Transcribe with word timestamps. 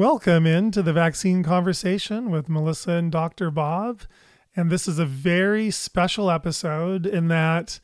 Welcome 0.00 0.46
into 0.46 0.82
the 0.82 0.94
vaccine 0.94 1.42
conversation 1.42 2.30
with 2.30 2.48
Melissa 2.48 2.92
and 2.92 3.12
Dr. 3.12 3.50
Bob. 3.50 4.00
And 4.56 4.70
this 4.70 4.88
is 4.88 4.98
a 4.98 5.04
very 5.04 5.70
special 5.70 6.30
episode 6.30 7.04
in 7.04 7.28
that 7.28 7.80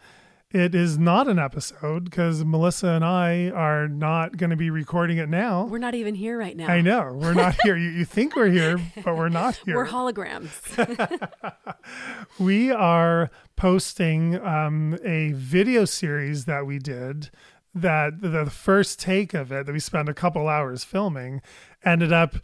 it 0.50 0.74
is 0.74 0.96
not 0.96 1.28
an 1.28 1.38
episode 1.38 2.04
because 2.04 2.42
Melissa 2.42 2.88
and 2.88 3.04
I 3.04 3.50
are 3.50 3.86
not 3.86 4.38
going 4.38 4.48
to 4.48 4.56
be 4.56 4.70
recording 4.70 5.18
it 5.18 5.28
now. 5.28 5.66
We're 5.66 5.76
not 5.76 5.94
even 5.94 6.14
here 6.14 6.38
right 6.38 6.56
now. 6.56 6.68
I 6.68 6.80
know. 6.80 7.12
We're 7.12 7.34
not 7.34 7.54
here. 7.62 7.76
You, 7.76 7.90
you 7.90 8.06
think 8.06 8.34
we're 8.34 8.48
here, 8.48 8.80
but 9.04 9.14
we're 9.14 9.28
not 9.28 9.56
here. 9.66 9.76
We're 9.76 9.86
holograms. 9.86 10.48
we 12.38 12.70
are 12.70 13.30
posting 13.56 14.42
um, 14.42 14.98
a 15.04 15.32
video 15.32 15.84
series 15.84 16.46
that 16.46 16.64
we 16.64 16.78
did 16.78 17.28
that 17.76 18.22
the 18.22 18.46
first 18.46 18.98
take 18.98 19.34
of 19.34 19.52
it 19.52 19.66
that 19.66 19.72
we 19.72 19.78
spent 19.78 20.08
a 20.08 20.14
couple 20.14 20.48
hours 20.48 20.82
filming 20.82 21.42
ended 21.84 22.12
up 22.12 22.36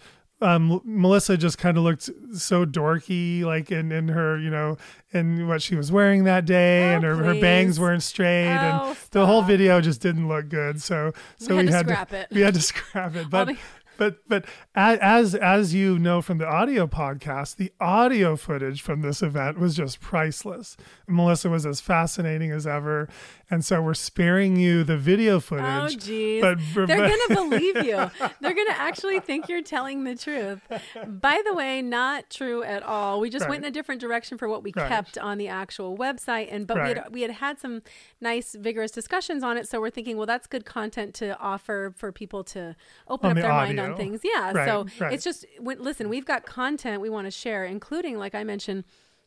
um, 0.43 0.81
Melissa 0.85 1.37
just 1.37 1.57
kind 1.57 1.77
of 1.79 1.85
looked 1.85 2.11
so 2.35 2.67
dorky, 2.67 3.43
like 3.43 3.71
in, 3.71 3.93
in 3.93 4.09
her, 4.09 4.37
you 4.39 4.51
know, 4.51 4.77
in 5.13 5.47
what 5.47 5.63
she 5.63 5.77
was 5.77 5.93
wearing 5.93 6.25
that 6.25 6.45
day, 6.45 6.91
Oh, 6.93 6.97
and 6.97 7.05
her, 7.05 7.15
her 7.15 7.41
bangs 7.41 7.79
weren't 7.79 8.03
straight, 8.03 8.49
Oh, 8.49 8.89
and 8.89 8.97
the 9.13 9.25
whole 9.25 9.43
video 9.43 9.81
just 9.81 10.01
didn't 10.01 10.27
look 10.29 10.49
good. 10.49 10.83
So, 10.83 11.13
so 11.39 11.57
we 11.57 11.69
had 11.69 11.87
to 11.87 11.95
to 11.95 11.95
scrap 11.95 12.13
it. 12.13 12.27
we 12.33 12.41
had 12.41 12.55
to 12.55 12.61
scrap 12.73 13.15
it. 13.15 13.31
But 13.31 13.57
but 13.99 14.17
but 14.29 14.45
as 14.75 15.35
as 15.35 15.75
you 15.75 15.99
know 15.99 16.23
from 16.23 16.39
the 16.39 16.47
audio 16.47 16.87
podcast, 16.87 17.57
the 17.57 17.73
audio 17.81 18.37
footage 18.37 18.83
from 18.83 19.03
this 19.03 19.23
event 19.23 19.59
was 19.59 19.75
just 19.77 20.01
priceless. 20.01 20.77
Melissa 21.09 21.51
was 21.51 21.67
as 21.67 21.81
fascinating 21.81 22.51
as 22.51 22.67
ever, 22.67 23.09
and 23.51 23.65
so 23.65 23.81
we're 23.83 23.95
sparing 23.95 24.57
you 24.57 24.83
the 24.85 24.97
video 24.97 25.37
Oh, 25.37 25.41
footage. 25.41 26.05
geez. 26.05 26.41
but- 26.43 26.59
They're 26.75 26.87
but- 26.87 27.09
going 27.09 27.21
to 27.29 27.35
believe 27.35 27.77
you. 27.85 28.11
They're 28.41 28.55
going 28.55 28.67
to 28.69 28.77
actually 28.79 29.21
think 29.21 29.49
you're 29.49 29.63
telling 29.63 30.05
the 30.05 30.15
truth. 30.17 30.61
By 31.07 31.43
the 31.45 31.55
way, 31.55 31.83
not 31.83 32.31
true 32.31 32.63
at 32.63 32.83
all. 32.83 33.21
We 33.21 33.31
just 33.31 33.49
went 33.49 33.65
in 33.65 33.69
a 33.69 33.71
different 33.73 34.01
direction 34.01 34.39
for 34.39 34.49
what 34.49 34.63
we 34.63 34.73
Right. 34.75 34.89
kept 34.89 35.19
on 35.19 35.39
the 35.39 35.49
actual 35.49 35.97
website. 35.99 36.49
And 36.51 36.67
but 36.67 36.77
we 36.83 36.89
had 36.89 37.05
we 37.11 37.23
had 37.23 37.31
had 37.33 37.59
some 37.61 37.83
nice, 38.21 38.55
vigorous 38.59 38.91
discussions 38.91 39.43
on 39.43 39.57
it. 39.57 39.69
So 39.69 39.81
we're 39.81 39.91
thinking, 39.91 40.17
well, 40.17 40.27
that's 40.27 40.47
good 40.47 40.65
content 40.65 41.15
to 41.17 41.39
offer 41.39 41.93
for 41.97 42.11
people 42.11 42.43
to 42.45 42.75
open 43.09 43.27
On 43.27 43.31
up 43.33 43.37
the 43.37 43.43
their 43.43 43.51
mind 43.51 43.79
audio. 43.79 43.82
On 43.91 43.97
things. 43.97 44.21
Yeah. 44.25 44.53
Right, 44.53 44.69
so 44.69 44.87
right. 45.01 45.13
it's 45.13 45.25
just 45.25 45.45
when, 45.59 45.83
listen, 45.83 46.09
we've 46.09 46.27
got 46.27 46.47
content 46.47 47.01
we 47.01 47.11
want 47.11 47.27
to 47.27 47.31
share, 47.31 47.65
including, 47.65 48.19
like 48.19 48.35
I 48.35 48.45
mentioned. 48.45 48.85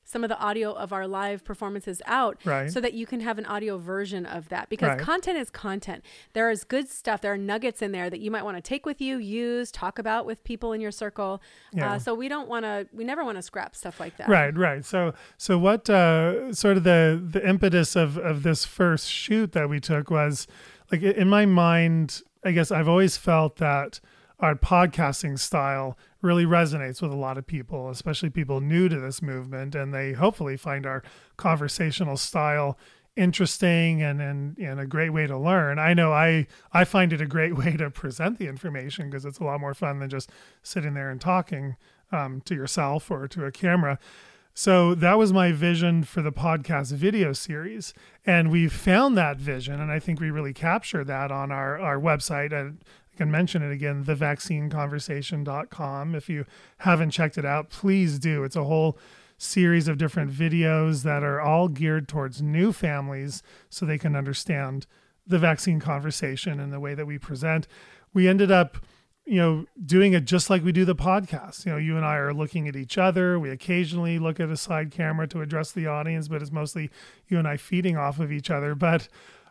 Some 0.08 0.24
of 0.24 0.30
the 0.30 0.38
audio 0.38 0.72
of 0.72 0.94
our 0.94 1.08
live 1.08 1.44
performances 1.44 2.00
out 2.06 2.38
Right. 2.46 2.72
so 2.72 2.80
that 2.80 2.94
you 2.94 3.08
can 3.08 3.22
have 3.22 3.40
an 3.40 3.46
audio 3.48 3.80
version 3.80 4.28
of 4.28 4.50
that 4.50 4.70
because 4.70 4.90
Right. 4.90 5.00
content 5.00 5.40
is 5.40 5.50
content. 5.50 6.06
There 6.34 6.52
is 6.52 6.64
good 6.64 6.88
stuff. 6.90 7.22
There 7.22 7.34
are 7.34 7.40
nuggets 7.40 7.82
in 7.82 7.92
there 7.92 8.08
that 8.12 8.20
you 8.20 8.30
might 8.30 8.44
want 8.44 8.56
to 8.56 8.62
take 8.62 8.86
with 8.86 9.02
you, 9.02 9.18
use, 9.18 9.72
talk 9.72 9.98
about 9.98 10.28
with 10.28 10.44
people 10.44 10.74
in 10.74 10.80
your 10.80 10.92
circle. 10.92 11.42
Yeah. 11.74 11.94
Uh, 11.94 11.98
so 11.98 12.14
we 12.14 12.28
don't 12.28 12.48
want 12.48 12.66
to. 12.66 12.88
We 12.94 13.04
never 13.04 13.26
want 13.26 13.40
to 13.40 13.42
scrap 13.42 13.76
stuff 13.76 14.00
like 14.00 14.16
that. 14.18 14.30
Right, 14.30 14.56
right. 14.56 14.86
So, 14.86 15.16
so 15.38 15.58
what 15.58 15.90
uh, 15.90 16.54
sort 16.54 16.78
of 16.78 16.84
the 16.84 17.20
the 17.32 17.44
impetus 17.44 17.96
of 17.96 18.16
of 18.20 18.44
this 18.44 18.64
first 18.64 19.10
shoot 19.10 19.54
that 19.54 19.70
we 19.70 19.80
took 19.80 20.12
was 20.12 20.46
like 20.92 21.02
in 21.02 21.28
my 21.28 21.48
mind. 21.48 22.22
I 22.44 22.52
guess 22.52 22.70
I've 22.70 22.88
always 22.88 23.18
felt 23.18 23.56
that 23.56 24.00
our 24.46 24.56
podcasting 24.56 25.40
style 25.40 25.98
really 26.22 26.46
resonates 26.46 27.02
with 27.02 27.12
a 27.12 27.16
lot 27.16 27.36
of 27.36 27.48
people, 27.48 27.90
especially 27.90 28.30
people 28.30 28.62
new 28.62 28.88
to 28.88 29.00
this 29.00 29.20
movement, 29.20 29.74
and 29.74 29.92
they 29.92 30.14
hopefully 30.14 30.56
find 30.56 30.86
our 30.86 31.02
conversational 31.36 32.16
style 32.16 32.78
interesting 33.16 34.04
and 34.04 34.22
and 34.22 34.58
and 34.58 34.80
a 34.80 34.86
great 34.86 35.10
way 35.10 35.26
to 35.26 35.36
learn. 35.36 35.80
I 35.80 35.96
know 35.96 36.14
I 36.14 36.46
I 36.72 36.84
find 36.84 37.12
it 37.12 37.22
a 37.22 37.26
great 37.26 37.58
way 37.62 37.76
to 37.78 37.90
present 37.90 38.38
the 38.38 38.48
information 38.48 39.10
because 39.10 39.26
it's 39.26 39.40
a 39.40 39.44
lot 39.44 39.60
more 39.60 39.74
fun 39.74 39.98
than 39.98 40.12
just 40.12 40.30
sitting 40.62 40.94
there 40.94 41.10
and 41.10 41.20
talking 41.20 41.76
um, 42.12 42.42
to 42.42 42.54
yourself 42.54 43.10
or 43.10 43.28
to 43.28 43.46
a 43.46 43.52
camera. 43.52 43.98
So 44.58 44.96
that 44.96 45.18
was 45.18 45.34
my 45.34 45.52
vision 45.52 46.04
for 46.04 46.22
the 46.22 46.32
podcast 46.32 46.94
video 46.94 47.34
series. 47.34 47.94
And 48.26 48.50
we 48.50 48.70
found 48.70 49.18
that 49.18 49.36
vision, 49.36 49.82
and 49.82 49.92
I 49.92 50.00
think 50.00 50.22
we 50.22 50.32
really 50.32 50.54
captured 50.54 51.08
that 51.08 51.30
on 51.30 51.52
our, 51.52 51.78
our 51.78 52.00
website. 52.00 52.54
And 52.54 52.78
I 53.16 53.18
can 53.18 53.32
mention 53.32 53.64
it 53.64 53.72
again, 53.72 54.04
thevaccineconversation.com. 54.04 56.16
If 56.16 56.28
you 56.28 56.46
haven't 56.80 57.12
checked 57.12 57.38
it 57.38 57.46
out, 57.46 57.70
please 57.70 58.20
do. 58.20 58.44
It's 58.44 58.58
a 58.58 58.66
whole 58.66 58.98
series 59.38 59.88
of 59.88 59.98
different 59.98 60.34
videos 60.34 61.04
that 61.04 61.24
are 61.24 61.40
all 61.40 61.70
geared 61.70 62.10
towards 62.10 62.42
new 62.42 62.74
families 62.74 63.42
so 63.70 63.86
they 63.86 63.98
can 63.98 64.18
understand 64.18 64.86
the 65.26 65.40
vaccine 65.40 65.80
conversation 65.80 66.60
and 66.60 66.74
the 66.74 66.80
way 66.82 66.94
that 66.94 67.06
we 67.06 67.18
present. 67.18 67.70
We 68.14 68.28
ended 68.28 68.52
up 68.52 68.80
you 69.26 69.38
know, 69.38 69.66
doing 69.84 70.14
it 70.14 70.26
just 70.26 70.52
like 70.52 70.64
we 70.64 70.72
do 70.72 70.86
the 70.86 70.96
podcast. 70.96 71.66
You 71.66 71.72
know, 71.72 71.78
you 71.78 71.98
and 71.98 72.06
I 72.06 72.18
are 72.18 72.34
looking 72.34 72.68
at 72.68 72.76
each 72.76 72.98
other. 72.98 73.40
We 73.40 73.50
occasionally 73.50 74.20
look 74.20 74.40
at 74.40 74.50
a 74.50 74.58
side 74.58 74.92
camera 74.92 75.28
to 75.30 75.42
address 75.42 75.72
the 75.72 75.88
audience, 75.88 76.28
but 76.28 76.44
it's 76.44 76.52
mostly 76.52 76.92
you 77.28 77.40
and 77.40 77.48
I 77.48 77.58
feeding 77.58 77.98
off 77.98 78.20
of 78.20 78.32
each 78.32 78.52
other. 78.52 78.76
But 78.76 79.08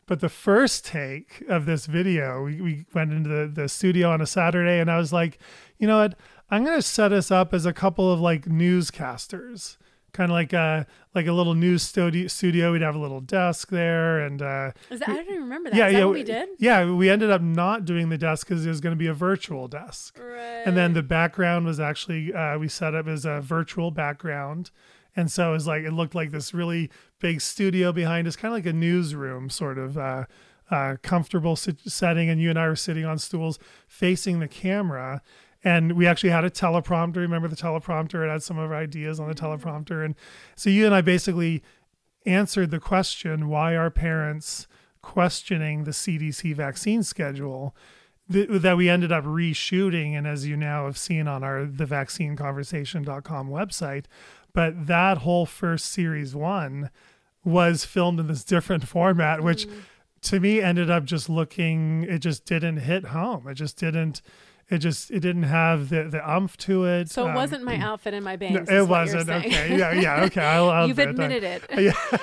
but 0.07 0.21
the 0.21 0.29
first 0.29 0.85
take 0.85 1.43
of 1.49 1.67
this 1.67 1.87
video, 1.87 2.45
we, 2.45 2.61
we 2.61 2.85
went 2.95 3.13
into 3.13 3.29
the, 3.29 3.47
the 3.47 3.69
studio 3.69 4.11
on 4.11 4.21
a 4.21 4.27
Saturday 4.27 4.79
and 4.81 4.91
I 4.91 4.99
was 4.99 5.13
like, 5.13 5.39
you 5.79 5.87
know 5.87 5.99
what? 5.99 6.17
I'm 6.51 6.65
gonna 6.65 6.83
set 6.83 7.13
us 7.13 7.31
up 7.31 7.55
as 7.55 7.67
a 7.67 7.73
couple 7.73 8.13
of 8.13 8.21
like 8.21 8.45
newscasters. 8.47 9.77
Kind 10.13 10.31
of 10.31 10.35
like 10.35 10.53
a 10.53 10.87
like 11.13 11.27
a 11.27 11.33
little 11.33 11.55
news 11.55 11.83
studio. 11.83 12.29
Studio. 12.29 12.71
We'd 12.71 12.83
have 12.83 12.95
a 12.95 13.01
little 13.01 13.21
desk 13.21 13.71
there, 13.71 14.21
and 14.21 14.41
uh, 14.41 14.71
Is 14.89 15.01
that, 15.01 15.09
I 15.09 15.15
don't 15.15 15.27
even 15.27 15.43
remember 15.43 15.71
that. 15.71 15.77
yeah, 15.77 15.91
that 15.91 15.99
yeah, 15.99 16.07
we 16.07 16.23
did? 16.23 16.51
Yeah, 16.61 16.93
we 16.93 17.11
ended 17.11 17.33
up 17.33 17.43
not 17.43 17.85
doing 17.85 18.11
the 18.11 18.19
desk 18.19 18.47
because 18.47 18.65
it 18.65 18.69
was 18.69 18.81
going 18.81 18.93
to 18.93 18.97
be 18.97 19.09
a 19.09 19.13
virtual 19.13 19.67
desk. 19.67 20.17
Right. 20.21 20.63
And 20.65 20.77
then 20.77 20.93
the 20.93 21.03
background 21.03 21.67
was 21.67 21.81
actually 21.81 22.33
uh, 22.33 22.59
we 22.59 22.69
set 22.69 22.95
up 22.95 23.09
as 23.09 23.25
a 23.25 23.41
virtual 23.41 23.91
background, 23.91 24.71
and 25.17 25.31
so 25.31 25.51
it 25.51 25.53
was 25.53 25.67
like 25.67 25.85
it 25.85 25.93
looked 25.93 26.15
like 26.15 26.31
this 26.31 26.53
really 26.53 26.91
big 27.21 27.41
studio 27.41 27.93
behind 27.93 28.27
us, 28.27 28.37
kind 28.37 28.53
of 28.53 28.57
like 28.57 28.67
a 28.67 28.77
newsroom 28.77 29.49
sort 29.49 29.79
of 29.79 29.97
uh, 29.97 30.25
uh, 30.71 30.97
comfortable 31.03 31.57
sit- 31.57 31.81
setting. 31.81 32.29
And 32.29 32.41
you 32.41 32.51
and 32.51 32.59
I 32.59 32.69
were 32.69 32.77
sitting 32.77 33.05
on 33.05 33.19
stools 33.19 33.59
facing 33.87 34.41
the 34.41 34.49
camera. 34.49 35.23
And 35.63 35.93
we 35.93 36.07
actually 36.07 36.31
had 36.31 36.45
a 36.45 36.51
teleprompter. 36.51 37.17
Remember 37.17 37.49
the 37.49 37.57
teleprompter? 37.57 38.27
It 38.27 38.31
had 38.31 38.43
some 38.43 38.59
of 38.59 38.71
our 38.71 38.77
ideas 38.77 39.19
on 39.19 39.29
the 39.29 39.35
teleprompter. 39.35 40.05
And 40.05 40.15
so 40.57 40.69
you 40.69 40.85
and 40.85 40.95
I 40.95 41.01
basically 41.01 41.63
answered 42.27 42.71
the 42.71 42.81
question 42.81 43.49
why 43.49 43.75
are 43.75 43.91
parents 43.91 44.67
questioning 45.01 45.85
the 45.85 45.91
CDC 45.91 46.55
vaccine 46.55 47.03
schedule 47.03 47.77
that 48.27 48.77
we 48.77 48.89
ended 48.89 49.13
up 49.13 49.25
reshooting 49.25 50.13
and 50.17 50.27
as 50.27 50.47
you 50.47 50.57
now 50.57 50.87
have 50.87 50.97
seen 50.97 51.29
on 51.29 51.45
our 51.45 51.67
thevaccineconversation.com 51.67 53.51
website 53.51 54.07
but 54.55 54.87
that 54.87 55.19
whole 55.19 55.45
first 55.45 55.87
series 55.93 56.35
1 56.35 56.89
was 57.45 57.85
filmed 57.85 58.19
in 58.19 58.27
this 58.29 58.43
different 58.45 58.89
format 58.97 59.43
which 59.43 59.67
to 60.23 60.41
me 60.41 60.61
ended 60.63 60.91
up 60.91 61.05
just 61.05 61.29
looking 61.29 62.05
it 62.05 62.21
just 62.21 62.47
didn't 62.47 62.79
hit 62.79 63.07
home 63.07 63.47
it 63.47 63.55
just 63.55 63.77
didn't 63.77 64.23
it 64.71 64.79
just 64.79 65.11
it 65.11 65.21
didn't 65.21 65.43
have 65.43 65.91
the 65.91 66.05
the 66.05 66.27
umph 66.27 66.57
to 66.57 66.87
it 66.87 67.11
so 67.11 67.27
it 67.27 67.29
Um, 67.31 67.35
wasn't 67.35 67.65
my 67.65 67.77
outfit 67.77 68.15
and 68.15 68.25
my 68.25 68.37
bangs. 68.37 68.67
no, 68.71 68.83
it 68.83 68.89
wasn't 68.89 69.29
okay 69.29 69.77
yeah 69.77 69.93
yeah 69.93 70.25
okay 70.25 70.41
I'll, 70.43 70.71
I'll 70.77 70.89
You've 70.89 70.99
admit 70.99 71.31
admitted 71.33 71.45
it. 71.45 71.63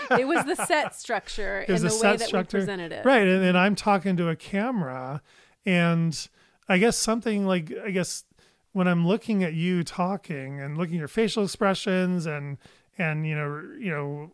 yeah 0.09 0.17
it 0.17 0.27
was 0.27 0.43
the 0.45 0.55
set 0.65 0.95
structure 0.95 1.61
It 1.61 1.69
and 1.69 1.77
the 1.83 1.89
the 1.89 1.95
way 1.97 2.17
that 2.17 2.21
structure. 2.21 2.57
we 2.57 2.61
presented 2.61 2.91
it. 2.91 3.05
Right. 3.05 3.27
And, 3.27 3.43
and 3.43 3.55
I'm 3.55 3.75
talking 3.75 4.17
to 4.17 4.29
a 4.29 4.35
camera 4.35 5.21
and 5.67 6.27
I 6.67 6.79
guess 6.79 6.97
something 6.97 7.45
like 7.45 7.71
I 7.85 7.91
guess 7.91 8.23
when 8.73 8.87
I'm 8.87 9.07
looking 9.07 9.43
at 9.43 9.53
you 9.53 9.83
talking 9.83 10.59
and 10.59 10.77
looking 10.77 10.95
at 10.95 10.99
your 10.99 11.07
facial 11.07 11.43
expressions 11.43 12.25
and 12.25 12.57
and 12.97 13.25
you 13.27 13.35
know 13.35 13.63
you 13.79 13.91
know 13.91 14.31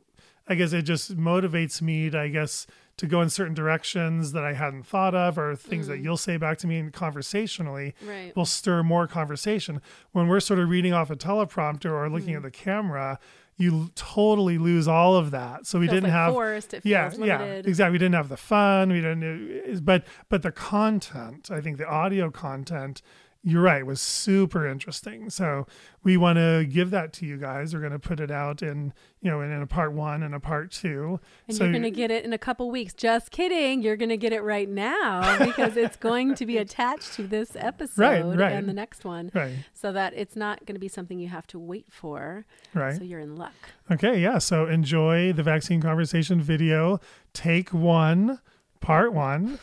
I 0.47 0.55
guess 0.55 0.73
it 0.73 0.83
just 0.83 1.17
motivates 1.17 1.81
me 1.81 2.09
to 2.09 2.19
I 2.19 2.27
guess 2.29 2.67
to 2.97 3.05
go 3.05 3.21
in 3.21 3.29
certain 3.29 3.53
directions 3.53 4.31
that 4.31 4.43
I 4.43 4.53
hadn't 4.53 4.83
thought 4.87 5.13
of 5.13 5.37
or 5.37 5.55
things 5.55 5.87
that 5.87 5.99
mm. 5.99 6.03
you'll 6.03 6.17
say 6.17 6.37
back 6.37 6.57
to 6.59 6.67
me 6.67 6.79
and 6.79 6.91
conversationally 6.91 7.93
Right. 8.03 8.35
will 8.35 8.45
stir 8.45 8.81
more 8.81 9.05
conversation. 9.05 9.81
When 10.13 10.27
we're 10.27 10.39
sort 10.39 10.59
of 10.59 10.69
reading 10.69 10.93
off 10.93 11.11
a 11.11 11.15
teleprompter 11.15 11.91
or 11.91 12.09
looking 12.09 12.33
mm. 12.33 12.37
at 12.37 12.41
the 12.43 12.51
camera, 12.51 13.19
you 13.57 13.89
totally 13.95 14.57
lose 14.57 14.87
all 14.87 15.15
of 15.15 15.31
that. 15.31 15.65
So 15.65 15.79
we 15.79 15.87
didn't 15.87 16.03
like 16.03 16.11
have 16.11 16.33
forced. 16.33 16.73
It 16.73 16.85
yeah, 16.85 17.11
yeah, 17.17 17.41
exactly. 17.41 17.93
We 17.93 17.97
didn't 17.97 18.15
have 18.15 18.29
the 18.29 18.37
fun. 18.37 18.89
We 18.89 19.01
didn't, 19.01 19.83
but 19.83 20.03
but 20.29 20.43
the 20.43 20.51
content. 20.51 21.49
I 21.51 21.59
think 21.59 21.77
the 21.77 21.87
audio 21.87 22.29
content. 22.29 23.01
You're 23.47 23.61
right. 23.61 23.85
Was 23.85 24.01
super 24.01 24.67
interesting. 24.67 25.29
So 25.29 25.67
we 26.03 26.17
want 26.17 26.37
to 26.37 26.65
give 26.65 26.89
that 26.89 27.13
to 27.13 27.25
you 27.25 27.37
guys. 27.37 27.73
We're 27.73 27.79
going 27.79 27.93
to 27.93 27.99
put 27.99 28.19
it 28.19 28.29
out 28.29 28.61
in 28.61 28.91
you 29.21 29.31
know 29.31 29.39
in, 29.39 29.51
in 29.51 29.61
a 29.61 29.65
part 29.65 29.93
one 29.93 30.21
and 30.21 30.35
a 30.35 30.39
part 30.41 30.69
two. 30.69 31.21
And 31.47 31.55
so 31.55 31.63
you're 31.63 31.71
going 31.71 31.83
to 31.83 31.89
get 31.89 32.11
it 32.11 32.25
in 32.25 32.33
a 32.33 32.37
couple 32.37 32.69
weeks. 32.69 32.93
Just 32.93 33.31
kidding. 33.31 33.81
You're 33.81 33.95
going 33.95 34.09
to 34.09 34.17
get 34.17 34.33
it 34.33 34.41
right 34.41 34.67
now 34.67 35.37
because 35.45 35.77
it's 35.77 35.95
going 35.95 36.35
to 36.35 36.45
be 36.45 36.57
attached 36.57 37.13
to 37.13 37.25
this 37.25 37.55
episode 37.55 38.37
right. 38.37 38.51
and 38.51 38.67
the 38.67 38.73
next 38.73 39.05
one 39.05 39.31
right, 39.33 39.53
so 39.73 39.93
that 39.93 40.11
it's 40.13 40.35
not 40.35 40.65
going 40.65 40.75
to 40.75 40.81
be 40.81 40.89
something 40.89 41.17
you 41.17 41.29
have 41.29 41.47
to 41.47 41.57
wait 41.57 41.85
for. 41.89 42.45
right. 42.73 42.97
So 42.97 43.05
you're 43.05 43.21
in 43.21 43.37
luck. 43.37 43.55
Okay, 43.89 44.21
yeah. 44.21 44.39
So 44.39 44.65
enjoy 44.65 45.31
the 45.31 45.43
vaccine 45.43 45.79
conversation 45.79 46.41
video, 46.41 46.99
take 47.31 47.73
one, 47.73 48.41
part 48.81 49.13
one, 49.13 49.57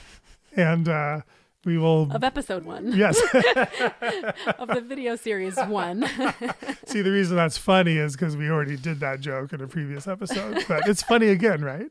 and 0.56 0.88
uh, 0.88 1.20
we 1.64 1.78
will. 1.78 2.10
Of 2.12 2.24
episode 2.24 2.64
one. 2.64 2.92
Yes. 2.92 3.18
of 4.58 4.68
the 4.68 4.82
video 4.86 5.16
series 5.16 5.56
one. 5.56 6.02
See, 6.86 7.02
the 7.02 7.10
reason 7.10 7.36
that's 7.36 7.56
funny 7.56 7.96
is 7.96 8.14
because 8.14 8.36
we 8.36 8.50
already 8.50 8.76
did 8.76 9.00
that 9.00 9.20
joke 9.20 9.52
in 9.52 9.60
a 9.60 9.66
previous 9.66 10.06
episode, 10.06 10.64
but 10.68 10.86
it's 10.88 11.02
funny 11.02 11.28
again, 11.28 11.62
right? 11.62 11.90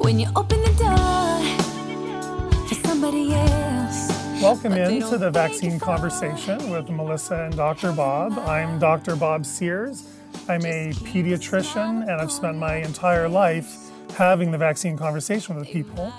When 0.00 0.18
you 0.18 0.28
open 0.36 0.60
the 0.60 0.74
door 0.76 2.66
for 2.68 2.74
somebody 2.86 3.32
else. 3.32 4.10
Welcome 4.42 4.72
But 4.72 4.88
they 4.88 4.96
into 4.96 5.16
the 5.16 5.30
vaccine 5.30 5.80
conversation 5.80 6.70
with 6.70 6.90
Melissa 6.90 7.44
and 7.44 7.56
Dr. 7.56 7.92
Bob. 7.92 8.38
I'm 8.40 8.78
Dr. 8.78 9.16
Bob 9.16 9.46
Sears. 9.46 10.02
I'm 10.46 10.66
a 10.66 10.92
pediatrician 10.92 12.02
and 12.02 12.10
I've 12.10 12.30
spent 12.30 12.58
my 12.58 12.76
entire 12.76 13.30
life 13.30 13.90
having 14.14 14.50
the 14.50 14.58
vaccine 14.58 14.94
conversation 14.94 15.56
with 15.56 15.66
people. 15.66 16.12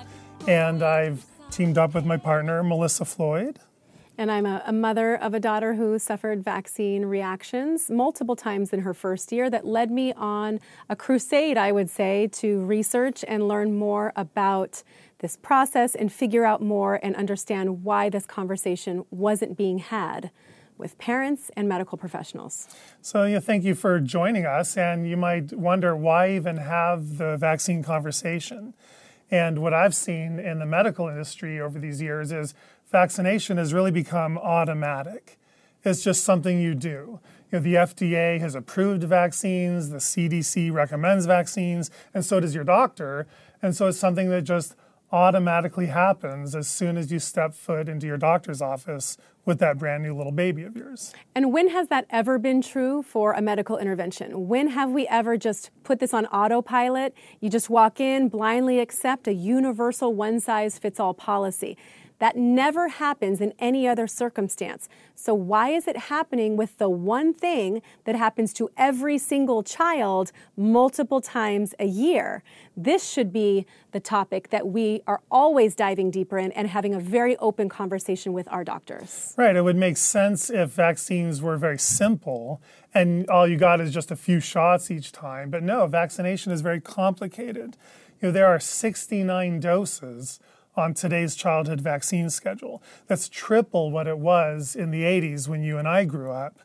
And 0.48 0.82
I've 0.82 1.24
teamed 1.52 1.78
up 1.78 1.94
with 1.94 2.06
my 2.06 2.18
partner, 2.18 2.64
Melissa 2.64 3.06
Floyd. 3.06 3.60
And 4.18 4.32
I'm 4.32 4.48
a, 4.48 4.64
a 4.66 4.74
mother 4.74 5.16
of 5.16 5.36
a 5.36 5.40
daughter 5.40 5.76
who 5.76 6.00
suffered 6.00 6.44
vaccine 6.44 7.06
reactions 7.06 7.92
multiple 7.92 8.36
times 8.36 8.74
in 8.74 8.80
her 8.80 8.96
first 8.96 9.32
year 9.32 9.48
that 9.52 9.68
led 9.68 9.92
me 9.92 10.12
on 10.14 10.60
a 10.90 10.96
crusade, 10.96 11.56
I 11.56 11.72
would 11.72 11.92
say, 11.92 12.28
to 12.34 12.66
research 12.66 13.24
and 13.28 13.48
learn 13.48 13.78
more 13.78 14.12
about 14.16 14.82
this 15.20 15.38
process 15.38 15.94
and 15.94 16.12
figure 16.12 16.46
out 16.46 16.64
more 16.64 17.00
and 17.04 17.16
understand 17.16 17.84
why 17.84 18.10
this 18.10 18.26
conversation 18.26 19.06
wasn't 19.12 19.56
being 19.56 19.78
had 19.78 20.32
with 20.78 20.98
parents 20.98 21.52
and 21.56 21.68
medical 21.68 21.98
professionals. 21.98 22.68
So, 23.02 23.24
yeah, 23.24 23.40
thank 23.40 23.64
you 23.64 23.76
for 23.76 24.00
joining 24.00 24.46
us. 24.46 24.78
And 24.78 25.08
you 25.08 25.18
might 25.18 25.54
wonder 25.54 25.96
why 25.96 26.32
even 26.32 26.58
have 26.58 27.18
the 27.18 27.38
vaccine 27.38 27.84
conversation. 27.84 28.74
And 29.32 29.60
what 29.60 29.74
I've 29.74 29.96
seen 29.96 30.40
in 30.40 30.60
the 30.60 30.66
medical 30.66 31.08
industry 31.08 31.60
over 31.60 31.80
these 31.80 32.02
years 32.02 32.32
is 32.32 32.54
vaccination 32.92 33.58
has 33.58 33.74
really 33.74 33.92
become 33.92 34.38
automatic. 34.38 35.38
It's 35.84 36.04
just 36.04 36.24
something 36.24 36.60
you 36.60 36.74
do. 36.74 37.20
You 37.52 37.60
know, 37.60 37.60
the 37.60 37.76
FDA 37.76 38.40
has 38.40 38.56
approved 38.56 39.04
vaccines, 39.04 39.90
the 39.90 39.98
CDC 39.98 40.72
recommends 40.72 41.26
vaccines, 41.26 41.92
and 42.14 42.26
so 42.26 42.40
does 42.40 42.56
your 42.56 42.64
doctor. 42.64 43.28
And 43.62 43.76
so 43.76 43.88
it's 43.88 44.00
something 44.00 44.30
that 44.30 44.44
just 44.44 44.76
automatically 45.12 45.86
happens 45.88 46.56
as 46.56 46.68
soon 46.68 46.98
as 46.98 47.12
you 47.12 47.20
step 47.20 47.54
foot 47.54 47.88
into 47.88 48.08
your 48.08 48.18
doctor's 48.18 48.62
office 48.62 49.18
with 49.46 49.60
that 49.60 49.78
brand 49.78 50.04
new 50.04 50.16
little 50.16 50.32
baby 50.32 50.64
of 50.64 50.76
yours. 50.76 51.14
And 51.36 51.54
when 51.54 51.70
has 51.70 51.88
that 51.90 52.06
ever 52.10 52.38
been 52.38 52.62
true 52.62 53.04
for 53.04 53.34
a 53.34 53.42
medical 53.42 53.78
intervention? 53.78 54.48
When 54.48 54.70
have 54.70 54.92
we 54.92 55.08
ever 55.08 55.38
just 55.38 55.70
put 55.84 56.00
this 56.00 56.14
on 56.14 56.26
autopilot? 56.28 57.14
You 57.40 57.50
just 57.50 57.70
walk 57.70 58.00
in, 58.00 58.28
blindly 58.28 58.80
accept 58.80 59.28
a 59.28 59.34
universal 59.34 60.14
one 60.14 60.40
size 60.40 60.80
fits 60.80 61.00
all 61.00 61.14
policy. 61.14 61.78
That 62.20 62.38
never 62.38 62.88
happens 62.88 63.42
in 63.42 63.54
any 63.60 63.88
other 63.88 64.08
circumstance. 64.08 64.88
So, 65.16 65.34
why 65.34 65.70
is 65.70 65.88
it 65.88 65.98
happening 65.98 66.56
with 66.56 66.78
the 66.78 66.90
one 66.90 67.34
thing 67.34 67.82
that 68.06 68.16
happens 68.16 68.54
to 68.54 68.70
every 68.78 69.18
single 69.18 69.64
child 69.64 70.32
multiple 70.56 71.22
times 71.22 71.74
a 71.80 71.86
year? 71.86 72.44
This 72.78 73.08
should 73.10 73.34
be 73.34 73.66
the 73.92 74.00
topic 74.00 74.50
that 74.50 74.68
we 74.68 75.02
are 75.08 75.22
always 75.30 75.76
diving 75.76 76.12
deeper 76.12 76.38
in 76.38 76.52
and 76.54 76.68
having 76.68 76.94
a 76.94 77.00
very 77.00 77.38
open 77.38 77.70
conversation 77.70 78.34
with 78.34 78.48
our 78.52 78.64
doctors. 78.64 79.34
Right. 79.38 79.56
It 79.56 79.62
would 79.62 79.78
make 79.78 79.98
sense 79.98 80.50
if 80.50 80.72
vaccines 80.72 81.42
were 81.42 81.58
very 81.58 81.80
simple 81.80 82.62
and 82.94 83.30
all 83.30 83.46
you 83.46 83.58
got 83.58 83.82
is 83.82 83.94
just 83.94 84.10
a 84.10 84.16
few 84.16 84.40
shots 84.40 84.90
each 84.90 85.12
time. 85.12 85.50
But 85.50 85.64
no, 85.64 85.86
vaccination 85.86 86.54
is 86.54 86.62
very 86.62 86.80
complicated. 86.80 87.78
You 88.22 88.30
know, 88.30 88.32
there 88.32 88.48
are 88.48 88.60
69 88.60 89.60
doses 89.60 90.40
on 90.76 90.94
today's 90.94 91.36
childhood 91.36 91.82
vaccine 91.82 92.30
schedule. 92.30 92.82
That's 93.08 93.30
triple 93.30 93.92
what 93.92 94.08
it 94.08 94.20
was 94.20 94.76
in 94.76 94.92
the 94.92 95.04
80s 95.04 95.48
when 95.48 95.64
you 95.64 95.78
and 95.78 95.88
I 95.88 96.06
grew 96.06 96.32
up. 96.32 96.60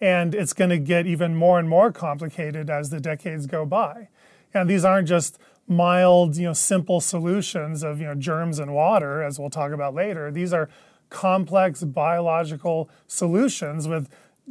And 0.00 0.34
it's 0.34 0.52
going 0.52 0.70
to 0.70 0.78
get 0.78 1.06
even 1.06 1.34
more 1.34 1.58
and 1.58 1.68
more 1.68 1.90
complicated 1.90 2.68
as 2.68 2.90
the 2.90 3.00
decades 3.00 3.46
go 3.46 3.64
by. 3.64 4.08
And 4.52 4.68
these 4.68 4.84
aren't 4.84 5.08
just 5.08 5.38
mild, 5.66 6.36
you 6.36 6.44
know, 6.44 6.52
simple 6.52 7.00
solutions 7.00 7.82
of, 7.82 8.00
you 8.00 8.06
know, 8.06 8.14
germs 8.14 8.58
and 8.58 8.74
water, 8.74 9.22
as 9.22 9.38
we'll 9.38 9.50
talk 9.50 9.72
about 9.72 9.94
later. 9.94 10.30
These 10.30 10.52
are 10.52 10.68
complex 11.08 11.82
biological 11.84 12.90
solutions 13.06 13.86
with 13.86 14.08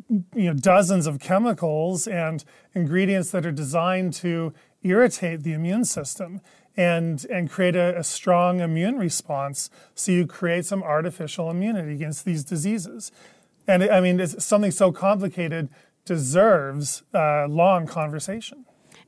you 0.09 0.45
know 0.45 0.53
dozens 0.53 1.07
of 1.07 1.19
chemicals 1.19 2.07
and 2.07 2.43
ingredients 2.73 3.31
that 3.31 3.45
are 3.45 3.51
designed 3.51 4.13
to 4.13 4.53
irritate 4.83 5.43
the 5.43 5.53
immune 5.53 5.85
system 5.85 6.41
and 6.77 7.25
and 7.25 7.49
create 7.49 7.75
a, 7.75 7.97
a, 7.97 8.03
strong 8.03 8.59
immune 8.59 8.97
response 8.97 9.69
so 9.93 10.11
you 10.11 10.27
create 10.27 10.65
some 10.65 10.83
artificial 10.83 11.49
immunity 11.49 11.93
against 11.93 12.25
these 12.25 12.43
diseases. 12.43 13.11
And 13.67 13.83
i 13.83 13.99
mean 13.99 14.19
it's 14.19 14.43
something 14.43 14.71
so 14.71 14.91
complicated 14.91 15.69
deserves 16.05 17.03
a 17.13 17.47
long 17.47 17.87
conversation 17.87 18.65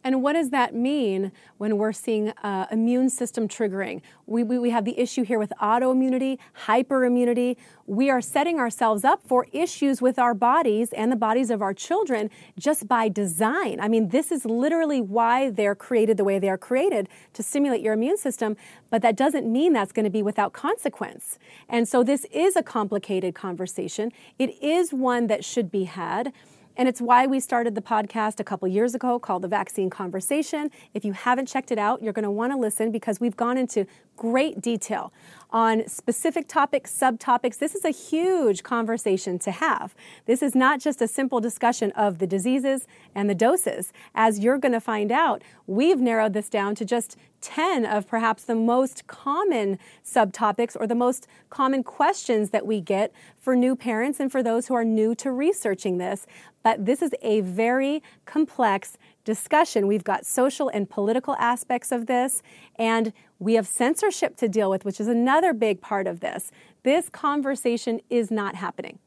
and 0.07 0.24
what 0.24 0.33
does 0.33 0.51
that 0.51 0.74
mean 0.74 1.33
when 1.57 1.77
we're 1.77 1.92
seeing 1.92 2.30
uh, 2.42 2.65
immune 2.71 3.09
system 3.09 3.45
triggering? 3.45 4.01
We, 4.25 4.42
we, 4.42 4.57
we 4.57 4.69
have 4.69 4.86
the 4.86 4.98
issue 4.98 5.24
here 5.24 5.38
with 5.38 5.51
autoimmunity, 5.62 6.38
hyperimmunity. 6.65 7.57
We 7.88 8.09
are 8.09 8.21
setting 8.21 8.57
ourselves 8.57 9.04
up 9.04 9.21
for 9.27 9.48
issues 9.51 10.01
with 10.01 10.18
our 10.18 10.33
bodies 10.33 10.94
and 10.94 11.12
the 11.12 11.18
bodies 11.18 11.50
of 11.50 11.62
our 11.62 11.74
children 11.74 12.30
just 12.57 12.88
by 12.88 13.09
design. 13.09 13.81
I 13.81 13.89
mean, 13.89 14.07
this 14.07 14.31
is 14.31 14.45
literally 14.45 15.01
why 15.01 15.50
they're 15.50 15.75
created 15.75 16.15
the 16.15 16.24
way 16.24 16.39
they 16.39 16.50
are 16.50 16.57
created 16.57 17.09
to 17.33 17.44
stimulate 17.44 17.81
your 17.81 17.94
immune 17.94 18.18
system, 18.18 18.56
but 18.89 19.01
that 19.01 19.18
doesn't 19.18 19.51
mean 19.51 19.74
that's 19.74 19.92
going 19.92 20.06
to 20.06 20.09
be 20.09 20.24
without 20.24 20.54
consequence. 20.54 21.38
And 21.68 21.86
so 21.86 22.01
this 22.01 22.25
is 22.31 22.56
a 22.56 22.63
complicated 22.63 23.36
conversation. 23.36 24.13
It 24.39 24.63
is 24.63 24.94
one 24.94 25.27
that 25.27 25.44
should 25.44 25.69
be 25.69 25.83
had. 25.83 26.31
And 26.77 26.88
it's 26.88 27.01
why 27.01 27.25
we 27.25 27.39
started 27.39 27.74
the 27.74 27.81
podcast 27.81 28.39
a 28.39 28.44
couple 28.44 28.68
years 28.68 28.94
ago 28.94 29.18
called 29.18 29.41
The 29.41 29.47
Vaccine 29.47 29.89
Conversation. 29.89 30.69
If 30.94 31.03
you 31.03 31.13
haven't 31.13 31.47
checked 31.47 31.71
it 31.71 31.79
out, 31.79 32.03
you're 32.03 32.13
going 32.13 32.24
to 32.24 32.31
want 32.31 32.53
to 32.53 32.57
listen 32.57 32.91
because 32.91 33.19
we've 33.19 33.35
gone 33.35 33.57
into 33.57 33.88
great 34.15 34.62
detail 34.62 35.12
on 35.49 35.88
specific 35.88 36.47
topics, 36.47 36.91
subtopics. 36.94 37.57
This 37.57 37.75
is 37.75 37.85
a 37.85 37.89
huge 37.89 38.63
conversation 38.63 39.39
to 39.39 39.51
have. 39.51 39.95
This 40.25 40.41
is 40.41 40.55
not 40.55 40.79
just 40.79 41.01
a 41.01 41.07
simple 41.07 41.39
discussion 41.39 41.91
of 41.91 42.19
the 42.19 42.27
diseases 42.27 42.88
and 43.15 43.29
the 43.29 43.35
doses. 43.35 43.94
As 44.13 44.39
you're 44.39 44.57
going 44.57 44.73
to 44.73 44.81
find 44.81 45.11
out, 45.11 45.41
we've 45.65 45.99
narrowed 45.99 46.33
this 46.33 46.49
down 46.49 46.75
to 46.75 46.85
just 46.85 47.15
10 47.41 47.85
of 47.85 48.07
perhaps 48.07 48.44
the 48.44 48.56
most 48.56 49.07
common 49.07 49.77
subtopics 50.04 50.75
or 50.80 50.87
the 50.87 50.95
most 50.95 51.27
common 51.49 51.83
questions 51.83 52.49
that 52.49 52.66
we 52.66 52.81
get 52.81 53.11
for 53.37 53.56
new 53.56 53.75
parents 53.75 54.19
and 54.19 54.31
for 54.31 54.42
those 54.42 54.68
who 54.68 54.73
are 54.73 54.83
new 54.83 55.13
to 55.16 55.31
researching 55.31 55.97
this. 55.97 56.25
But 56.63 56.85
this 56.85 57.01
is 57.01 57.11
a 57.21 57.42
very 57.42 58.01
complex 58.25 58.97
discussion. 59.23 59.87
We've 59.87 60.04
got 60.04 60.25
social 60.25 60.69
and 60.69 60.89
political 60.89 61.35
aspects 61.35 61.92
of 61.92 62.07
this, 62.07 62.42
and 62.77 63.13
we 63.39 63.53
have 63.53 63.67
censorship 63.67 64.35
to 64.37 64.47
deal 64.47 64.69
with, 64.69 64.85
which 64.85 64.99
is 64.99 65.07
another 65.07 65.53
big 65.53 65.81
part 65.81 66.07
of 66.07 66.19
this. 66.19 66.51
This 66.83 67.09
conversation 67.09 68.01
is 68.09 68.31
not 68.31 68.56
happening. 68.56 68.99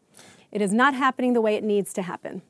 It 0.53 0.63
is 0.63 0.73
not 0.73 0.95
happening 0.95 1.33
the 1.33 1.41
way 1.41 1.55
it 1.55 1.65
needs 1.65 1.93
to 1.95 2.03
happen. 2.03 2.43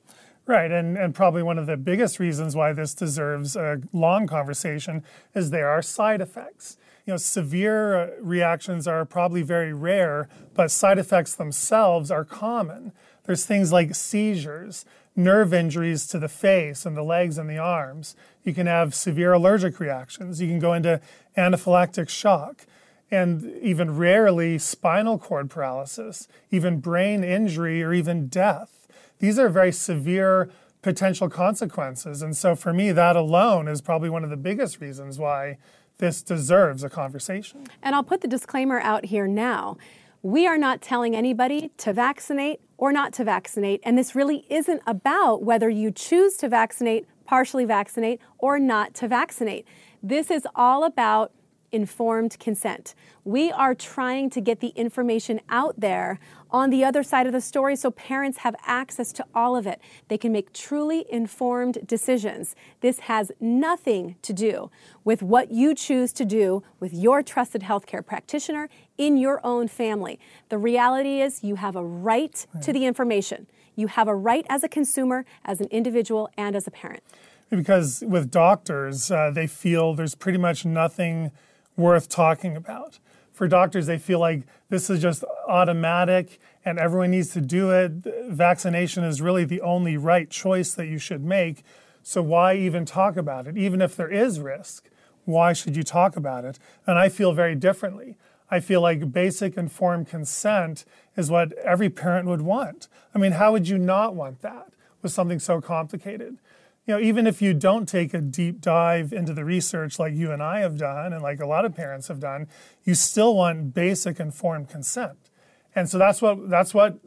Right, 0.47 0.71
and, 0.71 0.97
and 0.97 1.15
probably 1.15 1.43
one 1.43 1.59
of 1.59 1.67
the 1.67 1.77
biggest 1.77 2.19
reasons 2.19 2.57
why 2.57 2.73
this 2.73 2.95
deserves 2.95 3.55
a 3.57 3.81
long 3.93 4.27
conversation 4.27 5.05
is 5.35 5.51
there 5.51 5.69
are 5.69 5.83
side 5.83 6.21
effects. 6.21 6.77
You 7.07 7.13
know, 7.13 7.19
severe 7.19 7.97
uh, 7.97 8.11
reactions 8.21 8.89
are 8.89 9.05
probably 9.05 9.43
very 9.43 9.73
rare, 9.73 10.29
but 10.55 10.71
side 10.71 10.99
effects 10.99 11.35
themselves 11.35 12.11
are 12.11 12.25
common. 12.25 12.93
There's 13.25 13.47
things 13.47 13.71
like 13.71 13.95
seizures, 13.95 14.85
nerve 15.25 15.55
injuries 15.55 16.07
to 16.09 16.19
the 16.19 16.29
face 16.29 16.85
and 16.85 16.97
the 16.97 17.03
legs 17.03 17.39
and 17.39 17.49
the 17.49 17.59
arms. 17.59 18.17
You 18.45 18.55
can 18.55 18.67
have 18.67 18.95
severe 18.95 19.33
allergic 19.33 19.79
reactions. 19.79 20.41
You 20.41 20.49
can 20.49 20.59
go 20.59 20.73
into 20.73 21.01
anaphylactic 21.37 22.09
shock. 22.09 22.67
And 23.11 23.57
even 23.61 23.97
rarely, 23.97 24.57
spinal 24.59 25.19
cord 25.19 25.51
paralysis, 25.51 26.29
even 26.51 26.79
brain 26.79 27.25
injury, 27.25 27.83
or 27.83 27.93
even 27.93 28.29
death. 28.29 28.87
These 29.19 29.39
are 29.39 29.49
very 29.49 29.73
severe 29.73 30.49
potential 30.83 31.29
consequences. 31.29 32.23
And 32.23 32.37
so, 32.37 32.55
for 32.55 32.73
me, 32.73 32.93
that 32.93 33.17
alone 33.17 33.67
is 33.69 33.81
probably 33.81 34.11
one 34.11 34.23
of 34.23 34.31
the 34.31 34.37
biggest 34.37 34.81
reasons 34.81 35.19
why 35.19 35.59
this 35.99 36.23
deserves 36.23 36.83
a 36.83 36.89
conversation. 36.89 37.67
And 37.83 37.95
I'll 37.95 38.03
put 38.03 38.23
the 38.23 38.29
disclaimer 38.29 38.81
out 38.81 39.07
here 39.07 39.27
now. 39.27 39.77
We 40.23 40.47
are 40.47 40.59
not 40.59 40.83
telling 40.83 41.17
anybody 41.17 41.71
to 41.79 41.95
vaccinate 41.95 42.61
or 42.77 42.93
not 42.93 43.15
to 43.15 43.25
vaccinate. 43.25 43.81
And 43.85 43.97
this 43.97 44.15
really 44.15 44.45
isn't 44.51 44.83
about 44.87 45.43
whether 45.43 45.71
you 45.71 45.91
choose 45.91 46.37
to 46.39 46.49
vaccinate, 46.49 47.07
partially 47.25 47.65
vaccinate, 47.65 48.21
or 48.39 48.59
not 48.59 48.93
to 48.95 49.09
vaccinate. 49.09 49.67
This 50.03 50.31
is 50.31 50.47
all 50.55 50.85
about 50.85 51.33
informed 51.73 52.39
consent. 52.39 52.95
We 53.25 53.53
are 53.53 53.75
trying 53.75 54.31
to 54.31 54.41
get 54.41 54.61
the 54.61 54.69
information 54.69 55.41
out 55.49 55.79
there 55.79 56.19
on 56.51 56.71
the 56.71 56.85
other 56.85 57.03
side 57.03 57.27
of 57.27 57.33
the 57.33 57.41
story 57.41 57.77
so 57.77 57.91
parents 57.93 58.39
have 58.39 58.57
access 58.67 59.13
to 59.13 59.25
all 59.35 59.57
of 59.57 59.67
it. 59.67 59.81
They 60.09 60.19
can 60.19 60.33
make 60.33 60.53
truly 60.53 61.07
informed 61.11 61.87
decisions. 61.87 62.57
This 62.81 63.01
has 63.01 63.31
nothing 63.41 64.17
to 64.23 64.33
do 64.33 64.71
with 65.05 65.23
what 65.23 65.53
you 65.53 65.75
choose 65.75 66.13
to 66.15 66.25
do 66.25 66.63
with 66.81 66.93
your 66.93 67.23
trusted 67.23 67.63
healthcare 67.63 68.05
practitioner 68.05 68.69
in 69.01 69.17
your 69.17 69.41
own 69.43 69.67
family. 69.67 70.21
The 70.51 70.59
reality 70.59 71.23
is 71.23 71.43
you 71.43 71.55
have 71.55 71.75
a 71.75 71.83
right 71.83 72.47
to 72.61 72.71
the 72.71 72.85
information. 72.85 73.47
You 73.75 73.87
have 73.87 74.09
a 74.09 74.15
right 74.15 74.45
as 74.51 74.63
a 74.63 74.69
consumer, 74.69 75.25
as 75.43 75.59
an 75.63 75.69
individual, 75.71 76.29
and 76.37 76.55
as 76.55 76.67
a 76.67 76.71
parent. 76.71 77.03
Because 77.49 78.05
with 78.07 78.31
doctors, 78.31 79.11
uh, 79.11 79.31
they 79.31 79.47
feel 79.47 79.95
there's 79.95 80.15
pretty 80.15 80.37
much 80.37 80.67
nothing 80.67 81.31
worth 81.79 82.11
talking 82.11 82.57
about. 82.57 82.99
For 83.33 83.49
doctors, 83.49 83.87
they 83.87 83.97
feel 83.97 84.19
like 84.19 84.43
this 84.69 84.91
is 84.91 85.01
just 85.01 85.25
automatic 85.49 86.39
and 86.63 86.79
everyone 86.79 87.13
needs 87.13 87.31
to 87.31 87.41
do 87.41 87.71
it. 87.71 87.93
Vaccination 88.29 89.03
is 89.03 89.23
really 89.23 89.47
the 89.47 89.63
only 89.63 89.97
right 89.97 90.29
choice 90.29 90.75
that 90.75 90.89
you 90.89 90.99
should 90.99 91.25
make. 91.25 91.63
So, 92.03 92.21
why 92.23 92.55
even 92.57 92.85
talk 92.85 93.17
about 93.17 93.47
it? 93.47 93.57
Even 93.57 93.81
if 93.81 93.97
there 93.97 94.11
is 94.11 94.41
risk, 94.41 94.91
why 95.25 95.55
should 95.55 95.75
you 95.75 95.83
talk 95.83 96.17
about 96.17 96.45
it? 96.45 96.59
And 96.87 96.99
I 96.99 97.09
feel 97.09 97.33
very 97.33 97.55
differently. 97.55 98.19
I 98.51 98.61
feel 98.61 98.81
like 98.81 99.13
basic 99.13 99.57
informed 99.57 100.09
consent 100.09 100.85
is 101.17 101.31
what 101.31 101.53
every 101.59 101.89
parent 101.89 102.27
would 102.29 102.43
want. 102.43 102.89
I 103.15 103.19
mean, 103.19 103.33
how 103.33 103.53
would 103.53 103.69
you 103.69 103.79
not 103.79 104.15
want 104.15 104.43
that 104.43 104.73
with 105.03 105.13
something 105.13 105.39
so 105.39 105.61
complicated? 105.61 106.39
You 106.87 106.95
know, 106.95 107.01
even 107.01 107.27
if 107.27 107.41
you 107.41 107.55
don't 107.55 107.89
take 107.89 108.13
a 108.13 108.21
deep 108.21 108.61
dive 108.61 109.13
into 109.13 109.33
the 109.33 109.45
research 109.45 109.99
like 109.99 110.15
you 110.15 110.33
and 110.33 110.43
I 110.43 110.61
have 110.61 110.77
done, 110.77 111.13
and 111.13 111.23
like 111.23 111.39
a 111.39 111.47
lot 111.47 111.65
of 111.65 111.77
parents 111.77 112.09
have 112.09 112.19
done, 112.19 112.49
you 112.85 112.95
still 112.95 113.37
want 113.37 113.75
basic 113.75 114.19
informed 114.19 114.69
consent. 114.69 115.31
And 115.75 115.89
so 115.89 115.99
that's 115.99 116.21
what 116.21 116.51
that's 116.51 116.75
what 116.75 116.99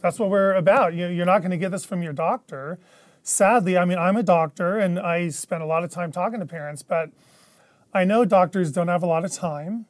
that's 0.00 0.18
what 0.20 0.30
we're 0.30 0.54
about. 0.54 0.94
You, 0.94 1.08
you're 1.08 1.26
not 1.26 1.40
going 1.40 1.50
to 1.50 1.56
get 1.56 1.72
this 1.72 1.84
from 1.84 2.02
your 2.02 2.12
doctor. 2.12 2.78
Sadly, 3.22 3.76
I 3.76 3.86
mean, 3.86 3.98
I'm 3.98 4.16
a 4.16 4.22
doctor 4.22 4.78
and 4.78 5.00
I 5.00 5.30
spend 5.30 5.62
a 5.62 5.66
lot 5.66 5.82
of 5.82 5.90
time 5.90 6.12
talking 6.12 6.40
to 6.40 6.46
parents, 6.46 6.82
but 6.82 7.10
I 7.92 8.04
know 8.04 8.24
doctors 8.24 8.70
don't 8.70 8.88
have 8.88 9.02
a 9.02 9.06
lot 9.06 9.24
of 9.24 9.32
time 9.32 9.86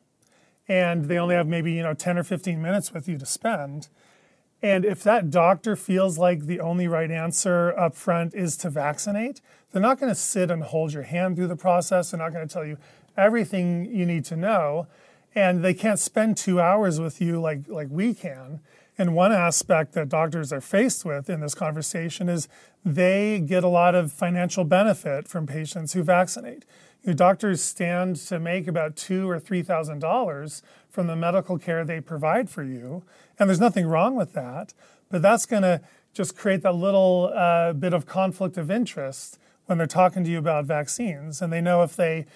and 0.68 1.06
they 1.06 1.18
only 1.18 1.34
have 1.34 1.46
maybe, 1.46 1.72
you 1.72 1.82
know, 1.82 1.94
10 1.94 2.18
or 2.18 2.24
15 2.24 2.60
minutes 2.60 2.92
with 2.92 3.08
you 3.08 3.18
to 3.18 3.26
spend. 3.26 3.88
And 4.62 4.84
if 4.84 5.02
that 5.02 5.30
doctor 5.30 5.76
feels 5.76 6.16
like 6.16 6.46
the 6.46 6.60
only 6.60 6.88
right 6.88 7.10
answer 7.10 7.78
up 7.78 7.94
front 7.94 8.34
is 8.34 8.56
to 8.58 8.70
vaccinate, 8.70 9.42
they're 9.72 9.82
not 9.82 10.00
going 10.00 10.10
to 10.10 10.18
sit 10.18 10.50
and 10.50 10.62
hold 10.62 10.92
your 10.92 11.02
hand 11.02 11.36
through 11.36 11.48
the 11.48 11.56
process. 11.56 12.10
They're 12.10 12.20
not 12.20 12.32
going 12.32 12.48
to 12.48 12.52
tell 12.52 12.64
you 12.64 12.78
everything 13.16 13.84
you 13.84 14.06
need 14.06 14.24
to 14.26 14.36
know. 14.36 14.86
And 15.34 15.62
they 15.62 15.74
can't 15.74 15.98
spend 15.98 16.36
two 16.36 16.60
hours 16.60 16.98
with 16.98 17.20
you 17.20 17.40
like, 17.40 17.68
like 17.68 17.88
we 17.90 18.14
can. 18.14 18.60
And 18.96 19.14
one 19.14 19.32
aspect 19.32 19.92
that 19.94 20.08
doctors 20.08 20.52
are 20.52 20.60
faced 20.60 21.04
with 21.04 21.28
in 21.28 21.40
this 21.40 21.54
conversation 21.54 22.28
is 22.28 22.48
they 22.84 23.40
get 23.40 23.64
a 23.64 23.68
lot 23.68 23.94
of 23.94 24.12
financial 24.12 24.64
benefit 24.64 25.26
from 25.26 25.46
patients 25.46 25.94
who 25.94 26.02
vaccinate. 26.02 26.64
Your 27.02 27.14
doctors 27.14 27.60
stand 27.60 28.16
to 28.16 28.38
make 28.38 28.66
about 28.66 28.96
two 28.96 29.28
or 29.28 29.38
three 29.38 29.62
thousand 29.62 29.98
dollars 29.98 30.62
from 30.88 31.06
the 31.06 31.16
medical 31.16 31.58
care 31.58 31.84
they 31.84 32.00
provide 32.00 32.48
for 32.48 32.62
you, 32.62 33.02
and 33.38 33.48
there's 33.48 33.60
nothing 33.60 33.86
wrong 33.86 34.14
with 34.14 34.32
that. 34.32 34.72
But 35.10 35.20
that's 35.20 35.44
going 35.44 35.62
to 35.62 35.82
just 36.14 36.36
create 36.36 36.62
that 36.62 36.74
little 36.74 37.30
uh, 37.34 37.72
bit 37.72 37.92
of 37.92 38.06
conflict 38.06 38.56
of 38.56 38.70
interest 38.70 39.38
when 39.66 39.76
they're 39.76 39.86
talking 39.86 40.24
to 40.24 40.30
you 40.30 40.38
about 40.38 40.64
vaccines, 40.64 41.42
and 41.42 41.52
they 41.52 41.60
know 41.60 41.82
if 41.82 41.96
they 41.96 42.26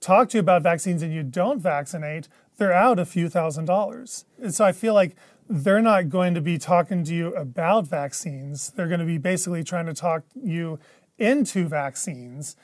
talk 0.00 0.28
to 0.30 0.36
you 0.36 0.40
about 0.40 0.62
vaccines 0.62 1.02
and 1.02 1.12
you 1.12 1.22
don't 1.22 1.60
vaccinate, 1.60 2.28
they're 2.56 2.72
out 2.72 2.98
a 2.98 3.06
few 3.06 3.28
thousand 3.28 3.64
dollars. 3.64 4.24
And 4.42 4.54
so 4.54 4.64
I 4.64 4.72
feel 4.72 4.94
like 4.94 5.16
they're 5.48 5.82
not 5.82 6.08
going 6.08 6.34
to 6.34 6.40
be 6.40 6.58
talking 6.58 7.04
to 7.04 7.14
you 7.14 7.34
about 7.34 7.86
vaccines. 7.86 8.70
They're 8.70 8.88
going 8.88 9.00
to 9.00 9.06
be 9.06 9.18
basically 9.18 9.64
trying 9.64 9.86
to 9.86 9.94
talk 9.94 10.22
you 10.34 10.78
into 11.18 11.66
vaccines, 11.66 12.56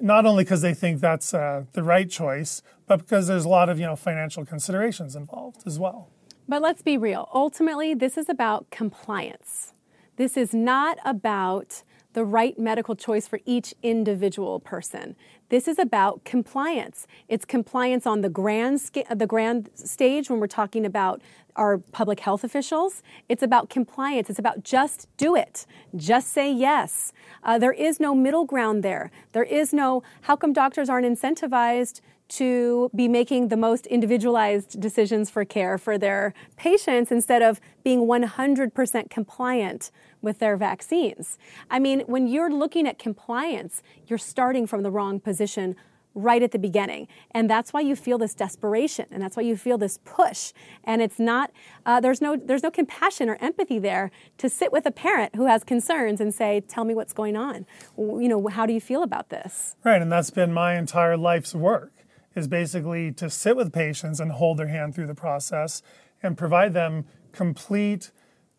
not 0.00 0.26
only 0.26 0.44
because 0.44 0.60
they 0.60 0.74
think 0.74 1.00
that's 1.00 1.32
uh, 1.32 1.64
the 1.72 1.82
right 1.82 2.10
choice, 2.10 2.62
but 2.86 2.98
because 2.98 3.28
there's 3.28 3.44
a 3.44 3.48
lot 3.48 3.68
of 3.68 3.78
you 3.78 3.86
know 3.86 3.96
financial 3.96 4.44
considerations 4.44 5.14
involved 5.14 5.62
as 5.66 5.78
well. 5.78 6.08
But 6.48 6.60
let's 6.60 6.82
be 6.82 6.98
real. 6.98 7.28
Ultimately, 7.32 7.94
this 7.94 8.18
is 8.18 8.28
about 8.28 8.70
compliance. 8.70 9.72
This 10.16 10.36
is 10.36 10.52
not 10.52 10.98
about 11.04 11.82
the 12.12 12.24
right 12.24 12.58
medical 12.58 12.94
choice 12.94 13.26
for 13.26 13.40
each 13.46 13.74
individual 13.82 14.60
person. 14.60 15.16
This 15.52 15.68
is 15.68 15.78
about 15.78 16.24
compliance. 16.24 17.06
It's 17.28 17.44
compliance 17.44 18.06
on 18.06 18.22
the 18.22 18.30
grand, 18.30 18.80
the 19.14 19.26
grand 19.26 19.68
stage 19.74 20.30
when 20.30 20.40
we're 20.40 20.46
talking 20.46 20.86
about 20.86 21.20
our 21.56 21.76
public 21.76 22.20
health 22.20 22.42
officials. 22.42 23.02
It's 23.28 23.42
about 23.42 23.68
compliance. 23.68 24.30
It's 24.30 24.38
about 24.38 24.64
just 24.64 25.08
do 25.18 25.36
it. 25.36 25.66
Just 25.94 26.32
say 26.32 26.50
yes. 26.50 27.12
Uh, 27.44 27.58
there 27.58 27.74
is 27.74 28.00
no 28.00 28.14
middle 28.14 28.46
ground 28.46 28.82
there. 28.82 29.10
There 29.32 29.44
is 29.44 29.74
no, 29.74 30.02
how 30.22 30.36
come 30.36 30.54
doctors 30.54 30.88
aren't 30.88 31.04
incentivized 31.04 32.00
to 32.36 32.90
be 32.94 33.08
making 33.08 33.48
the 33.48 33.56
most 33.56 33.86
individualized 33.88 34.80
decisions 34.80 35.28
for 35.28 35.44
care 35.44 35.76
for 35.76 35.98
their 35.98 36.32
patients 36.56 37.12
instead 37.12 37.42
of 37.42 37.60
being 37.84 38.00
100% 38.00 39.10
compliant 39.10 39.90
with 40.22 40.38
their 40.38 40.56
vaccines. 40.56 41.36
I 41.70 41.78
mean, 41.78 42.00
when 42.00 42.26
you're 42.26 42.50
looking 42.50 42.86
at 42.86 42.98
compliance, 42.98 43.82
you're 44.06 44.18
starting 44.18 44.66
from 44.66 44.82
the 44.82 44.90
wrong 44.90 45.20
position 45.20 45.76
right 46.14 46.42
at 46.42 46.52
the 46.52 46.58
beginning. 46.58 47.08
And 47.32 47.48
that's 47.50 47.72
why 47.72 47.80
you 47.80 47.96
feel 47.96 48.18
this 48.18 48.34
desperation 48.34 49.06
and 49.10 49.22
that's 49.22 49.36
why 49.36 49.42
you 49.42 49.56
feel 49.56 49.78
this 49.78 49.98
push. 50.04 50.52
And 50.84 51.00
it's 51.02 51.18
not, 51.18 51.50
uh, 51.86 52.00
there's, 52.00 52.20
no, 52.20 52.36
there's 52.36 52.62
no 52.62 52.70
compassion 52.70 53.28
or 53.28 53.36
empathy 53.40 53.78
there 53.78 54.10
to 54.38 54.48
sit 54.48 54.72
with 54.72 54.86
a 54.86 54.90
parent 54.90 55.34
who 55.36 55.46
has 55.46 55.64
concerns 55.64 56.20
and 56.20 56.34
say, 56.34 56.60
tell 56.68 56.84
me 56.84 56.94
what's 56.94 57.12
going 57.12 57.36
on. 57.36 57.66
You 57.96 58.28
know, 58.28 58.46
how 58.48 58.66
do 58.66 58.72
you 58.72 58.80
feel 58.80 59.02
about 59.02 59.30
this? 59.30 59.76
Right. 59.84 60.00
And 60.00 60.10
that's 60.10 60.30
been 60.30 60.52
my 60.52 60.76
entire 60.76 61.16
life's 61.16 61.54
work 61.54 61.92
is 62.34 62.48
basically 62.48 63.12
to 63.12 63.28
sit 63.30 63.56
with 63.56 63.72
patients 63.72 64.20
and 64.20 64.32
hold 64.32 64.58
their 64.58 64.68
hand 64.68 64.94
through 64.94 65.06
the 65.06 65.14
process 65.14 65.82
and 66.22 66.36
provide 66.36 66.72
them 66.72 67.04
complete, 67.32 68.10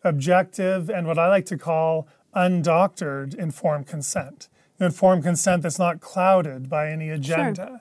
objective, 0.02 0.90
and 0.90 1.06
what 1.06 1.18
I 1.18 1.28
like 1.28 1.46
to 1.46 1.58
call 1.58 2.08
undoctored 2.34 3.34
informed 3.34 3.86
consent. 3.86 4.48
Informed 4.80 5.22
consent 5.22 5.62
that's 5.62 5.78
not 5.78 6.00
clouded 6.00 6.68
by 6.68 6.90
any 6.90 7.08
agenda. 7.10 7.54
Sure. 7.56 7.80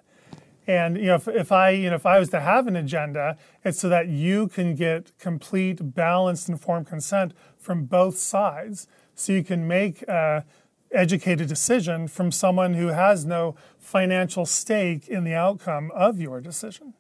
And 0.65 0.97
you 0.97 1.07
know, 1.07 1.15
if, 1.15 1.27
if, 1.27 1.51
I, 1.51 1.71
you 1.71 1.89
know, 1.89 1.95
if 1.95 2.05
I 2.05 2.19
was 2.19 2.29
to 2.29 2.39
have 2.39 2.67
an 2.67 2.75
agenda, 2.75 3.37
it's 3.65 3.79
so 3.79 3.89
that 3.89 4.07
you 4.07 4.47
can 4.47 4.75
get 4.75 5.11
complete, 5.19 5.93
balanced, 5.93 6.47
informed 6.47 6.87
consent 6.87 7.33
from 7.57 7.85
both 7.85 8.17
sides, 8.17 8.87
so 9.15 9.33
you 9.33 9.43
can 9.43 9.67
make 9.67 10.03
a 10.03 10.45
educated 10.93 11.47
decision 11.47 12.07
from 12.07 12.31
someone 12.31 12.75
who 12.75 12.87
has 12.87 13.25
no 13.25 13.55
financial 13.79 14.45
stake 14.45 15.07
in 15.07 15.23
the 15.23 15.33
outcome 15.33 15.91
of 15.93 16.19
your 16.19 16.39
decision. 16.39 16.93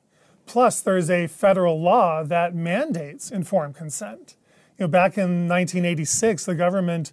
Plus, 0.45 0.81
there's 0.81 1.09
a 1.09 1.27
federal 1.27 1.81
law 1.81 2.23
that 2.23 2.53
mandates 2.53 3.31
informed 3.31 3.75
consent. 3.75 4.35
You 4.77 4.83
know, 4.85 4.87
back 4.89 5.17
in 5.17 5.47
1986, 5.47 6.45
the 6.45 6.55
government 6.55 7.11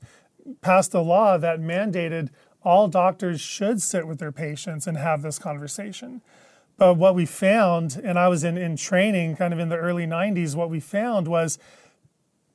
passed 0.62 0.94
a 0.94 1.00
law 1.00 1.36
that 1.38 1.60
mandated 1.60 2.30
all 2.62 2.88
doctors 2.88 3.40
should 3.40 3.80
sit 3.80 4.06
with 4.06 4.18
their 4.18 4.32
patients 4.32 4.86
and 4.86 4.96
have 4.96 5.22
this 5.22 5.38
conversation. 5.38 6.22
But 6.76 6.94
what 6.94 7.14
we 7.14 7.26
found, 7.26 8.00
and 8.02 8.18
I 8.18 8.28
was 8.28 8.42
in, 8.42 8.56
in 8.56 8.76
training 8.76 9.36
kind 9.36 9.52
of 9.52 9.60
in 9.60 9.68
the 9.68 9.76
early 9.76 10.06
90s, 10.06 10.56
what 10.56 10.70
we 10.70 10.80
found 10.80 11.28
was 11.28 11.58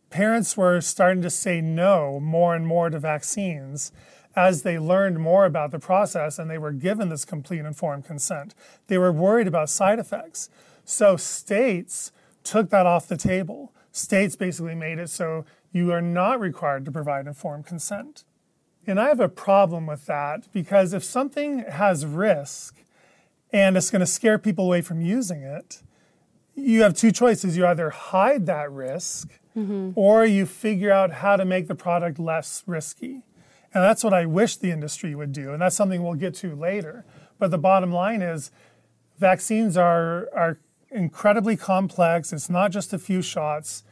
parents 0.09 0.57
were 0.57 0.81
starting 0.81 1.21
to 1.21 1.29
say 1.29 1.61
no 1.61 2.19
more 2.19 2.55
and 2.55 2.65
more 2.65 2.89
to 2.89 2.99
vaccines 2.99 3.91
as 4.35 4.63
they 4.63 4.77
learned 4.77 5.19
more 5.19 5.45
about 5.45 5.71
the 5.71 5.79
process 5.79 6.37
and 6.37 6.49
they 6.49 6.57
were 6.57 6.71
given 6.71 7.09
this 7.09 7.25
complete 7.25 7.59
informed 7.59 8.05
consent. 8.05 8.53
They 8.87 8.97
were 8.97 9.11
worried 9.11 9.47
about 9.47 9.69
side 9.69 9.99
effects. 9.99 10.49
So 10.83 11.15
states 11.15 12.11
took 12.43 12.69
that 12.69 12.85
off 12.85 13.07
the 13.07 13.17
table. 13.17 13.73
States 13.91 14.35
basically 14.35 14.75
made 14.75 14.99
it 14.99 15.09
so 15.09 15.45
you 15.71 15.91
are 15.91 16.01
not 16.01 16.39
required 16.39 16.85
to 16.85 16.91
provide 16.91 17.27
informed 17.27 17.65
consent. 17.65 18.23
And 18.87 18.99
I 18.99 19.07
have 19.07 19.19
a 19.19 19.29
problem 19.29 19.87
with 19.87 20.05
that 20.05 20.51
because 20.51 20.93
if 20.93 21.03
something 21.03 21.59
has 21.59 22.05
risk 22.05 22.75
and 23.51 23.77
it's 23.77 23.89
going 23.89 24.01
to 24.01 24.05
scare 24.05 24.37
people 24.37 24.65
away 24.65 24.81
from 24.81 25.01
using 25.01 25.41
it, 25.41 25.81
you 26.55 26.83
have 26.83 26.93
two 26.93 27.11
choices. 27.11 27.57
You 27.57 27.65
either 27.65 27.89
hide 27.89 28.45
that 28.45 28.71
risk 28.71 29.39
mm-hmm. 29.57 29.91
or 29.95 30.25
you 30.25 30.45
figure 30.45 30.91
out 30.91 31.11
how 31.11 31.35
to 31.35 31.45
make 31.45 31.67
the 31.67 31.75
product 31.75 32.19
less 32.19 32.63
risky. 32.67 33.23
And 33.75 33.83
that's 33.83 34.05
what 34.05 34.13
I 34.13 34.25
wish 34.25 34.55
the 34.55 34.71
industry 34.71 35.13
would 35.15 35.33
do. 35.33 35.51
And 35.51 35.61
that's 35.61 35.75
something 35.75 36.01
we'll 36.01 36.13
get 36.13 36.33
to 36.35 36.55
later. 36.55 37.03
But 37.37 37.51
the 37.51 37.57
bottom 37.57 37.91
line 37.91 38.21
is 38.21 38.49
vaccines 39.19 39.75
are, 39.75 40.29
are 40.33 40.57
incredibly 40.89 41.57
complex. 41.57 42.31
It's 42.31 42.49
not 42.49 42.71
just 42.71 42.93
a 42.93 42.97
few 42.97 43.21
shots. 43.21 43.83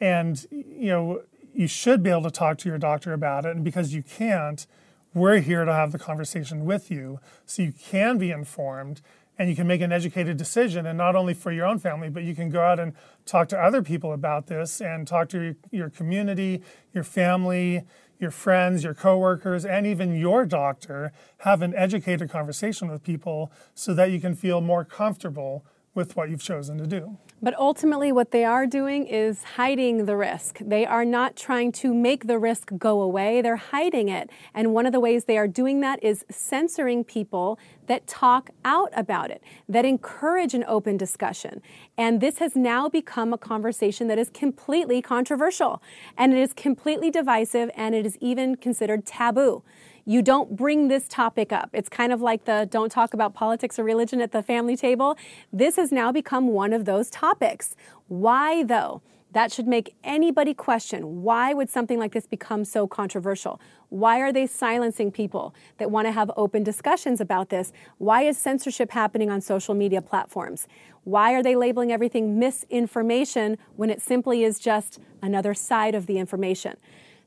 And, 0.00 0.44
you 0.50 0.88
know, 0.88 1.22
you 1.54 1.68
should 1.68 2.02
be 2.02 2.10
able 2.10 2.24
to 2.24 2.32
talk 2.32 2.58
to 2.58 2.68
your 2.68 2.78
doctor 2.78 3.12
about 3.12 3.44
it. 3.44 3.54
And 3.54 3.64
because 3.64 3.94
you 3.94 4.02
can't, 4.02 4.66
we're 5.14 5.38
here 5.38 5.64
to 5.64 5.72
have 5.72 5.92
the 5.92 6.00
conversation 6.00 6.64
with 6.64 6.90
you 6.90 7.20
so 7.46 7.62
you 7.62 7.72
can 7.72 8.18
be 8.18 8.32
informed 8.32 9.00
and 9.38 9.48
you 9.48 9.54
can 9.54 9.68
make 9.68 9.80
an 9.80 9.92
educated 9.92 10.36
decision 10.36 10.84
and 10.84 10.98
not 10.98 11.14
only 11.14 11.32
for 11.32 11.52
your 11.52 11.64
own 11.64 11.78
family 11.78 12.10
but 12.10 12.24
you 12.24 12.34
can 12.34 12.50
go 12.50 12.60
out 12.60 12.78
and 12.78 12.92
talk 13.24 13.48
to 13.48 13.58
other 13.58 13.82
people 13.82 14.12
about 14.12 14.48
this 14.48 14.80
and 14.80 15.06
talk 15.06 15.28
to 15.28 15.40
your, 15.40 15.56
your 15.70 15.90
community 15.90 16.62
your 16.92 17.04
family 17.04 17.84
your 18.18 18.30
friends 18.30 18.84
your 18.84 18.94
coworkers 18.94 19.64
and 19.64 19.86
even 19.86 20.14
your 20.14 20.44
doctor 20.44 21.12
have 21.38 21.62
an 21.62 21.74
educated 21.74 22.30
conversation 22.30 22.88
with 22.90 23.02
people 23.02 23.52
so 23.74 23.94
that 23.94 24.10
you 24.10 24.20
can 24.20 24.34
feel 24.34 24.60
more 24.60 24.84
comfortable 24.84 25.64
with 25.94 26.16
what 26.16 26.30
you've 26.30 26.42
chosen 26.42 26.78
to 26.78 26.86
do. 26.86 27.18
But 27.40 27.56
ultimately, 27.56 28.10
what 28.10 28.32
they 28.32 28.44
are 28.44 28.66
doing 28.66 29.06
is 29.06 29.44
hiding 29.44 30.06
the 30.06 30.16
risk. 30.16 30.58
They 30.60 30.84
are 30.84 31.04
not 31.04 31.36
trying 31.36 31.70
to 31.72 31.94
make 31.94 32.26
the 32.26 32.38
risk 32.38 32.72
go 32.76 33.00
away, 33.00 33.40
they're 33.40 33.56
hiding 33.56 34.08
it. 34.08 34.28
And 34.52 34.74
one 34.74 34.86
of 34.86 34.92
the 34.92 34.98
ways 34.98 35.24
they 35.24 35.38
are 35.38 35.46
doing 35.46 35.80
that 35.80 36.02
is 36.02 36.24
censoring 36.28 37.04
people 37.04 37.58
that 37.86 38.06
talk 38.06 38.50
out 38.64 38.90
about 38.92 39.30
it, 39.30 39.42
that 39.68 39.84
encourage 39.84 40.52
an 40.52 40.64
open 40.66 40.96
discussion. 40.96 41.62
And 41.96 42.20
this 42.20 42.38
has 42.38 42.56
now 42.56 42.88
become 42.88 43.32
a 43.32 43.38
conversation 43.38 44.08
that 44.08 44.18
is 44.18 44.30
completely 44.30 45.00
controversial, 45.00 45.80
and 46.16 46.32
it 46.32 46.38
is 46.38 46.52
completely 46.52 47.10
divisive, 47.10 47.70
and 47.76 47.94
it 47.94 48.04
is 48.04 48.18
even 48.20 48.56
considered 48.56 49.06
taboo 49.06 49.62
you 50.08 50.22
don't 50.22 50.56
bring 50.56 50.88
this 50.88 51.06
topic 51.06 51.52
up. 51.52 51.68
It's 51.74 51.90
kind 51.90 52.14
of 52.14 52.22
like 52.22 52.46
the 52.46 52.66
don't 52.70 52.90
talk 52.90 53.12
about 53.12 53.34
politics 53.34 53.78
or 53.78 53.84
religion 53.84 54.22
at 54.22 54.32
the 54.32 54.42
family 54.42 54.74
table. 54.74 55.18
This 55.52 55.76
has 55.76 55.92
now 55.92 56.10
become 56.10 56.48
one 56.48 56.72
of 56.72 56.86
those 56.86 57.10
topics. 57.10 57.76
Why, 58.06 58.62
though? 58.62 59.02
That 59.32 59.52
should 59.52 59.66
make 59.66 59.94
anybody 60.02 60.54
question 60.54 61.22
why 61.22 61.52
would 61.52 61.68
something 61.68 61.98
like 61.98 62.12
this 62.12 62.26
become 62.26 62.64
so 62.64 62.86
controversial? 62.86 63.60
Why 63.90 64.20
are 64.20 64.32
they 64.32 64.46
silencing 64.46 65.12
people 65.12 65.54
that 65.76 65.90
want 65.90 66.06
to 66.06 66.12
have 66.12 66.30
open 66.38 66.62
discussions 66.62 67.20
about 67.20 67.50
this? 67.50 67.70
Why 67.98 68.22
is 68.22 68.38
censorship 68.38 68.92
happening 68.92 69.28
on 69.28 69.42
social 69.42 69.74
media 69.74 70.00
platforms? 70.00 70.66
Why 71.04 71.34
are 71.34 71.42
they 71.42 71.54
labeling 71.54 71.92
everything 71.92 72.38
misinformation 72.38 73.58
when 73.76 73.90
it 73.90 74.00
simply 74.00 74.42
is 74.42 74.58
just 74.58 75.00
another 75.20 75.52
side 75.52 75.94
of 75.94 76.06
the 76.06 76.16
information? 76.16 76.78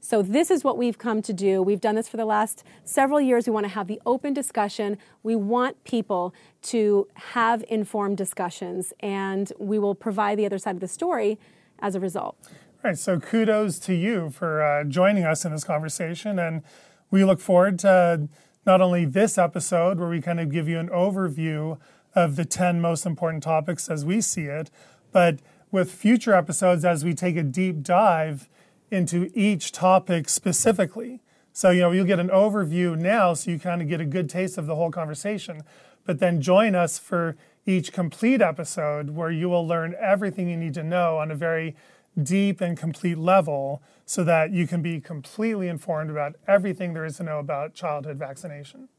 So, 0.04 0.24
this 0.24 0.50
is 0.50 0.64
what 0.64 0.80
we've 0.80 0.98
come 0.98 1.22
to 1.22 1.32
do. 1.32 1.62
We've 1.62 1.80
done 1.80 1.94
this 1.94 2.10
for 2.10 2.18
the 2.18 2.26
last 2.26 2.64
several 2.84 3.22
years. 3.22 3.46
We 3.46 3.54
want 3.54 3.66
to 3.66 3.72
have 3.74 3.86
the 3.86 4.02
open 4.04 4.34
discussion. 4.34 4.98
We 5.22 5.36
want 5.36 5.84
people 5.84 6.34
to 6.64 7.08
have 7.14 7.64
informed 7.70 8.18
discussions, 8.18 8.94
and 9.00 9.54
we 9.60 9.78
will 9.78 9.94
provide 9.94 10.40
the 10.40 10.46
other 10.48 10.58
side 10.58 10.74
of 10.74 10.82
the 10.82 10.88
story 10.88 11.38
as 11.78 11.94
a 11.94 12.00
result. 12.00 12.36
Right. 12.84 12.98
So, 12.98 13.20
kudos 13.20 13.78
to 13.80 13.94
you 13.94 14.32
for 14.32 14.64
uh, 14.64 14.86
joining 14.86 15.24
us 15.24 15.46
in 15.46 15.52
this 15.52 15.64
conversation. 15.64 16.40
And 16.40 16.64
we 17.12 17.24
look 17.24 17.40
forward 17.40 17.78
to 17.80 18.28
not 18.66 18.82
only 18.82 19.06
this 19.06 19.38
episode, 19.38 20.00
where 20.00 20.10
we 20.10 20.20
kind 20.20 20.40
of 20.40 20.52
give 20.52 20.68
you 20.68 20.80
an 20.80 20.90
overview 20.90 21.78
of 22.16 22.38
the 22.38 22.46
10 22.46 22.82
most 22.82 23.06
important 23.06 23.44
topics 23.44 23.88
as 23.88 24.04
we 24.04 24.20
see 24.20 24.46
it, 24.46 24.72
but 25.12 25.42
with 25.70 25.92
future 25.92 26.34
episodes 26.34 26.84
as 26.84 27.06
we 27.06 27.14
take 27.14 27.38
a 27.38 27.44
deep 27.44 27.84
dive 27.84 28.50
into 28.92 29.32
each 29.34 29.72
topic 29.72 30.30
specifically. 30.30 31.22
So, 31.54 31.72
you 31.72 31.82
know, 31.82 31.92
you'll 31.92 32.06
get 32.06 32.20
an 32.20 32.30
overview 32.30 32.98
now 32.98 33.34
so 33.34 33.52
you 33.52 33.60
kind 33.60 33.82
of 33.82 33.88
get 33.88 34.00
a 34.00 34.06
good 34.06 34.30
taste 34.30 34.58
of 34.58 34.68
the 34.68 34.76
whole 34.76 34.92
conversation. 34.92 35.64
But 36.06 36.20
then 36.20 36.42
join 36.42 36.76
us 36.76 37.00
for 37.00 37.36
each 37.66 37.94
complete 37.94 38.42
episode 38.42 39.12
where 39.12 39.32
you 39.32 39.50
will 39.50 39.66
learn 39.66 39.96
everything 40.00 40.50
you 40.50 40.58
need 40.58 40.74
to 40.76 40.84
know 40.84 41.18
on 41.18 41.32
a 41.32 41.36
very 41.36 41.76
deep 42.22 42.60
and 42.60 42.78
complete 42.78 43.18
level 43.18 43.82
so 44.06 44.24
that 44.24 44.52
you 44.52 44.68
can 44.68 44.82
be 44.82 45.00
completely 45.00 45.68
informed 45.68 46.10
about 46.10 46.36
everything 46.48 46.94
there 46.94 47.06
is 47.06 47.18
to 47.18 47.24
know 47.24 47.40
about 47.40 47.74
childhood 47.74 48.18
vaccination. 48.18 48.90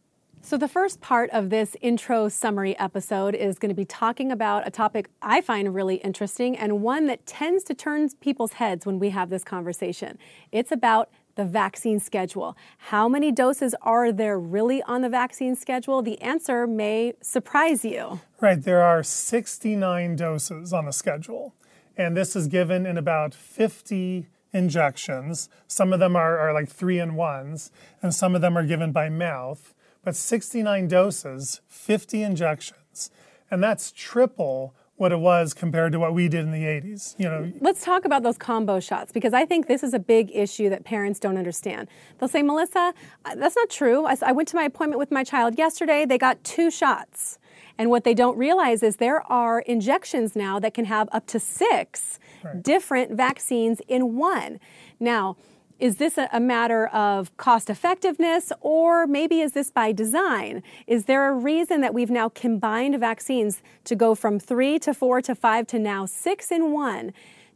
So, 0.44 0.56
the 0.58 0.66
first 0.66 1.00
part 1.00 1.30
of 1.30 1.50
this 1.50 1.76
intro 1.80 2.28
summary 2.28 2.76
episode 2.76 3.37
is 3.37 3.61
going 3.61 3.68
to 3.68 3.76
be 3.76 3.84
talking 3.84 4.32
about 4.32 4.66
a 4.66 4.72
topic 4.72 5.08
I 5.22 5.40
find 5.40 5.72
really 5.72 5.94
interesting 5.96 6.56
and 6.56 6.82
one 6.82 7.06
that 7.06 7.25
tends 7.26 7.62
to 7.64 7.75
turn 7.75 8.08
people's 8.20 8.54
heads 8.54 8.84
when 8.84 8.99
we 8.99 9.11
have 9.11 9.30
this 9.30 9.44
conversation. 9.44 10.18
It's 10.50 10.72
about 10.72 11.11
the 11.37 11.44
vaccine 11.44 12.00
schedule. 12.00 12.56
How 12.76 13.08
many 13.08 13.30
doses 13.30 13.76
are 13.82 14.11
there 14.11 14.37
really 14.37 14.82
on 14.82 15.02
the 15.02 15.08
vaccine 15.08 15.54
schedule? 15.54 16.02
The 16.02 16.20
answer 16.20 16.66
may 16.66 17.14
surprise 17.22 17.84
you. 17.84 18.20
Right, 18.40 18.61
there 18.61 18.82
are 18.82 19.04
69 19.04 20.16
doses 20.16 20.72
on 20.72 20.87
the 20.87 20.92
schedule, 20.92 21.55
and 21.96 22.16
this 22.16 22.35
is 22.35 22.48
given 22.48 22.85
in 22.85 22.98
about 22.98 23.33
50 23.33 24.26
injections. 24.52 25.48
Some 25.68 25.92
of 25.92 26.00
them 26.00 26.16
are, 26.16 26.37
are 26.37 26.52
like 26.52 26.68
three 26.68 26.98
in 26.98 27.14
ones, 27.14 27.70
and 28.02 28.12
some 28.12 28.35
of 28.35 28.40
them 28.40 28.59
are 28.59 28.66
given 28.66 28.90
by 28.90 29.09
mouth 29.09 29.72
but 30.04 30.16
69 30.16 30.88
doses, 30.88 31.60
50 31.68 32.22
injections, 32.22 33.10
and 33.50 33.62
that's 33.62 33.92
triple 33.92 34.74
what 34.96 35.10
it 35.10 35.18
was 35.18 35.52
compared 35.52 35.90
to 35.90 35.98
what 35.98 36.14
we 36.14 36.28
did 36.28 36.40
in 36.40 36.52
the 36.52 36.62
80s 36.62 37.18
you 37.18 37.28
know. 37.28 37.50
Let's 37.60 37.84
talk 37.84 38.04
about 38.04 38.22
those 38.22 38.38
combo 38.38 38.78
shots 38.78 39.10
because 39.10 39.32
i 39.32 39.44
think 39.44 39.66
this 39.66 39.82
is 39.82 39.94
a 39.94 39.98
big 39.98 40.30
issue 40.32 40.68
that 40.68 40.84
parents 40.84 41.18
don't 41.18 41.36
understand. 41.36 41.88
They'll 42.18 42.28
say 42.28 42.42
melissa 42.42 42.94
uh, 43.24 43.34
that's 43.34 43.56
not 43.56 43.68
true. 43.68 44.06
I, 44.06 44.16
I 44.22 44.32
went 44.32 44.48
to 44.50 44.56
my 44.56 44.64
appointment 44.64 45.00
with 45.00 45.10
my 45.10 45.24
child 45.24 45.58
yesterday. 45.58 46.04
They 46.04 46.18
got 46.18 46.44
two 46.44 46.70
shots. 46.70 47.38
And 47.78 47.90
what 47.90 48.04
they 48.04 48.14
don't 48.14 48.36
realize 48.36 48.82
is 48.82 48.96
there 48.96 49.22
are 49.32 49.60
injections 49.60 50.36
now 50.36 50.60
that 50.60 50.74
can 50.74 50.84
have 50.84 51.08
up 51.10 51.26
to 51.28 51.40
six 51.40 52.20
right. 52.44 52.62
different 52.62 53.12
vaccines 53.12 53.80
in 53.88 54.14
one. 54.16 54.60
Now 55.00 55.36
is 55.83 55.97
this 55.97 56.16
a, 56.16 56.38
matter 56.38 56.87
of 56.87 57.37
cost 57.38 57.68
effectiveness 57.68 58.53
or 58.61 59.05
maybe 59.05 59.40
is 59.40 59.51
this 59.51 59.68
by 59.68 59.90
design? 59.90 60.62
Is 60.87 61.07
there 61.07 61.29
a 61.29 61.35
reason 61.35 61.81
that 61.81 61.92
we've 61.92 62.09
now 62.09 62.29
combined 62.29 63.01
vaccines 63.01 63.62
to 63.87 63.97
go 63.97 64.14
from 64.14 64.38
three 64.38 64.79
to 64.79 64.95
four 64.95 65.21
to 65.23 65.35
five 65.35 65.66
to 65.66 65.81
now 65.81 66.07
six 66.07 66.53
in 66.53 66.71
one 66.71 67.12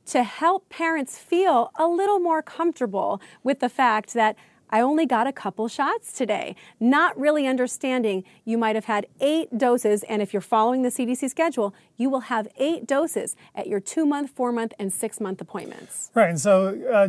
to 0.06 0.24
help 0.24 0.68
parents 0.68 1.18
feel 1.18 1.70
a 1.76 1.86
little 1.86 2.18
more 2.18 2.42
comfortable 2.42 3.20
with 3.44 3.60
the 3.60 3.68
fact 3.68 4.12
that 4.14 4.36
I 4.70 4.80
only 4.80 5.06
got 5.06 5.28
a 5.28 5.32
couple 5.32 5.68
shots 5.68 6.12
today, 6.12 6.56
not 6.80 7.16
really 7.16 7.46
understanding 7.46 8.24
you 8.44 8.58
might 8.58 8.74
have 8.74 8.86
had 8.86 9.06
eight 9.20 9.56
doses. 9.56 10.02
And 10.08 10.20
if 10.20 10.32
you're 10.32 10.40
following 10.40 10.82
the 10.82 10.88
CDC 10.88 11.30
schedule, 11.30 11.72
you 11.96 12.10
will 12.10 12.20
have 12.20 12.48
eight 12.58 12.88
doses 12.88 13.36
at 13.54 13.68
your 13.68 13.78
two 13.78 14.04
month, 14.04 14.30
four 14.30 14.50
month, 14.50 14.72
and 14.80 14.92
six 14.92 15.20
month 15.20 15.40
appointments. 15.40 16.10
Right. 16.14 16.30
And 16.30 16.40
so, 16.40 16.76
uh, 16.92 17.08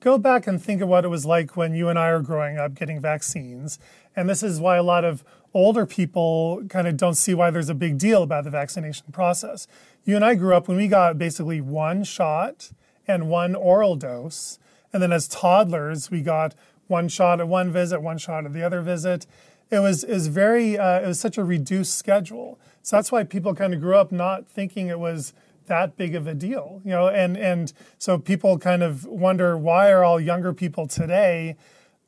go 0.00 0.18
back 0.18 0.46
and 0.46 0.62
think 0.62 0.80
of 0.80 0.88
what 0.88 1.04
it 1.04 1.08
was 1.08 1.26
like 1.26 1.56
when 1.56 1.74
you 1.74 1.88
and 1.88 1.98
I 1.98 2.08
are 2.08 2.20
growing 2.20 2.58
up 2.58 2.74
getting 2.74 3.00
vaccines. 3.00 3.78
And 4.16 4.28
this 4.28 4.42
is 4.42 4.60
why 4.60 4.76
a 4.76 4.82
lot 4.82 5.04
of 5.04 5.24
older 5.52 5.86
people 5.86 6.62
kind 6.68 6.86
of 6.88 6.96
don't 6.96 7.14
see 7.14 7.34
why 7.34 7.50
there's 7.50 7.68
a 7.68 7.74
big 7.74 7.98
deal 7.98 8.22
about 8.22 8.44
the 8.44 8.50
vaccination 8.50 9.06
process. 9.12 9.66
You 10.04 10.16
and 10.16 10.24
I 10.24 10.34
grew 10.34 10.54
up 10.54 10.68
when 10.68 10.76
we 10.76 10.88
got 10.88 11.18
basically 11.18 11.60
one 11.60 12.04
shot 12.04 12.72
and 13.06 13.28
one 13.28 13.54
oral 13.54 13.96
dose. 13.96 14.58
And 14.92 15.02
then 15.02 15.12
as 15.12 15.28
toddlers, 15.28 16.10
we 16.10 16.22
got 16.22 16.54
one 16.86 17.08
shot 17.08 17.40
at 17.40 17.48
one 17.48 17.72
visit, 17.72 18.00
one 18.00 18.18
shot 18.18 18.44
at 18.44 18.52
the 18.52 18.62
other 18.62 18.80
visit. 18.80 19.26
It 19.70 19.78
was, 19.78 20.04
is 20.04 20.26
very, 20.26 20.78
uh, 20.78 21.00
it 21.00 21.06
was 21.06 21.18
such 21.20 21.38
a 21.38 21.44
reduced 21.44 21.96
schedule. 21.96 22.58
So 22.82 22.96
that's 22.96 23.10
why 23.10 23.24
people 23.24 23.54
kind 23.54 23.74
of 23.74 23.80
grew 23.80 23.96
up 23.96 24.12
not 24.12 24.46
thinking 24.46 24.88
it 24.88 24.98
was 24.98 25.32
that 25.66 25.96
big 25.96 26.14
of 26.14 26.26
a 26.26 26.34
deal, 26.34 26.80
you 26.84 26.90
know, 26.90 27.08
and 27.08 27.36
and 27.36 27.72
so 27.98 28.18
people 28.18 28.58
kind 28.58 28.82
of 28.82 29.04
wonder 29.04 29.56
why 29.56 29.90
are 29.90 30.04
all 30.04 30.20
younger 30.20 30.52
people 30.52 30.86
today 30.86 31.56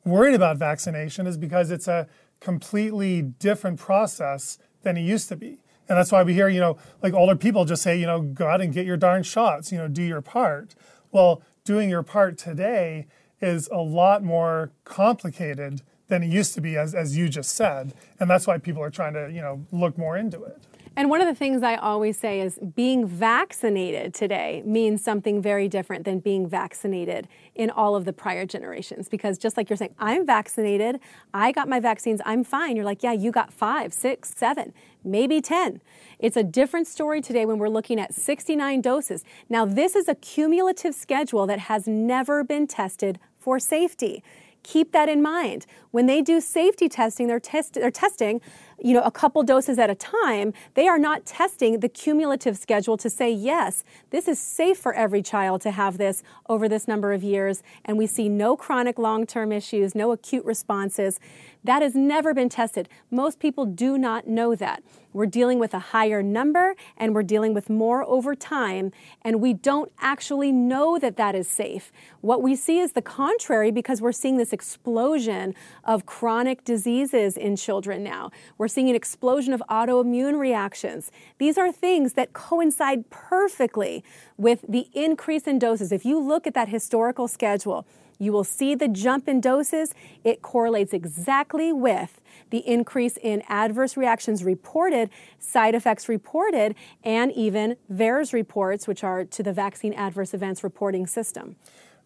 worried 0.05 0.35
about 0.35 0.57
vaccination 0.57 1.27
is 1.27 1.37
because 1.37 1.69
it's 1.69 1.87
a 1.87 2.07
completely 2.39 3.21
different 3.21 3.79
process 3.79 4.57
than 4.83 4.97
it 4.97 5.01
used 5.01 5.27
to 5.29 5.35
be. 5.35 5.59
And 5.89 5.97
that's 5.97 6.11
why 6.11 6.23
we 6.23 6.33
hear, 6.33 6.49
you 6.49 6.59
know, 6.59 6.77
like 7.01 7.13
older 7.13 7.35
people 7.35 7.65
just 7.65 7.81
say, 7.81 7.99
you 7.99 8.05
know, 8.05 8.21
go 8.21 8.47
out 8.47 8.61
and 8.61 8.73
get 8.73 8.85
your 8.85 8.97
darn 8.97 9.23
shots, 9.23 9.71
you 9.71 9.77
know, 9.77 9.87
do 9.87 10.03
your 10.03 10.21
part. 10.21 10.75
Well, 11.11 11.41
doing 11.63 11.89
your 11.89 12.03
part 12.03 12.37
today 12.37 13.07
is 13.41 13.69
a 13.71 13.77
lot 13.77 14.23
more 14.23 14.71
complicated 14.83 15.81
than 16.07 16.23
it 16.23 16.27
used 16.27 16.53
to 16.55 16.61
be, 16.61 16.77
as, 16.77 16.95
as 16.95 17.17
you 17.17 17.29
just 17.29 17.55
said. 17.55 17.93
And 18.19 18.29
that's 18.29 18.47
why 18.47 18.57
people 18.57 18.81
are 18.81 18.89
trying 18.89 19.13
to, 19.13 19.29
you 19.31 19.41
know, 19.41 19.65
look 19.71 19.97
more 19.97 20.17
into 20.17 20.43
it. 20.43 20.61
And 20.97 21.11
one 21.11 21.21
of 21.21 21.27
the 21.27 21.35
things 21.35 21.61
I 21.61 21.75
always 21.75 22.17
say 22.17 22.41
is 22.41 22.57
being 22.57 23.05
vaccinated 23.05 24.15
today 24.15 24.63
means 24.65 25.03
something 25.03 25.43
very 25.43 25.69
different 25.69 26.05
than 26.05 26.17
being 26.17 26.49
vaccinated 26.49 27.27
in 27.53 27.69
all 27.69 27.95
of 27.95 28.03
the 28.03 28.13
prior 28.13 28.47
generations. 28.47 29.07
Because 29.07 29.37
just 29.37 29.57
like 29.57 29.69
you're 29.69 29.77
saying, 29.77 29.93
I'm 29.99 30.25
vaccinated, 30.25 30.99
I 31.35 31.51
got 31.51 31.69
my 31.69 31.79
vaccines, 31.79 32.19
I'm 32.25 32.43
fine. 32.43 32.75
You're 32.75 32.83
like, 32.83 33.03
yeah, 33.03 33.11
you 33.11 33.31
got 33.31 33.53
five, 33.53 33.93
six, 33.93 34.33
seven, 34.35 34.73
maybe 35.03 35.39
10. 35.39 35.81
It's 36.17 36.35
a 36.35 36.43
different 36.43 36.87
story 36.87 37.21
today 37.21 37.45
when 37.45 37.59
we're 37.59 37.69
looking 37.69 37.99
at 37.99 38.15
69 38.15 38.81
doses. 38.81 39.23
Now, 39.49 39.65
this 39.65 39.95
is 39.95 40.07
a 40.07 40.15
cumulative 40.15 40.95
schedule 40.95 41.45
that 41.45 41.59
has 41.59 41.87
never 41.87 42.43
been 42.43 42.65
tested 42.65 43.19
for 43.37 43.59
safety. 43.59 44.23
Keep 44.63 44.91
that 44.91 45.07
in 45.07 45.21
mind. 45.21 45.65
When 45.91 46.07
they 46.07 46.21
do 46.21 46.41
safety 46.41 46.89
testing, 46.89 47.27
they're, 47.27 47.39
test- 47.39 47.75
they're 47.75 47.91
testing 47.91 48.41
you 48.79 48.93
know, 48.93 49.01
a 49.01 49.11
couple 49.11 49.41
doses 49.43 49.79
at 49.79 49.89
a 49.89 49.95
time, 49.95 50.53
they 50.75 50.87
are 50.87 50.99
not 50.99 51.25
testing 51.25 51.79
the 51.79 51.89
cumulative 51.89 52.57
schedule 52.57 52.97
to 52.97 53.09
say, 53.09 53.31
yes, 53.31 53.83
this 54.11 54.27
is 54.27 54.39
safe 54.39 54.77
for 54.77 54.93
every 54.93 55.21
child 55.21 55.61
to 55.61 55.71
have 55.71 55.97
this 55.97 56.23
over 56.47 56.69
this 56.69 56.87
number 56.87 57.13
of 57.13 57.23
years. 57.23 57.63
And 57.85 57.97
we 57.97 58.05
see 58.07 58.29
no 58.29 58.55
chronic 58.55 58.99
long 58.99 59.25
term 59.25 59.51
issues, 59.51 59.95
no 59.95 60.11
acute 60.11 60.45
responses. 60.45 61.19
That 61.63 61.81
has 61.81 61.95
never 61.95 62.33
been 62.33 62.49
tested. 62.49 62.87
Most 63.11 63.39
people 63.39 63.65
do 63.65 63.97
not 63.97 64.27
know 64.27 64.55
that. 64.55 64.83
We're 65.11 65.25
dealing 65.25 65.57
with 65.57 65.73
a 65.73 65.79
higher 65.79 66.21
number 66.21 66.75
and 66.95 67.15
we're 67.15 67.23
dealing 67.23 67.53
with 67.53 67.69
more 67.69 68.03
over 68.07 68.35
time, 68.35 68.91
and 69.23 69.41
we 69.41 69.53
don't 69.53 69.91
actually 69.99 70.51
know 70.51 70.99
that 70.99 71.17
that 71.17 71.33
is 71.33 71.47
safe. 71.47 71.91
What 72.21 72.43
we 72.43 72.55
see 72.55 72.79
is 72.79 72.91
the 72.91 73.01
contrary 73.01 73.71
because 73.71 73.99
we're 73.99 74.11
seeing 74.11 74.37
this 74.37 74.53
explosion 74.53 75.55
of 75.83 76.05
chronic 76.05 76.63
diseases 76.63 77.35
in 77.35 77.55
children 77.55 78.03
now. 78.03 78.29
We're 78.59 78.66
seeing 78.67 78.89
an 78.89 78.95
explosion 78.95 79.53
of 79.53 79.61
autoimmune 79.69 80.39
reactions. 80.39 81.11
These 81.37 81.57
are 81.57 81.71
things 81.71 82.13
that 82.13 82.33
coincide 82.33 83.09
perfectly 83.09 84.03
with 84.37 84.65
the 84.67 84.87
increase 84.93 85.47
in 85.47 85.59
doses. 85.59 85.91
If 85.91 86.05
you 86.05 86.19
look 86.19 86.47
at 86.47 86.53
that 86.53 86.69
historical 86.69 87.27
schedule, 87.27 87.85
you 88.19 88.31
will 88.31 88.43
see 88.43 88.75
the 88.75 88.87
jump 88.87 89.27
in 89.27 89.41
doses. 89.41 89.93
It 90.23 90.41
correlates 90.41 90.93
exactly 90.93 91.71
with 91.71 92.21
the 92.49 92.59
increase 92.67 93.17
in 93.17 93.43
adverse 93.47 93.97
reactions 93.97 94.43
reported, 94.43 95.09
side 95.39 95.75
effects 95.75 96.09
reported, 96.09 96.75
and 97.03 97.31
even 97.33 97.75
VAERS 97.91 98.33
reports, 98.33 98.87
which 98.87 99.03
are 99.03 99.23
to 99.25 99.43
the 99.43 99.53
vaccine 99.53 99.93
adverse 99.93 100.33
events 100.33 100.63
reporting 100.63 101.05
system. 101.05 101.57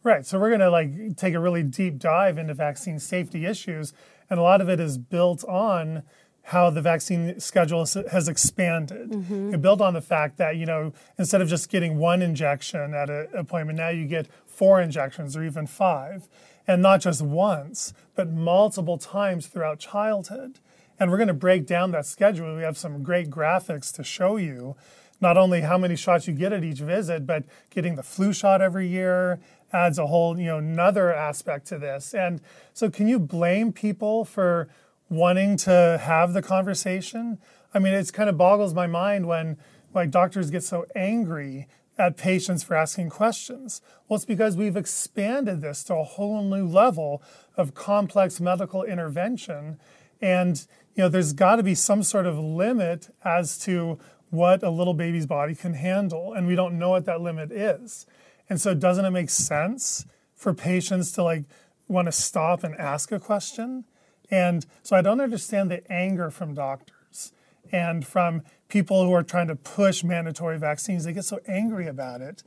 Right. 0.04 0.26
So 0.26 0.40
we're 0.40 0.50
going 0.50 0.62
to 0.62 0.72
like 0.72 1.16
take 1.16 1.36
a 1.36 1.40
really 1.40 1.64
deep 1.64 2.00
dive 2.00 2.38
into 2.38 2.54
vaccine 2.56 2.98
safety 2.98 3.46
issues, 3.46 3.94
and 4.30 4.40
a 4.40 4.44
lot 4.44 4.60
of 4.60 4.68
it 4.68 4.80
is 4.80 4.98
built 4.98 5.44
on 5.46 6.04
how 6.52 6.70
the 6.70 6.82
vaccine 6.82 7.40
schedule 7.40 7.86
has 8.12 8.28
expanded. 8.28 9.10
Mm-hmm. 9.10 9.54
It 9.54 9.62
built 9.62 9.82
on 9.82 9.94
the 9.94 10.02
fact 10.02 10.38
that 10.38 10.58
you 10.58 10.66
know 10.66 10.94
instead 11.18 11.42
of 11.42 11.48
just 11.48 11.70
getting 11.70 11.98
one 11.98 12.22
injection 12.22 12.94
at 12.94 13.10
an 13.10 13.28
appointment, 13.34 13.78
now 13.78 13.90
you 13.90 14.06
get 14.06 14.28
four 14.46 14.82
injections 14.82 15.36
or 15.36 15.44
even 15.44 15.66
five 15.66 16.28
and 16.68 16.82
not 16.82 17.02
just 17.02 17.22
once, 17.22 17.94
but 18.16 18.30
multiple 18.30 18.98
times 18.98 19.48
throughout 19.48 19.80
childhood. 19.80 20.60
And 21.00 21.10
we're 21.10 21.18
going 21.18 21.28
to 21.28 21.34
break 21.34 21.66
down 21.66 21.92
that 21.92 22.06
schedule. 22.06 22.56
We 22.56 22.62
have 22.62 22.78
some 22.78 23.02
great 23.02 23.30
graphics 23.30 23.92
to 23.96 24.04
show 24.04 24.38
you 24.38 24.76
not 25.20 25.38
only 25.38 25.62
how 25.62 25.78
many 25.78 25.96
shots 25.96 26.28
you 26.28 26.34
get 26.34 26.54
at 26.54 26.64
each 26.64 26.80
visit, 26.80 27.26
but 27.26 27.44
getting 27.70 27.96
the 27.96 28.04
flu 28.04 28.34
shot 28.34 28.62
every 28.62 28.88
year 28.88 29.40
adds 29.74 29.98
a 29.98 30.08
whole, 30.08 30.38
you 30.38 30.46
know, 30.46 30.58
another 30.58 31.14
aspect 31.14 31.68
to 31.68 31.78
this. 31.78 32.14
And 32.14 32.42
so 32.74 32.90
can 32.90 33.08
you 33.08 33.20
blame 33.20 33.72
people 33.72 34.26
for 34.26 34.68
wanting 35.12 35.58
to 35.58 36.00
have 36.02 36.34
the 36.34 36.42
conversation? 36.42 37.38
I 37.74 37.80
mean, 37.80 37.94
it's 37.94 38.10
kind 38.10 38.30
of 38.30 38.38
boggles 38.38 38.74
my 38.74 38.88
mind 38.88 39.28
when 39.28 39.58
like 39.94 40.10
doctors 40.10 40.50
get 40.50 40.64
so 40.64 40.86
angry 40.96 41.68
at 42.02 42.18
patients 42.18 42.64
for 42.64 42.76
asking 42.76 43.10
questions? 43.10 43.82
Well, 44.08 44.16
it's 44.16 44.26
because 44.26 44.58
we've 44.58 44.78
expanded 44.78 45.62
this 45.62 45.84
to 45.86 45.96
a 45.96 46.04
whole 46.04 46.42
new 46.44 46.66
level 46.66 47.22
of 47.56 47.74
complex 47.74 48.42
medical 48.42 48.84
intervention. 48.84 49.80
And 50.22 50.66
you 50.96 51.04
know, 51.04 51.10
there's 51.10 51.34
got 51.34 51.58
to 51.58 51.64
be 51.64 51.76
some 51.76 52.04
sort 52.04 52.26
of 52.26 52.38
limit 52.38 53.14
as 53.24 53.58
to 53.60 54.00
what 54.30 54.64
a 54.64 54.70
little 54.70 54.94
baby's 54.94 55.26
body 55.26 55.54
can 55.54 55.74
handle, 55.74 56.34
and 56.34 56.48
we 56.48 56.56
don't 56.56 56.80
know 56.80 56.90
what 56.90 57.06
that 57.06 57.22
limit 57.22 57.52
is. 57.52 58.06
And 58.50 58.60
so, 58.60 58.74
doesn't 58.74 59.06
it 59.06 59.12
make 59.12 59.30
sense 59.30 60.06
for 60.36 60.54
patients 60.54 61.12
to 61.14 61.24
like 61.24 61.44
want 61.88 62.08
to 62.08 62.12
stop 62.12 62.64
and 62.64 62.76
ask 62.76 63.12
a 63.12 63.20
question? 63.20 63.86
And 64.32 64.66
so, 64.82 64.96
I 64.96 65.02
don't 65.02 65.22
understand 65.22 65.70
the 65.70 65.92
anger 65.92 66.32
from 66.32 66.54
doctors 66.54 67.34
and 67.72 68.08
from 68.08 68.44
people 68.70 69.06
who 69.06 69.14
are 69.14 69.24
trying 69.24 69.48
to 69.48 69.56
push 69.56 70.04
mandatory 70.04 70.58
vaccines. 70.58 71.04
They 71.04 71.14
get 71.14 71.26
so 71.26 71.40
angry 71.48 71.88
about 71.88 72.22
it. 72.22 72.44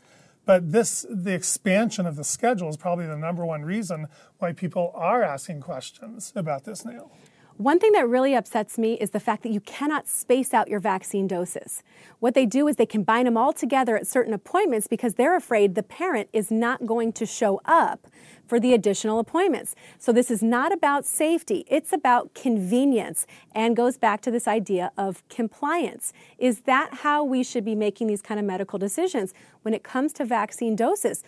But 0.46 0.72
this, 0.72 1.06
the 1.08 1.34
expansion 1.34 2.06
of 2.06 2.16
the 2.16 2.24
schedule 2.24 2.68
is 2.68 2.76
probably 2.76 3.06
the 3.06 3.16
number 3.16 3.46
one 3.46 3.62
reason 3.62 4.08
why 4.38 4.52
people 4.52 4.92
are 4.94 5.22
asking 5.22 5.60
questions 5.60 6.32
about 6.34 6.64
this 6.64 6.84
now. 6.84 7.10
One 7.56 7.78
thing 7.78 7.92
that 7.92 8.08
really 8.08 8.34
upsets 8.34 8.78
me 8.78 8.94
is 8.94 9.10
the 9.10 9.20
fact 9.20 9.44
that 9.44 9.52
you 9.52 9.60
cannot 9.60 10.08
space 10.08 10.52
out 10.52 10.66
your 10.66 10.80
vaccine 10.80 11.28
doses. 11.28 11.84
What 12.18 12.34
they 12.34 12.46
do 12.46 12.66
is 12.66 12.74
they 12.74 12.84
combine 12.84 13.26
them 13.26 13.36
all 13.36 13.52
together 13.52 13.96
at 13.96 14.08
certain 14.08 14.34
appointments 14.34 14.88
because 14.88 15.14
they're 15.14 15.36
afraid 15.36 15.76
the 15.76 15.84
parent 15.84 16.28
is 16.32 16.50
not 16.50 16.84
going 16.84 17.12
to 17.12 17.24
show 17.24 17.60
up 17.64 18.08
for 18.44 18.58
the 18.58 18.74
additional 18.74 19.20
appointments. 19.20 19.76
So 20.00 20.10
this 20.10 20.32
is 20.32 20.42
not 20.42 20.72
about 20.72 21.06
safety, 21.06 21.64
it's 21.68 21.92
about 21.92 22.34
convenience 22.34 23.24
and 23.54 23.76
goes 23.76 23.98
back 23.98 24.20
to 24.22 24.32
this 24.32 24.48
idea 24.48 24.90
of 24.98 25.22
compliance. 25.28 26.12
Is 26.38 26.62
that 26.62 26.92
how 26.92 27.22
we 27.22 27.44
should 27.44 27.64
be 27.64 27.76
making 27.76 28.08
these 28.08 28.20
kind 28.20 28.40
of 28.40 28.44
medical 28.44 28.80
decisions 28.80 29.32
when 29.62 29.74
it 29.74 29.84
comes 29.84 30.12
to 30.14 30.24
vaccine 30.24 30.74
doses? 30.74 31.22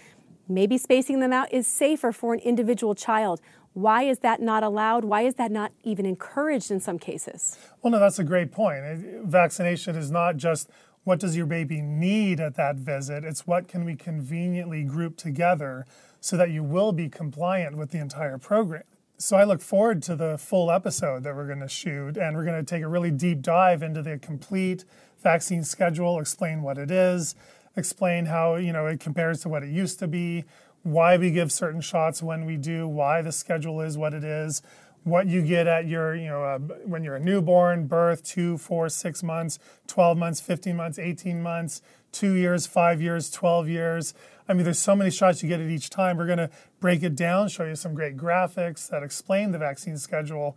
Maybe 0.48 0.76
spacing 0.76 1.20
them 1.20 1.32
out 1.32 1.52
is 1.52 1.68
safer 1.68 2.10
for 2.10 2.34
an 2.34 2.40
individual 2.40 2.96
child. 2.96 3.40
Why 3.76 4.04
is 4.04 4.20
that 4.20 4.40
not 4.40 4.62
allowed? 4.62 5.04
Why 5.04 5.20
is 5.20 5.34
that 5.34 5.50
not 5.50 5.70
even 5.84 6.06
encouraged 6.06 6.70
in 6.70 6.80
some 6.80 6.98
cases? 6.98 7.58
Well, 7.82 7.90
no, 7.90 7.98
that's 7.98 8.18
a 8.18 8.24
great 8.24 8.50
point. 8.50 8.82
Vaccination 9.26 9.96
is 9.96 10.10
not 10.10 10.38
just 10.38 10.70
what 11.04 11.20
does 11.20 11.36
your 11.36 11.44
baby 11.44 11.82
need 11.82 12.40
at 12.40 12.54
that 12.54 12.76
visit, 12.76 13.22
it's 13.22 13.46
what 13.46 13.68
can 13.68 13.84
we 13.84 13.94
conveniently 13.94 14.82
group 14.82 15.18
together 15.18 15.84
so 16.22 16.38
that 16.38 16.48
you 16.48 16.62
will 16.62 16.90
be 16.90 17.10
compliant 17.10 17.76
with 17.76 17.90
the 17.90 17.98
entire 17.98 18.38
program. 18.38 18.82
So 19.18 19.36
I 19.36 19.44
look 19.44 19.60
forward 19.60 20.02
to 20.04 20.16
the 20.16 20.38
full 20.38 20.70
episode 20.70 21.22
that 21.24 21.36
we're 21.36 21.46
going 21.46 21.60
to 21.60 21.68
shoot, 21.68 22.16
and 22.16 22.34
we're 22.34 22.46
going 22.46 22.58
to 22.58 22.64
take 22.64 22.82
a 22.82 22.88
really 22.88 23.10
deep 23.10 23.42
dive 23.42 23.82
into 23.82 24.00
the 24.00 24.16
complete 24.16 24.86
vaccine 25.22 25.62
schedule, 25.62 26.18
explain 26.18 26.62
what 26.62 26.78
it 26.78 26.90
is, 26.90 27.34
explain 27.76 28.24
how 28.24 28.56
you 28.56 28.72
know 28.72 28.86
it 28.86 29.00
compares 29.00 29.42
to 29.42 29.50
what 29.50 29.62
it 29.62 29.68
used 29.68 29.98
to 29.98 30.08
be, 30.08 30.44
why 30.86 31.16
we 31.16 31.32
give 31.32 31.50
certain 31.50 31.80
shots 31.80 32.22
when 32.22 32.46
we 32.46 32.56
do, 32.56 32.86
why 32.86 33.20
the 33.20 33.32
schedule 33.32 33.80
is 33.80 33.98
what 33.98 34.14
it 34.14 34.22
is, 34.22 34.62
what 35.02 35.26
you 35.26 35.42
get 35.42 35.66
at 35.66 35.88
your, 35.88 36.14
you 36.14 36.28
know, 36.28 36.44
uh, 36.44 36.58
when 36.58 37.02
you're 37.02 37.16
a 37.16 37.20
newborn, 37.20 37.88
birth, 37.88 38.22
two, 38.22 38.56
four, 38.56 38.88
six 38.88 39.20
months, 39.20 39.58
12 39.88 40.16
months, 40.16 40.40
15 40.40 40.76
months, 40.76 40.98
18 40.98 41.42
months, 41.42 41.82
two 42.12 42.34
years, 42.34 42.68
five 42.68 43.02
years, 43.02 43.32
12 43.32 43.68
years. 43.68 44.14
I 44.48 44.54
mean, 44.54 44.62
there's 44.62 44.78
so 44.78 44.94
many 44.94 45.10
shots 45.10 45.42
you 45.42 45.48
get 45.48 45.60
at 45.60 45.68
each 45.68 45.90
time. 45.90 46.16
We're 46.16 46.26
going 46.26 46.38
to 46.38 46.50
break 46.78 47.02
it 47.02 47.16
down, 47.16 47.48
show 47.48 47.64
you 47.64 47.74
some 47.74 47.94
great 47.94 48.16
graphics 48.16 48.88
that 48.90 49.02
explain 49.02 49.50
the 49.50 49.58
vaccine 49.58 49.98
schedule 49.98 50.56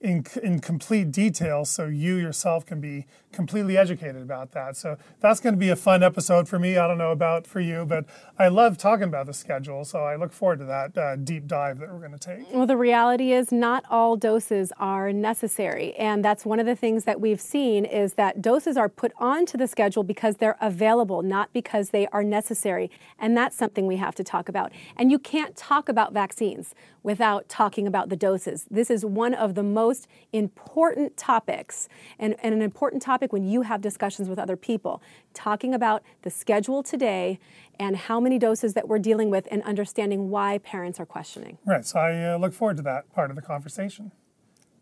in, 0.00 0.24
in 0.42 0.60
complete 0.60 1.12
detail 1.12 1.66
so 1.66 1.86
you 1.86 2.16
yourself 2.16 2.64
can 2.64 2.80
be 2.80 3.06
completely 3.36 3.76
educated 3.76 4.22
about 4.22 4.50
that. 4.52 4.76
So 4.76 4.96
that's 5.20 5.38
going 5.38 5.54
to 5.54 5.58
be 5.58 5.68
a 5.68 5.76
fun 5.76 6.02
episode 6.02 6.48
for 6.48 6.58
me. 6.58 6.76
I 6.76 6.88
don't 6.88 6.98
know 6.98 7.12
about 7.12 7.46
for 7.46 7.60
you, 7.60 7.84
but 7.86 8.06
I 8.38 8.48
love 8.48 8.78
talking 8.78 9.04
about 9.04 9.26
the 9.26 9.34
schedule. 9.34 9.84
So 9.84 10.00
I 10.00 10.16
look 10.16 10.32
forward 10.32 10.58
to 10.60 10.64
that 10.64 10.98
uh, 10.98 11.16
deep 11.16 11.46
dive 11.46 11.78
that 11.78 11.92
we're 11.92 12.00
going 12.00 12.18
to 12.18 12.18
take. 12.18 12.52
Well, 12.52 12.66
the 12.66 12.76
reality 12.76 13.32
is 13.32 13.52
not 13.52 13.84
all 13.90 14.16
doses 14.16 14.72
are 14.78 15.12
necessary. 15.12 15.94
And 15.94 16.24
that's 16.24 16.44
one 16.44 16.58
of 16.58 16.66
the 16.66 16.74
things 16.74 17.04
that 17.04 17.20
we've 17.20 17.40
seen 17.40 17.84
is 17.84 18.14
that 18.14 18.42
doses 18.42 18.76
are 18.76 18.88
put 18.88 19.12
onto 19.18 19.58
the 19.58 19.68
schedule 19.68 20.02
because 20.02 20.36
they're 20.38 20.56
available, 20.60 21.22
not 21.22 21.52
because 21.52 21.90
they 21.90 22.06
are 22.08 22.24
necessary. 22.24 22.90
And 23.18 23.36
that's 23.36 23.56
something 23.56 23.86
we 23.86 23.96
have 23.96 24.14
to 24.16 24.24
talk 24.24 24.48
about. 24.48 24.72
And 24.96 25.10
you 25.10 25.18
can't 25.18 25.54
talk 25.54 25.88
about 25.88 26.12
vaccines 26.12 26.74
without 27.02 27.48
talking 27.48 27.86
about 27.86 28.08
the 28.08 28.16
doses. 28.16 28.66
This 28.68 28.90
is 28.90 29.04
one 29.04 29.32
of 29.32 29.54
the 29.54 29.62
most 29.62 30.08
important 30.32 31.16
topics 31.16 31.88
and, 32.18 32.34
and 32.42 32.52
an 32.52 32.62
important 32.62 33.00
topic 33.00 33.25
when 33.32 33.44
you 33.44 33.62
have 33.62 33.80
discussions 33.80 34.28
with 34.28 34.38
other 34.38 34.56
people. 34.56 35.02
Talking 35.34 35.74
about 35.74 36.02
the 36.22 36.30
schedule 36.30 36.82
today 36.82 37.38
and 37.78 37.96
how 37.96 38.20
many 38.20 38.38
doses 38.38 38.74
that 38.74 38.88
we're 38.88 38.98
dealing 38.98 39.30
with 39.30 39.46
and 39.50 39.62
understanding 39.62 40.30
why 40.30 40.58
parents 40.58 40.98
are 40.98 41.06
questioning. 41.06 41.58
Right. 41.64 41.84
So 41.84 41.98
I 41.98 42.32
uh, 42.32 42.38
look 42.38 42.52
forward 42.52 42.76
to 42.78 42.82
that 42.84 43.12
part 43.12 43.30
of 43.30 43.36
the 43.36 43.42
conversation. 43.42 44.12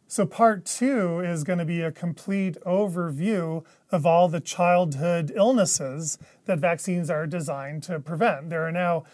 So, 0.06 0.26
part 0.26 0.66
two 0.66 1.20
is 1.20 1.44
going 1.44 1.58
to 1.58 1.64
be 1.64 1.80
a 1.80 1.90
complete 1.90 2.58
overview 2.66 3.64
of 3.90 4.04
all 4.04 4.28
the 4.28 4.38
childhood 4.38 5.32
illnesses 5.34 6.18
that 6.44 6.58
vaccines 6.58 7.08
are 7.08 7.26
designed 7.26 7.82
to 7.84 7.98
prevent. 7.98 8.50
There 8.50 8.66
are 8.66 8.70
now 8.70 9.04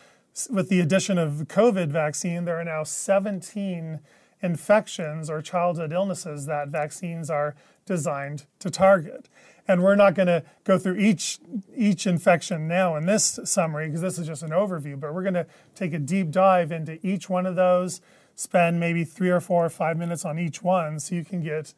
with 0.49 0.69
the 0.69 0.81
addition 0.81 1.19
of 1.19 1.49
COVID 1.49 1.88
vaccine, 1.88 2.45
there 2.45 2.59
are 2.59 2.64
now 2.64 2.85
17 2.85 4.01
infections 4.43 5.29
or 5.29 5.43
childhood 5.43 5.93
illnesses 5.93 6.47
that 6.47 6.69
vaccines 6.69 7.29
are 7.29 7.55
designed 7.90 8.46
to 8.61 8.70
target. 8.70 9.29
And 9.66 9.83
we're 9.83 9.96
not 9.96 10.14
going 10.14 10.29
to 10.29 10.44
go 10.62 10.79
through 10.79 10.98
each 10.98 11.40
each 11.76 12.07
infection 12.07 12.68
now 12.68 12.94
in 12.94 13.07
this 13.07 13.40
summary 13.44 13.88
because 13.88 14.00
this 14.00 14.16
is 14.16 14.29
just 14.29 14.44
an 14.44 14.50
overview, 14.50 14.98
but 14.98 15.12
we're 15.12 15.24
going 15.24 15.35
to 15.35 15.46
take 15.74 15.92
a 15.92 15.98
deep 15.98 16.31
dive 16.31 16.70
into 16.70 17.05
each 17.05 17.29
one 17.29 17.46
of 17.46 17.57
those, 17.57 18.00
spend 18.37 18.79
maybe 18.79 19.03
3 19.03 19.29
or 19.31 19.40
4 19.40 19.66
or 19.66 19.68
5 19.68 19.96
minutes 19.96 20.24
on 20.24 20.38
each 20.38 20.62
one 20.62 21.00
so 21.00 21.16
you 21.16 21.24
can 21.24 21.42
get 21.42 21.74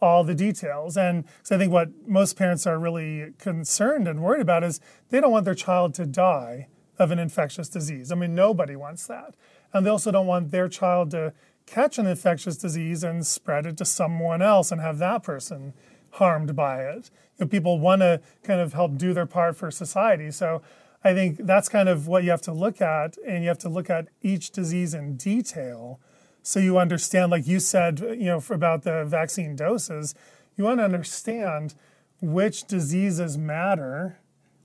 all 0.00 0.22
the 0.22 0.34
details. 0.34 0.96
And 0.96 1.24
so 1.42 1.56
I 1.56 1.58
think 1.58 1.72
what 1.72 1.88
most 2.06 2.36
parents 2.36 2.64
are 2.68 2.78
really 2.78 3.32
concerned 3.38 4.06
and 4.06 4.22
worried 4.22 4.42
about 4.42 4.62
is 4.62 4.80
they 5.10 5.20
don't 5.20 5.32
want 5.32 5.44
their 5.44 5.56
child 5.56 5.92
to 5.94 6.06
die 6.06 6.68
of 7.00 7.10
an 7.10 7.18
infectious 7.18 7.68
disease. 7.68 8.12
I 8.12 8.14
mean, 8.14 8.36
nobody 8.36 8.76
wants 8.76 9.08
that. 9.08 9.34
And 9.72 9.84
they 9.84 9.90
also 9.90 10.12
don't 10.12 10.28
want 10.28 10.52
their 10.52 10.68
child 10.68 11.10
to 11.10 11.32
catch 11.70 11.98
an 11.98 12.06
infectious 12.06 12.56
disease 12.56 13.04
and 13.04 13.26
spread 13.26 13.66
it 13.66 13.76
to 13.78 13.84
someone 13.84 14.42
else 14.42 14.72
and 14.72 14.80
have 14.80 14.98
that 14.98 15.22
person 15.22 15.74
harmed 16.12 16.56
by 16.56 16.82
it. 16.82 17.10
You 17.38 17.44
know, 17.44 17.48
people 17.48 17.78
want 17.78 18.02
to 18.02 18.20
kind 18.42 18.60
of 18.60 18.72
help 18.72 18.96
do 18.96 19.12
their 19.12 19.26
part 19.26 19.56
for 19.56 19.70
society. 19.70 20.30
So 20.30 20.62
I 21.04 21.14
think 21.14 21.38
that's 21.38 21.68
kind 21.68 21.88
of 21.88 22.08
what 22.08 22.24
you 22.24 22.30
have 22.30 22.42
to 22.42 22.52
look 22.52 22.80
at, 22.80 23.16
and 23.26 23.42
you 23.42 23.48
have 23.48 23.58
to 23.58 23.68
look 23.68 23.88
at 23.88 24.08
each 24.22 24.50
disease 24.50 24.94
in 24.94 25.16
detail 25.16 26.00
so 26.42 26.60
you 26.60 26.78
understand, 26.78 27.30
like 27.30 27.46
you 27.46 27.60
said, 27.60 28.00
you 28.00 28.24
know, 28.24 28.42
about 28.48 28.82
the 28.82 29.04
vaccine 29.04 29.54
doses, 29.54 30.14
you 30.56 30.64
want 30.64 30.80
to 30.80 30.84
understand 30.84 31.74
which 32.20 32.64
diseases 32.64 33.36
matter 33.36 34.18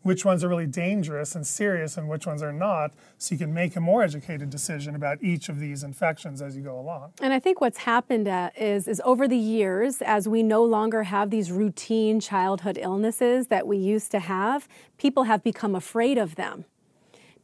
which 0.04 0.24
ones 0.24 0.44
are 0.44 0.50
really 0.50 0.68
dangerous 0.68 1.36
and 1.36 1.48
serious 1.48 1.98
and 1.98 2.08
which 2.08 2.28
ones 2.28 2.44
are 2.44 2.54
not, 2.54 2.94
so 3.18 3.34
you 3.34 3.40
can 3.40 3.54
make 3.54 3.76
a 3.76 3.82
more 3.82 4.04
educated 4.04 4.50
decision 4.50 4.96
about 4.96 5.22
each 5.24 5.50
of 5.50 5.60
these 5.60 5.84
infections 5.84 6.42
as 6.42 6.56
you 6.56 6.62
go 6.62 6.80
along. 6.80 7.14
And 7.22 7.34
I 7.34 7.40
think 7.40 7.60
what's 7.60 7.80
happened 7.80 8.28
uh, 8.28 8.52
is, 8.58 8.88
is 8.88 9.02
over 9.06 9.28
the 9.28 9.38
years, 9.38 10.02
as 10.02 10.28
we 10.28 10.44
no 10.44 10.64
longer 10.64 11.04
have 11.04 11.30
these 11.30 11.52
routine 11.52 12.20
childhood 12.20 12.78
illnesses 12.80 13.48
that 13.48 13.66
we 13.66 13.78
used 13.78 14.12
to 14.12 14.20
have, 14.20 14.68
people 14.98 15.24
have 15.24 15.42
become 15.42 15.74
afraid 15.74 16.18
of 16.18 16.36
them. 16.36 16.66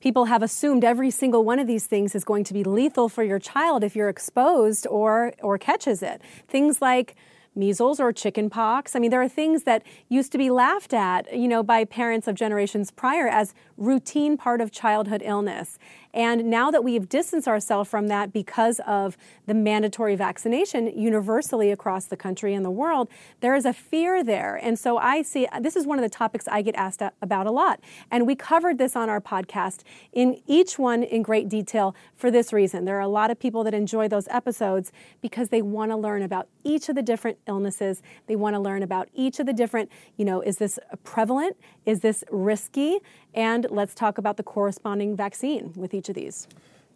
People 0.01 0.25
have 0.25 0.41
assumed 0.41 0.85
every 0.85 1.11
single 1.11 1.43
one 1.43 1.59
of 1.59 1.67
these 1.67 1.85
things 1.85 2.15
is 2.15 2.23
going 2.23 2.45
to 2.45 2.53
be 2.53 2.63
lethal 2.63 3.09
for 3.09 3.21
your 3.23 3.39
child 3.39 3.83
if 3.83 3.97
you're 3.97 4.07
exposed 4.07 4.87
or, 4.87 5.33
or 5.41 5.57
catches 5.57 6.01
it. 6.01 6.21
Things 6.47 6.81
like 6.81 7.15
measles 7.55 7.99
or 7.99 8.11
chicken 8.11 8.49
pox. 8.49 8.95
I 8.95 8.99
mean, 8.99 9.11
there 9.11 9.21
are 9.21 9.29
things 9.29 9.63
that 9.63 9.83
used 10.07 10.31
to 10.31 10.37
be 10.37 10.49
laughed 10.49 10.93
at, 10.93 11.35
you 11.35 11.47
know, 11.47 11.63
by 11.63 11.85
parents 11.85 12.27
of 12.27 12.35
generations 12.35 12.91
prior 12.91 13.27
as 13.27 13.53
routine 13.77 14.37
part 14.37 14.61
of 14.61 14.71
childhood 14.71 15.21
illness. 15.25 15.77
And 16.13 16.49
now 16.49 16.71
that 16.71 16.83
we've 16.83 17.07
distanced 17.07 17.47
ourselves 17.47 17.89
from 17.89 18.07
that 18.07 18.33
because 18.33 18.79
of 18.87 19.17
the 19.45 19.53
mandatory 19.53 20.15
vaccination 20.15 20.87
universally 20.97 21.71
across 21.71 22.05
the 22.05 22.17
country 22.17 22.53
and 22.53 22.65
the 22.65 22.71
world, 22.71 23.09
there 23.41 23.55
is 23.55 23.65
a 23.65 23.73
fear 23.73 24.23
there. 24.23 24.55
And 24.55 24.77
so 24.77 24.97
I 24.97 25.21
see 25.21 25.47
this 25.61 25.75
is 25.75 25.85
one 25.85 25.99
of 25.99 26.03
the 26.03 26.09
topics 26.09 26.47
I 26.47 26.61
get 26.61 26.75
asked 26.75 27.01
about 27.21 27.45
a 27.45 27.51
lot. 27.51 27.79
And 28.09 28.25
we 28.25 28.35
covered 28.35 28.77
this 28.77 28.95
on 28.95 29.09
our 29.09 29.21
podcast 29.21 29.83
in 30.11 30.41
each 30.47 30.79
one 30.79 31.03
in 31.03 31.21
great 31.21 31.47
detail 31.47 31.95
for 32.15 32.31
this 32.31 32.51
reason. 32.51 32.85
There 32.85 32.97
are 32.97 33.01
a 33.01 33.07
lot 33.07 33.29
of 33.29 33.39
people 33.39 33.63
that 33.63 33.73
enjoy 33.73 34.07
those 34.07 34.27
episodes 34.29 34.91
because 35.21 35.49
they 35.49 35.61
want 35.61 35.91
to 35.91 35.97
learn 35.97 36.23
about 36.23 36.47
each 36.63 36.89
of 36.89 36.95
the 36.95 37.03
different 37.03 37.37
illnesses. 37.47 38.01
They 38.27 38.35
want 38.35 38.55
to 38.55 38.59
learn 38.59 38.83
about 38.83 39.09
each 39.13 39.39
of 39.39 39.45
the 39.45 39.53
different, 39.53 39.91
you 40.17 40.25
know, 40.25 40.41
is 40.41 40.57
this 40.57 40.79
prevalent? 41.03 41.55
Is 41.85 41.99
this 42.01 42.23
risky? 42.31 42.99
And 43.33 43.67
let's 43.69 43.93
talk 43.93 44.17
about 44.17 44.37
the 44.37 44.43
corresponding 44.43 45.15
vaccine 45.15 45.73
with 45.75 45.93
each 45.93 46.08
of 46.09 46.15
these. 46.15 46.47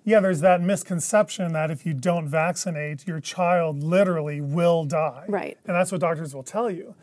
Yeah, 0.06 0.20
there's 0.20 0.42
that 0.42 0.62
misconception 0.62 1.54
that 1.54 1.72
if 1.72 1.86
you 1.86 1.94
don't 1.94 2.28
vaccinate, 2.28 3.08
your 3.08 3.22
child 3.22 3.82
literally 3.82 4.42
will 4.42 4.84
die. 4.84 5.26
Right. 5.30 5.58
And 5.66 5.76
that's 5.76 5.92
what 5.92 6.02
doctors 6.02 6.36
will 6.36 6.44
tell 6.44 6.70
you. 6.70 6.96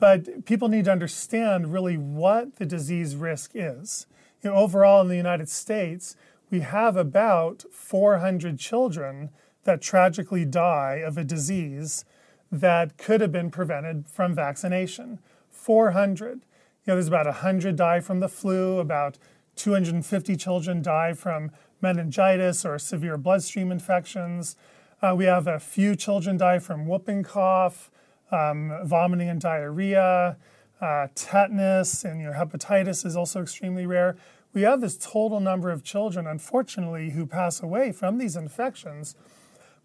But 0.00 0.46
people 0.46 0.68
need 0.68 0.86
to 0.86 0.92
understand 0.92 1.72
really 1.72 1.96
what 1.96 2.56
the 2.56 2.66
disease 2.66 3.14
risk 3.14 3.52
is. 3.54 4.06
You 4.42 4.50
know, 4.50 4.56
overall 4.56 5.02
in 5.02 5.08
the 5.08 5.16
United 5.16 5.48
States, 5.48 6.16
we 6.50 6.60
have 6.60 6.96
about 6.96 7.64
400 7.70 8.58
children 8.58 9.30
that 9.64 9.80
tragically 9.80 10.44
die 10.44 11.02
of 11.04 11.16
a 11.16 11.22
disease 11.22 12.04
that 12.50 12.96
could 12.96 13.20
have 13.20 13.30
been 13.30 13.50
prevented 13.50 14.08
from 14.08 14.34
vaccination. 14.34 15.20
400 15.50 16.32
You 16.32 16.40
know, 16.88 16.94
there's 16.94 17.06
about 17.06 17.26
100 17.26 17.76
die 17.76 18.00
from 18.00 18.20
the 18.20 18.28
flu, 18.28 18.78
about 18.78 19.18
250 19.60 20.36
children 20.36 20.80
die 20.80 21.12
from 21.12 21.50
meningitis 21.82 22.64
or 22.64 22.78
severe 22.78 23.18
bloodstream 23.18 23.70
infections. 23.70 24.56
Uh, 25.02 25.14
we 25.14 25.26
have 25.26 25.46
a 25.46 25.60
few 25.60 25.94
children 25.94 26.38
die 26.38 26.58
from 26.58 26.86
whooping 26.86 27.22
cough, 27.22 27.90
um, 28.32 28.72
vomiting 28.84 29.28
and 29.28 29.40
diarrhea, 29.40 30.38
uh, 30.80 31.08
tetanus, 31.14 32.04
and 32.04 32.20
you 32.20 32.26
know, 32.26 32.32
hepatitis 32.32 33.04
is 33.04 33.16
also 33.16 33.42
extremely 33.42 33.84
rare. 33.84 34.16
We 34.54 34.62
have 34.62 34.80
this 34.80 34.96
total 34.96 35.40
number 35.40 35.70
of 35.70 35.84
children, 35.84 36.26
unfortunately, 36.26 37.10
who 37.10 37.26
pass 37.26 37.62
away 37.62 37.92
from 37.92 38.16
these 38.16 38.36
infections, 38.36 39.14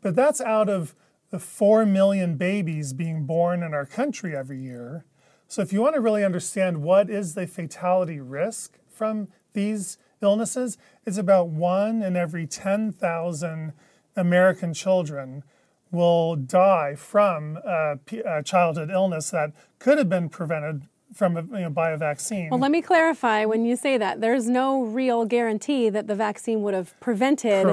but 0.01 0.15
that's 0.15 0.39
out 0.39 0.69
of 0.69 0.95
the 1.31 1.39
4 1.39 1.85
million 1.85 2.37
babies 2.37 2.93
being 2.93 3.25
born 3.25 3.61
in 3.61 3.73
our 3.73 3.85
country 3.85 4.35
every 4.35 4.59
year. 4.59 5.03
So 5.49 5.61
if 5.61 5.73
you 5.73 5.81
want 5.81 5.95
to 5.95 6.01
really 6.01 6.23
understand 6.23 6.81
what 6.81 7.09
is 7.09 7.35
the 7.35 7.45
fatality 7.45 8.21
risk 8.21 8.79
from 8.89 9.27
these 9.55 9.97
illnesses, 10.21 10.77
it's 11.05 11.17
about 11.17 11.47
one 11.49 12.03
in 12.03 12.15
every 12.15 12.45
10,000 12.45 13.73
American 14.15 14.73
children 14.73 15.43
will 15.91 16.35
die 16.35 16.95
from 16.95 17.57
a, 17.65 17.97
a 18.25 18.43
childhood 18.43 18.89
illness 18.91 19.31
that 19.31 19.51
could 19.79 19.97
have 19.97 20.09
been 20.09 20.29
prevented 20.29 20.83
from 21.13 21.37
a, 21.37 21.41
you 21.41 21.63
know, 21.63 21.69
by 21.69 21.91
a 21.91 21.97
vaccine. 21.97 22.49
Well, 22.49 22.59
let 22.59 22.71
me 22.71 22.81
clarify 22.81 23.45
when 23.45 23.65
you 23.65 23.75
say 23.75 23.97
that. 23.97 24.21
There's 24.21 24.49
no 24.49 24.83
real 24.83 25.25
guarantee 25.25 25.89
that 25.89 26.07
the 26.07 26.15
vaccine 26.15 26.61
would 26.63 26.73
have 26.73 26.99
prevented 26.99 27.67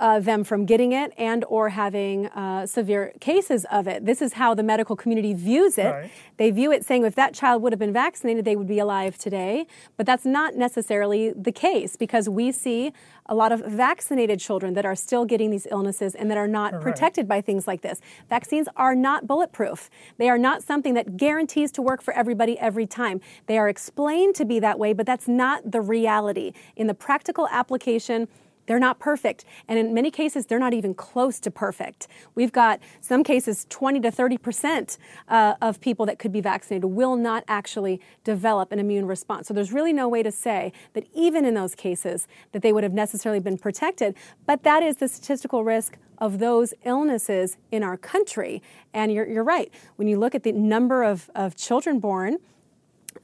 uh, 0.00 0.20
them 0.20 0.42
from 0.42 0.66
getting 0.66 0.92
it 0.92 1.12
and 1.16 1.44
or 1.48 1.68
having 1.68 2.26
uh, 2.28 2.66
severe 2.66 3.12
cases 3.20 3.64
of 3.70 3.86
it. 3.86 4.04
This 4.04 4.20
is 4.20 4.34
how 4.34 4.54
the 4.54 4.62
medical 4.62 4.96
community 4.96 5.34
views 5.34 5.78
it. 5.78 5.90
Right. 5.90 6.10
They 6.38 6.50
view 6.50 6.72
it 6.72 6.84
saying 6.84 7.04
if 7.04 7.14
that 7.14 7.34
child 7.34 7.62
would 7.62 7.72
have 7.72 7.78
been 7.78 7.92
vaccinated, 7.92 8.44
they 8.44 8.56
would 8.56 8.66
be 8.68 8.78
alive 8.78 9.16
today. 9.16 9.66
But 9.96 10.06
that's 10.06 10.24
not 10.24 10.56
necessarily 10.56 11.32
the 11.32 11.52
case 11.52 11.96
because 11.96 12.28
we 12.28 12.50
see 12.50 12.92
a 13.26 13.34
lot 13.34 13.52
of 13.52 13.60
vaccinated 13.60 14.40
children 14.40 14.74
that 14.74 14.84
are 14.84 14.96
still 14.96 15.24
getting 15.24 15.50
these 15.50 15.66
illnesses 15.70 16.14
and 16.14 16.30
that 16.30 16.38
are 16.38 16.48
not 16.48 16.72
right. 16.72 16.82
protected 16.82 17.28
by 17.28 17.40
things 17.40 17.66
like 17.66 17.82
this. 17.82 18.00
Vaccines 18.28 18.68
are 18.76 18.94
not 18.94 19.26
bulletproof. 19.26 19.88
They 20.18 20.28
are 20.28 20.38
not 20.38 20.62
something 20.62 20.94
that 20.94 21.16
guarantees 21.16 21.70
to 21.72 21.82
work 21.82 22.02
for 22.02 22.12
everybody 22.14 22.58
every 22.62 22.86
time. 22.86 23.20
They 23.46 23.58
are 23.58 23.68
explained 23.68 24.34
to 24.36 24.44
be 24.44 24.60
that 24.60 24.78
way, 24.78 24.92
but 24.92 25.04
that's 25.04 25.28
not 25.28 25.70
the 25.70 25.80
reality. 25.80 26.52
In 26.76 26.86
the 26.86 26.94
practical 26.94 27.48
application, 27.48 28.28
they're 28.66 28.78
not 28.78 28.98
perfect. 28.98 29.44
And 29.68 29.78
in 29.78 29.92
many 29.92 30.10
cases, 30.10 30.46
they're 30.46 30.58
not 30.58 30.72
even 30.72 30.94
close 30.94 31.40
to 31.40 31.50
perfect. 31.50 32.06
We've 32.34 32.52
got 32.52 32.80
some 33.00 33.24
cases 33.24 33.66
20 33.68 34.00
to 34.00 34.10
30% 34.10 34.98
uh, 35.28 35.54
of 35.60 35.80
people 35.80 36.06
that 36.06 36.18
could 36.18 36.32
be 36.32 36.40
vaccinated 36.40 36.84
will 36.84 37.16
not 37.16 37.44
actually 37.48 38.00
develop 38.24 38.72
an 38.72 38.78
immune 38.78 39.06
response. 39.06 39.48
So 39.48 39.54
there's 39.54 39.72
really 39.72 39.92
no 39.92 40.08
way 40.08 40.22
to 40.22 40.30
say 40.30 40.72
that 40.94 41.06
even 41.12 41.44
in 41.44 41.54
those 41.54 41.74
cases 41.74 42.28
that 42.52 42.62
they 42.62 42.72
would 42.72 42.84
have 42.84 42.92
necessarily 42.92 43.40
been 43.40 43.58
protected. 43.58 44.14
But 44.46 44.62
that 44.62 44.82
is 44.82 44.96
the 44.96 45.08
statistical 45.08 45.64
risk 45.64 45.98
of 46.18 46.38
those 46.38 46.72
illnesses 46.84 47.56
in 47.72 47.82
our 47.82 47.96
country. 47.96 48.62
And 48.94 49.12
you're, 49.12 49.26
you're 49.26 49.44
right. 49.44 49.72
When 49.96 50.06
you 50.06 50.18
look 50.18 50.34
at 50.36 50.44
the 50.44 50.52
number 50.52 51.02
of, 51.02 51.30
of 51.34 51.56
children 51.56 51.98
born, 51.98 52.38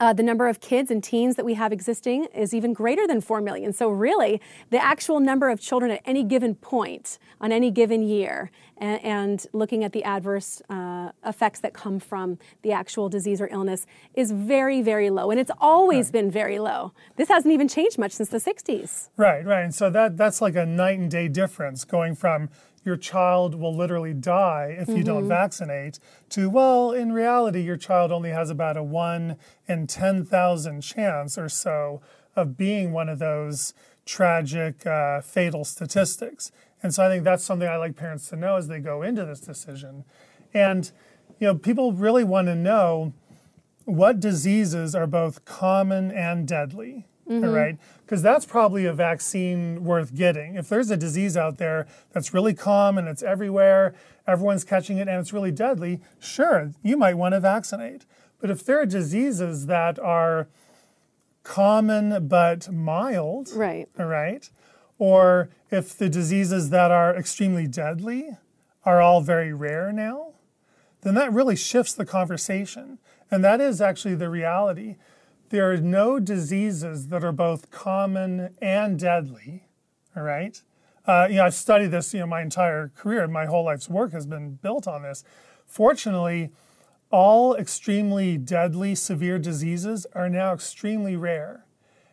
uh, 0.01 0.13
the 0.13 0.23
number 0.23 0.49
of 0.49 0.61
kids 0.61 0.91
and 0.91 1.03
teens 1.03 1.37
that 1.37 1.45
we 1.45 1.55
have 1.55 1.73
existing 1.73 2.27
is 2.35 2.55
even 2.55 2.73
greater 2.73 3.07
than 3.07 3.21
4 3.21 3.41
million. 3.41 3.73
So, 3.73 3.89
really, 3.89 4.41
the 4.71 4.83
actual 4.83 5.21
number 5.21 5.51
of 5.51 5.61
children 5.61 5.91
at 5.91 6.03
any 6.05 6.23
given 6.23 6.55
point 6.55 7.19
on 7.41 7.53
any 7.53 7.71
given 7.71 8.03
year, 8.03 8.51
and, 8.77 9.05
and 9.05 9.47
looking 9.53 9.85
at 9.85 9.93
the 9.93 10.05
adverse 10.05 10.63
uh, 10.69 11.11
effects 11.27 11.61
that 11.61 11.73
come 11.73 11.99
from 11.99 12.39
the 12.63 12.73
actual 12.73 13.09
disease 13.09 13.41
or 13.41 13.49
illness, 13.49 13.87
is 14.15 14.31
very, 14.31 14.83
very 14.83 15.11
low. 15.11 15.31
And 15.31 15.41
it's 15.41 15.51
always 15.61 16.07
right. 16.07 16.13
been 16.13 16.31
very 16.31 16.59
low. 16.59 16.93
This 17.17 17.29
hasn't 17.29 17.53
even 17.53 17.69
changed 17.69 17.99
much 17.99 18.13
since 18.13 18.29
the 18.29 18.39
60s. 18.39 19.09
Right, 19.17 19.45
right. 19.45 19.63
And 19.63 19.75
so, 19.75 19.91
that, 19.91 20.17
that's 20.17 20.41
like 20.41 20.55
a 20.55 20.67
night 20.67 20.99
and 20.99 21.11
day 21.11 21.29
difference 21.29 21.85
going 21.85 22.15
from 22.15 22.51
your 22.85 22.97
child 22.97 23.55
will 23.55 23.75
literally 23.75 24.15
die 24.15 24.77
if 24.79 24.89
you 24.89 24.97
mm-hmm. 24.97 25.05
don't 25.05 25.29
vaccinate 25.29 25.99
to 26.29 26.49
well 26.49 26.93
in 26.93 27.13
reality 27.13 27.61
your 27.61 27.77
child 27.77 28.11
only 28.13 28.31
has 28.31 28.51
about 28.51 28.77
a 28.77 28.83
1 28.83 29.37
in 29.67 29.87
10,000 29.87 30.81
chance 30.81 31.37
or 31.39 31.49
so 31.49 32.01
of 32.37 32.57
being 32.57 32.93
one 32.93 33.09
of 33.09 33.19
those 33.19 33.75
tragic 34.07 34.87
uh, 34.87 35.21
fatal 35.21 35.65
statistics. 35.65 36.51
And 36.83 36.95
so 36.95 37.05
i 37.05 37.09
think 37.09 37.25
that's 37.25 37.45
something 37.45 37.69
i 37.69 37.77
like 37.77 37.97
parents 37.97 38.29
to 38.31 38.37
know 38.37 38.57
as 38.57 38.69
they 38.69 38.81
go 38.81 39.03
into 39.03 39.25
this 39.25 39.41
decision. 39.41 40.05
And 40.55 40.91
you 41.39 41.47
know 41.47 41.55
people 41.55 41.93
really 41.93 42.25
want 42.25 42.47
to 42.47 42.55
know 42.55 43.13
what 43.85 44.21
diseases 44.21 44.95
are 44.95 45.07
both 45.07 45.45
common 45.45 46.11
and 46.11 46.47
deadly 46.47 47.07
mm-hmm. 47.29 47.51
right? 47.51 47.77
Because 48.05 48.23
that's 48.23 48.47
probably 48.47 48.85
a 48.87 48.93
vaccine 48.93 49.85
worth 49.85 50.15
getting. 50.15 50.55
If 50.57 50.69
there's 50.69 50.91
a 50.91 50.97
disease 50.97 51.37
out 51.37 51.59
there 51.59 51.87
that's 52.13 52.33
really 52.33 52.55
common, 52.55 53.07
it's 53.07 53.23
everywhere, 53.23 53.95
everyone's 54.27 54.65
catching 54.65 54.99
it, 54.99 55.09
and 55.09 55.21
it's 55.21 55.33
really 55.33 55.53
deadly, 55.53 56.01
sure, 56.19 56.73
you 56.83 56.97
might 56.97 57.15
want 57.15 57.35
to 57.35 57.41
vaccinate. 57.41 58.07
But 58.41 58.51
if 58.51 58.65
there 58.65 58.81
are 58.81 58.87
diseases 58.87 59.67
that 59.67 59.99
are 59.99 60.49
common 61.43 62.29
but 62.29 62.73
mild, 62.73 63.51
right, 63.55 63.89
right, 63.97 64.49
or 64.99 65.51
if 65.71 65.97
the 65.97 66.09
diseases 66.09 66.71
that 66.71 66.91
are 66.91 67.15
extremely 67.15 67.67
deadly 67.67 68.37
are 68.85 69.01
all 69.01 69.21
very 69.21 69.53
rare 69.53 69.93
now, 69.93 70.33
then 71.03 71.15
that 71.15 71.33
really 71.33 71.57
shifts 71.57 71.93
the 71.93 72.05
conversation. 72.05 72.99
And 73.31 73.45
that 73.45 73.61
is 73.61 73.81
actually 73.81 74.15
the 74.15 74.31
reality 74.31 74.97
there 75.51 75.71
are 75.73 75.77
no 75.79 76.19
diseases 76.19 77.09
that 77.09 77.25
are 77.25 77.33
both 77.33 77.71
common 77.71 78.55
and 78.61 78.99
deadly, 78.99 79.65
all 80.17 80.23
right? 80.23 80.63
Uh, 81.07 81.27
you 81.31 81.37
know, 81.37 81.45
I've 81.45 81.55
studied 81.55 81.91
this, 81.91 82.13
you 82.13 82.21
know, 82.21 82.27
my 82.27 82.43
entire 82.43 82.93
career. 82.95 83.27
My 83.27 83.47
whole 83.47 83.65
life's 83.65 83.89
work 83.89 84.13
has 84.13 84.27
been 84.27 84.57
built 84.57 84.87
on 84.87 85.03
this. 85.03 85.25
Fortunately, 85.65 86.51
all 87.11 87.57
extremely 87.57 88.37
deadly, 88.37 88.95
severe 88.95 89.39
diseases 89.39 90.07
are 90.15 90.29
now 90.29 90.53
extremely 90.53 91.17
rare. 91.17 91.65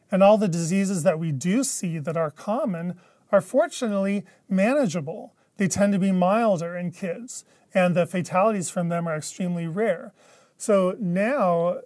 And 0.10 0.24
all 0.24 0.38
the 0.38 0.48
diseases 0.48 1.04
that 1.04 1.20
we 1.20 1.34
do 1.34 1.64
see 1.64 2.00
that 2.00 2.16
are 2.16 2.32
common 2.32 2.98
are 3.32 3.42
fortunately 3.42 4.24
manageable. 4.48 5.34
They 5.58 5.68
tend 5.68 5.92
to 5.94 6.00
be 6.00 6.12
milder 6.12 6.78
in 6.78 6.92
kids, 6.92 7.44
and 7.74 7.96
the 7.96 8.06
fatalities 8.06 8.70
from 8.70 8.88
them 8.88 9.08
are 9.08 9.18
extremely 9.18 9.68
rare. 9.68 10.14
So 10.58 10.96
now 11.00 11.80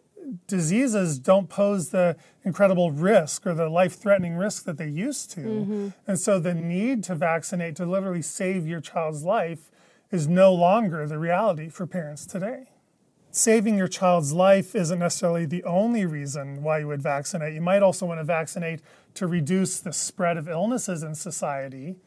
diseases 0.47 1.19
don't 1.19 1.49
pose 1.49 1.89
the 1.89 2.15
incredible 2.43 2.91
risk 2.91 3.45
or 3.47 3.53
the 3.53 3.69
life 3.69 3.99
threatening 3.99 4.35
risk 4.35 4.65
that 4.65 4.77
they 4.77 4.87
used 4.87 5.31
to. 5.31 5.41
Mm-hmm. 5.41 5.87
And 6.07 6.19
so 6.19 6.39
the 6.39 6.53
need 6.53 7.03
to 7.05 7.15
vaccinate 7.15 7.75
to 7.77 7.85
literally 7.85 8.21
save 8.21 8.67
your 8.67 8.81
child's 8.81 9.23
life 9.23 9.71
is 10.11 10.27
no 10.27 10.53
longer 10.53 11.07
the 11.07 11.19
reality 11.19 11.69
for 11.69 11.85
parents 11.85 12.25
today 12.25 12.69
saving 13.31 13.77
your 13.77 13.87
child's 13.87 14.33
life 14.33 14.75
isn't 14.75 14.99
necessarily 14.99 15.45
the 15.45 15.63
only 15.63 16.05
reason 16.05 16.63
why 16.63 16.79
you 16.79 16.87
would 16.87 17.01
vaccinate. 17.01 17.53
You 17.53 17.61
might 17.61 17.83
also 17.83 18.05
want 18.05 18.19
to 18.19 18.23
vaccinate 18.23 18.81
to 19.15 19.27
reduce 19.27 19.79
the 19.79 19.93
spread 19.93 20.37
of 20.37 20.47
illnesses 20.47 21.03
in 21.03 21.15
society, 21.15 21.97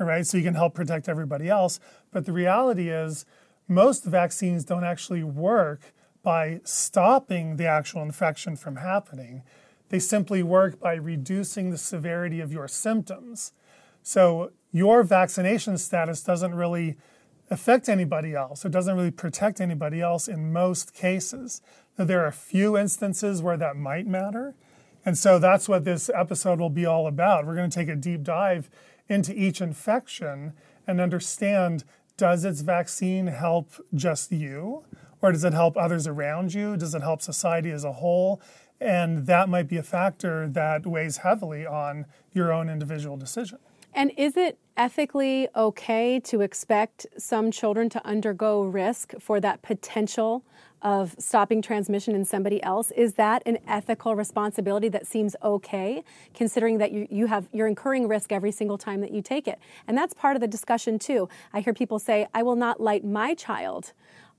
all 0.00 0.06
right? 0.06 0.26
So 0.26 0.36
you 0.36 0.44
can 0.44 0.54
help 0.54 0.74
protect 0.74 1.08
everybody 1.08 1.48
else. 1.48 1.78
But 2.10 2.26
the 2.26 2.32
reality 2.32 2.88
is, 2.88 3.24
most 3.68 4.04
vaccines 4.04 4.64
don't 4.64 4.84
actually 4.84 5.22
work 5.22 5.92
by 6.22 6.60
stopping 6.64 7.56
the 7.56 7.66
actual 7.66 8.02
infection 8.02 8.56
from 8.56 8.76
happening. 8.76 9.42
They 9.88 9.98
simply 9.98 10.42
work 10.42 10.80
by 10.80 10.94
reducing 10.94 11.70
the 11.70 11.78
severity 11.78 12.40
of 12.40 12.52
your 12.52 12.68
symptoms. 12.68 13.52
So 14.02 14.52
your 14.70 15.02
vaccination 15.02 15.78
status 15.78 16.22
doesn't 16.22 16.54
really 16.54 16.96
affect 17.50 17.88
anybody 17.88 18.34
else. 18.34 18.64
It 18.64 18.72
doesn't 18.72 18.96
really 18.96 19.10
protect 19.10 19.60
anybody 19.60 20.00
else 20.00 20.28
in 20.28 20.52
most 20.52 20.94
cases. 20.94 21.60
Now, 21.98 22.06
there 22.06 22.22
are 22.22 22.28
a 22.28 22.32
few 22.32 22.78
instances 22.78 23.42
where 23.42 23.58
that 23.58 23.76
might 23.76 24.06
matter. 24.06 24.54
And 25.04 25.18
so 25.18 25.38
that's 25.38 25.68
what 25.68 25.84
this 25.84 26.08
episode 26.14 26.60
will 26.60 26.70
be 26.70 26.86
all 26.86 27.06
about. 27.06 27.44
We're 27.44 27.56
going 27.56 27.70
to 27.70 27.78
take 27.78 27.88
a 27.88 27.96
deep 27.96 28.22
dive 28.22 28.70
into 29.08 29.34
each 29.34 29.60
infection 29.60 30.54
and 30.86 31.00
understand 31.00 31.84
does 32.16 32.44
its 32.44 32.60
vaccine 32.60 33.26
help 33.26 33.72
just 33.94 34.32
you? 34.32 34.84
Or 35.22 35.32
does 35.32 35.44
it 35.44 35.54
help 35.54 35.76
others 35.76 36.06
around 36.06 36.52
you? 36.52 36.76
Does 36.76 36.94
it 36.94 37.02
help 37.02 37.22
society 37.22 37.70
as 37.70 37.84
a 37.84 37.92
whole? 37.92 38.42
And 38.80 39.26
that 39.26 39.48
might 39.48 39.68
be 39.68 39.76
a 39.76 39.82
factor 39.82 40.48
that 40.48 40.84
weighs 40.84 41.18
heavily 41.18 41.64
on 41.64 42.06
your 42.32 42.52
own 42.52 42.68
individual 42.68 43.16
decision. 43.16 43.58
And 43.94 44.10
is 44.16 44.36
it 44.36 44.58
ethically 44.76 45.48
okay 45.54 46.18
to 46.20 46.40
expect 46.40 47.06
some 47.18 47.50
children 47.50 47.88
to 47.90 48.04
undergo 48.06 48.62
risk 48.62 49.12
for 49.20 49.38
that 49.40 49.62
potential 49.62 50.44
of 50.80 51.14
stopping 51.18 51.62
transmission 51.62 52.14
in 52.14 52.24
somebody 52.24 52.60
else? 52.62 52.90
Is 52.92 53.14
that 53.14 53.42
an 53.46 53.58
ethical 53.68 54.16
responsibility 54.16 54.88
that 54.88 55.06
seems 55.06 55.36
okay, 55.42 56.02
considering 56.34 56.78
that 56.78 56.90
you, 56.90 57.06
you 57.10 57.26
have 57.26 57.48
you're 57.52 57.68
incurring 57.68 58.08
risk 58.08 58.32
every 58.32 58.50
single 58.50 58.78
time 58.78 59.00
that 59.02 59.12
you 59.12 59.22
take 59.22 59.46
it? 59.46 59.58
And 59.86 59.96
that's 59.96 60.14
part 60.14 60.36
of 60.36 60.40
the 60.40 60.48
discussion 60.48 60.98
too. 60.98 61.28
I 61.52 61.60
hear 61.60 61.74
people 61.74 61.98
say, 61.98 62.26
I 62.34 62.42
will 62.42 62.56
not 62.56 62.80
light 62.80 63.04
my 63.04 63.34
child 63.34 63.92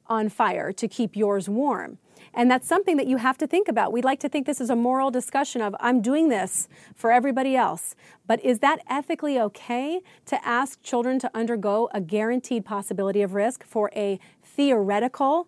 on 0.07 0.29
fire 0.29 0.71
to 0.73 0.87
keep 0.87 1.15
yours 1.15 1.49
warm. 1.49 1.97
And 2.33 2.49
that's 2.49 2.67
something 2.67 2.97
that 2.97 3.05
you 3.05 3.17
have 3.17 3.37
to 3.39 3.47
think 3.47 3.67
about. 3.67 3.91
We'd 3.91 4.05
like 4.05 4.19
to 4.21 4.29
think 4.29 4.47
this 4.47 4.59
is 4.59 4.69
a 4.69 4.75
moral 4.75 5.11
discussion 5.11 5.61
of, 5.61 5.75
I'm 5.79 6.01
doing 6.01 6.29
this 6.29 6.67
for 6.95 7.11
everybody 7.11 7.55
else. 7.55 7.95
But 8.25 8.43
is 8.43 8.59
that 8.59 8.79
ethically 8.89 9.39
okay 9.39 10.01
to 10.25 10.45
ask 10.45 10.81
children 10.81 11.19
to 11.19 11.31
undergo 11.33 11.89
a 11.93 12.01
guaranteed 12.01 12.65
possibility 12.65 13.21
of 13.21 13.33
risk 13.33 13.63
for 13.63 13.91
a 13.95 14.19
theoretical 14.43 15.47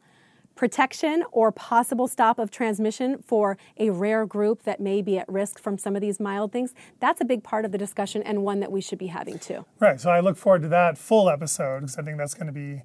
protection 0.56 1.24
or 1.32 1.52
possible 1.52 2.08
stop 2.08 2.40
of 2.40 2.50
transmission 2.50 3.18
for 3.22 3.58
a 3.78 3.90
rare 3.90 4.26
group 4.26 4.64
that 4.64 4.80
may 4.80 5.02
be 5.02 5.18
at 5.18 5.28
risk 5.28 5.60
from 5.60 5.78
some 5.78 5.96
of 5.96 6.02
these 6.02 6.20
mild 6.20 6.52
things? 6.52 6.74
That's 7.00 7.20
a 7.20 7.26
big 7.26 7.44
part 7.44 7.66
of 7.66 7.72
the 7.72 7.78
discussion 7.78 8.22
and 8.24 8.44
one 8.44 8.60
that 8.60 8.72
we 8.72 8.80
should 8.80 9.00
be 9.00 9.08
having 9.08 9.40
too. 9.40 9.66
Right. 9.80 10.00
So 10.00 10.12
I 10.12 10.20
look 10.20 10.38
forward 10.38 10.62
to 10.62 10.68
that 10.70 10.98
full 10.98 11.30
episode 11.30 11.82
because 11.82 11.98
I 11.98 12.04
think 12.04 12.18
that's 12.18 12.36
going 12.36 12.48
to 12.48 12.54
be 12.54 12.84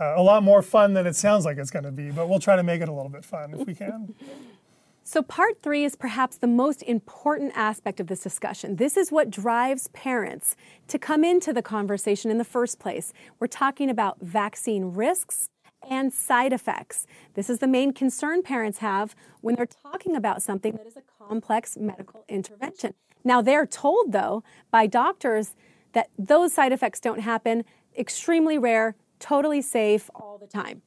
a 0.00 0.22
lot 0.22 0.42
more 0.42 0.62
fun 0.62 0.94
than 0.94 1.06
it 1.06 1.16
sounds 1.16 1.44
like 1.44 1.58
it's 1.58 1.70
going 1.70 1.84
to 1.84 1.90
be, 1.90 2.10
but 2.10 2.28
we'll 2.28 2.38
try 2.38 2.56
to 2.56 2.62
make 2.62 2.80
it 2.80 2.88
a 2.88 2.92
little 2.92 3.10
bit 3.10 3.24
fun 3.24 3.54
if 3.54 3.66
we 3.66 3.74
can. 3.74 4.14
So, 5.10 5.22
part 5.22 5.62
three 5.62 5.84
is 5.84 5.96
perhaps 5.96 6.36
the 6.36 6.46
most 6.46 6.82
important 6.82 7.52
aspect 7.56 7.98
of 7.98 8.08
this 8.08 8.20
discussion. 8.20 8.76
This 8.76 8.94
is 8.94 9.10
what 9.10 9.30
drives 9.30 9.88
parents 9.94 10.54
to 10.88 10.98
come 10.98 11.24
into 11.24 11.54
the 11.54 11.62
conversation 11.62 12.30
in 12.30 12.36
the 12.36 12.44
first 12.44 12.78
place. 12.78 13.14
We're 13.40 13.46
talking 13.46 13.88
about 13.88 14.20
vaccine 14.20 14.92
risks 14.92 15.48
and 15.88 16.12
side 16.12 16.52
effects. 16.52 17.06
This 17.32 17.48
is 17.48 17.60
the 17.60 17.66
main 17.66 17.94
concern 17.94 18.42
parents 18.42 18.80
have 18.80 19.16
when 19.40 19.54
they're 19.54 19.64
talking 19.64 20.14
about 20.14 20.42
something 20.42 20.72
that 20.72 20.86
is 20.86 20.98
a 20.98 21.02
complex 21.26 21.78
medical 21.78 22.26
intervention. 22.28 22.92
Now, 23.24 23.40
they're 23.40 23.64
told, 23.64 24.12
though, 24.12 24.44
by 24.70 24.86
doctors 24.86 25.54
that 25.94 26.10
those 26.18 26.52
side 26.52 26.72
effects 26.72 27.00
don't 27.00 27.20
happen, 27.20 27.64
extremely 27.96 28.58
rare, 28.58 28.94
totally 29.18 29.62
safe 29.62 30.10
all 30.14 30.38
the 30.38 30.46
time. 30.46 30.82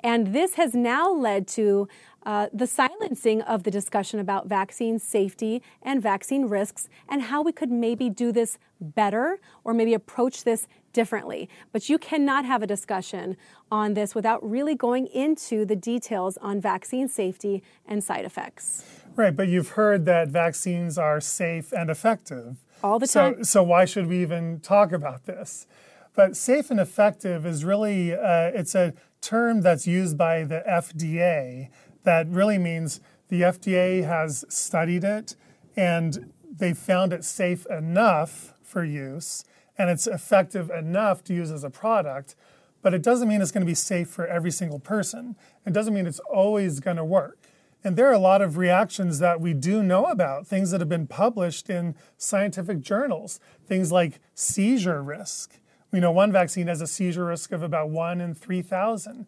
And 0.00 0.34
this 0.34 0.54
has 0.54 0.74
now 0.74 1.12
led 1.12 1.46
to 1.48 1.88
uh, 2.26 2.48
the 2.52 2.66
silencing 2.66 3.42
of 3.42 3.64
the 3.64 3.70
discussion 3.70 4.18
about 4.18 4.46
vaccine 4.46 4.98
safety 4.98 5.62
and 5.82 6.02
vaccine 6.02 6.46
risks 6.46 6.88
and 7.08 7.22
how 7.22 7.42
we 7.42 7.52
could 7.52 7.70
maybe 7.70 8.08
do 8.08 8.32
this 8.32 8.58
better 8.80 9.38
or 9.62 9.74
maybe 9.74 9.94
approach 9.94 10.44
this 10.44 10.66
differently. 10.92 11.48
But 11.72 11.88
you 11.88 11.98
cannot 11.98 12.44
have 12.44 12.62
a 12.62 12.66
discussion 12.66 13.36
on 13.70 13.94
this 13.94 14.14
without 14.14 14.48
really 14.48 14.74
going 14.74 15.06
into 15.08 15.64
the 15.64 15.76
details 15.76 16.38
on 16.38 16.60
vaccine 16.60 17.08
safety 17.08 17.62
and 17.86 18.02
side 18.02 18.24
effects. 18.24 18.84
Right, 19.16 19.34
but 19.34 19.48
you've 19.48 19.70
heard 19.70 20.06
that 20.06 20.28
vaccines 20.28 20.98
are 20.98 21.20
safe 21.20 21.72
and 21.72 21.90
effective. 21.90 22.56
All 22.82 22.98
the 22.98 23.06
time. 23.06 23.36
So, 23.38 23.42
so 23.42 23.62
why 23.62 23.84
should 23.84 24.06
we 24.06 24.20
even 24.22 24.60
talk 24.60 24.92
about 24.92 25.24
this? 25.26 25.66
But 26.14 26.36
safe 26.36 26.70
and 26.70 26.78
effective 26.78 27.44
is 27.44 27.64
really 27.64 28.14
uh, 28.14 28.50
it's 28.54 28.74
a 28.74 28.94
term 29.20 29.62
that's 29.62 29.86
used 29.86 30.16
by 30.16 30.44
the 30.44 30.62
FDA 30.68 31.70
that 32.04 32.28
really 32.28 32.58
means 32.58 33.00
the 33.28 33.42
FDA 33.42 34.04
has 34.04 34.44
studied 34.48 35.02
it 35.02 35.34
and 35.76 36.32
they 36.56 36.72
found 36.72 37.12
it 37.12 37.24
safe 37.24 37.66
enough 37.66 38.54
for 38.62 38.84
use 38.84 39.44
and 39.76 39.90
it's 39.90 40.06
effective 40.06 40.70
enough 40.70 41.24
to 41.24 41.34
use 41.34 41.50
as 41.50 41.64
a 41.64 41.70
product, 41.70 42.36
but 42.80 42.94
it 42.94 43.02
doesn't 43.02 43.28
mean 43.28 43.40
it's 43.42 43.50
going 43.50 43.62
to 43.62 43.70
be 43.70 43.74
safe 43.74 44.08
for 44.08 44.26
every 44.26 44.52
single 44.52 44.78
person. 44.78 45.34
It 45.66 45.72
doesn't 45.72 45.94
mean 45.94 46.06
it's 46.06 46.20
always 46.20 46.78
going 46.78 46.96
to 46.96 47.04
work. 47.04 47.48
And 47.82 47.96
there 47.96 48.06
are 48.08 48.12
a 48.12 48.18
lot 48.18 48.40
of 48.40 48.56
reactions 48.56 49.18
that 49.18 49.40
we 49.40 49.52
do 49.52 49.82
know 49.82 50.04
about, 50.04 50.46
things 50.46 50.70
that 50.70 50.80
have 50.80 50.88
been 50.88 51.06
published 51.06 51.68
in 51.68 51.96
scientific 52.16 52.80
journals, 52.80 53.40
things 53.66 53.90
like 53.90 54.20
seizure 54.34 55.02
risk 55.02 55.58
we 55.94 56.00
know 56.00 56.10
one 56.10 56.32
vaccine 56.32 56.66
has 56.66 56.80
a 56.80 56.88
seizure 56.88 57.26
risk 57.26 57.52
of 57.52 57.62
about 57.62 57.88
one 57.88 58.20
in 58.20 58.34
3,000. 58.34 59.26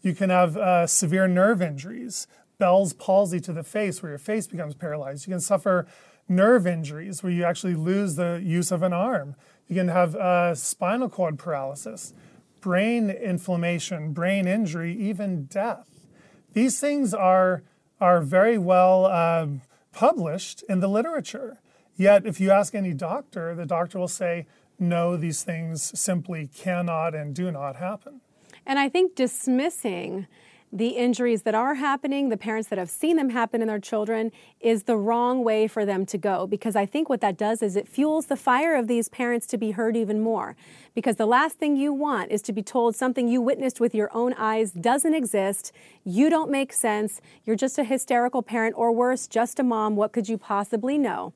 You 0.00 0.14
can 0.14 0.30
have 0.30 0.56
uh, 0.56 0.86
severe 0.86 1.28
nerve 1.28 1.60
injuries, 1.60 2.26
Bell's 2.56 2.94
palsy 2.94 3.38
to 3.40 3.52
the 3.52 3.62
face, 3.62 4.02
where 4.02 4.12
your 4.12 4.18
face 4.18 4.46
becomes 4.46 4.74
paralyzed. 4.74 5.26
You 5.26 5.34
can 5.34 5.42
suffer 5.42 5.86
nerve 6.26 6.66
injuries, 6.66 7.22
where 7.22 7.30
you 7.30 7.44
actually 7.44 7.74
lose 7.74 8.16
the 8.16 8.40
use 8.42 8.72
of 8.72 8.82
an 8.82 8.94
arm. 8.94 9.34
You 9.68 9.76
can 9.76 9.88
have 9.88 10.16
uh, 10.16 10.54
spinal 10.54 11.10
cord 11.10 11.38
paralysis, 11.38 12.14
brain 12.62 13.10
inflammation, 13.10 14.14
brain 14.14 14.46
injury, 14.46 14.96
even 14.96 15.44
death. 15.44 16.06
These 16.54 16.80
things 16.80 17.12
are, 17.12 17.62
are 18.00 18.22
very 18.22 18.56
well 18.56 19.04
uh, 19.04 19.48
published 19.92 20.62
in 20.66 20.80
the 20.80 20.88
literature. 20.88 21.58
Yet, 21.98 22.24
if 22.24 22.40
you 22.40 22.52
ask 22.52 22.74
any 22.74 22.94
doctor, 22.94 23.54
the 23.54 23.66
doctor 23.66 23.98
will 23.98 24.08
say, 24.08 24.46
no, 24.78 25.16
these 25.16 25.42
things 25.42 25.98
simply 25.98 26.48
cannot 26.54 27.14
and 27.14 27.34
do 27.34 27.50
not 27.50 27.76
happen. 27.76 28.20
And 28.66 28.78
I 28.78 28.88
think 28.88 29.14
dismissing 29.14 30.26
the 30.72 30.88
injuries 30.88 31.42
that 31.42 31.54
are 31.54 31.74
happening, 31.74 32.28
the 32.28 32.36
parents 32.36 32.68
that 32.68 32.78
have 32.78 32.90
seen 32.90 33.16
them 33.16 33.30
happen 33.30 33.62
in 33.62 33.68
their 33.68 33.78
children, 33.78 34.32
is 34.60 34.82
the 34.82 34.96
wrong 34.96 35.44
way 35.44 35.68
for 35.68 35.86
them 35.86 36.04
to 36.04 36.18
go. 36.18 36.46
Because 36.46 36.74
I 36.74 36.84
think 36.84 37.08
what 37.08 37.20
that 37.20 37.38
does 37.38 37.62
is 37.62 37.76
it 37.76 37.88
fuels 37.88 38.26
the 38.26 38.36
fire 38.36 38.74
of 38.74 38.88
these 38.88 39.08
parents 39.08 39.46
to 39.48 39.58
be 39.58 39.70
heard 39.70 39.96
even 39.96 40.20
more. 40.20 40.56
Because 40.94 41.16
the 41.16 41.26
last 41.26 41.58
thing 41.58 41.76
you 41.76 41.92
want 41.92 42.32
is 42.32 42.42
to 42.42 42.52
be 42.52 42.62
told 42.62 42.96
something 42.96 43.28
you 43.28 43.40
witnessed 43.40 43.80
with 43.80 43.94
your 43.94 44.10
own 44.12 44.34
eyes 44.34 44.72
doesn't 44.72 45.14
exist, 45.14 45.72
you 46.04 46.28
don't 46.28 46.50
make 46.50 46.72
sense, 46.72 47.20
you're 47.44 47.56
just 47.56 47.78
a 47.78 47.84
hysterical 47.84 48.42
parent, 48.42 48.74
or 48.76 48.90
worse, 48.92 49.28
just 49.28 49.60
a 49.60 49.62
mom. 49.62 49.94
What 49.94 50.12
could 50.12 50.28
you 50.28 50.36
possibly 50.36 50.98
know? 50.98 51.32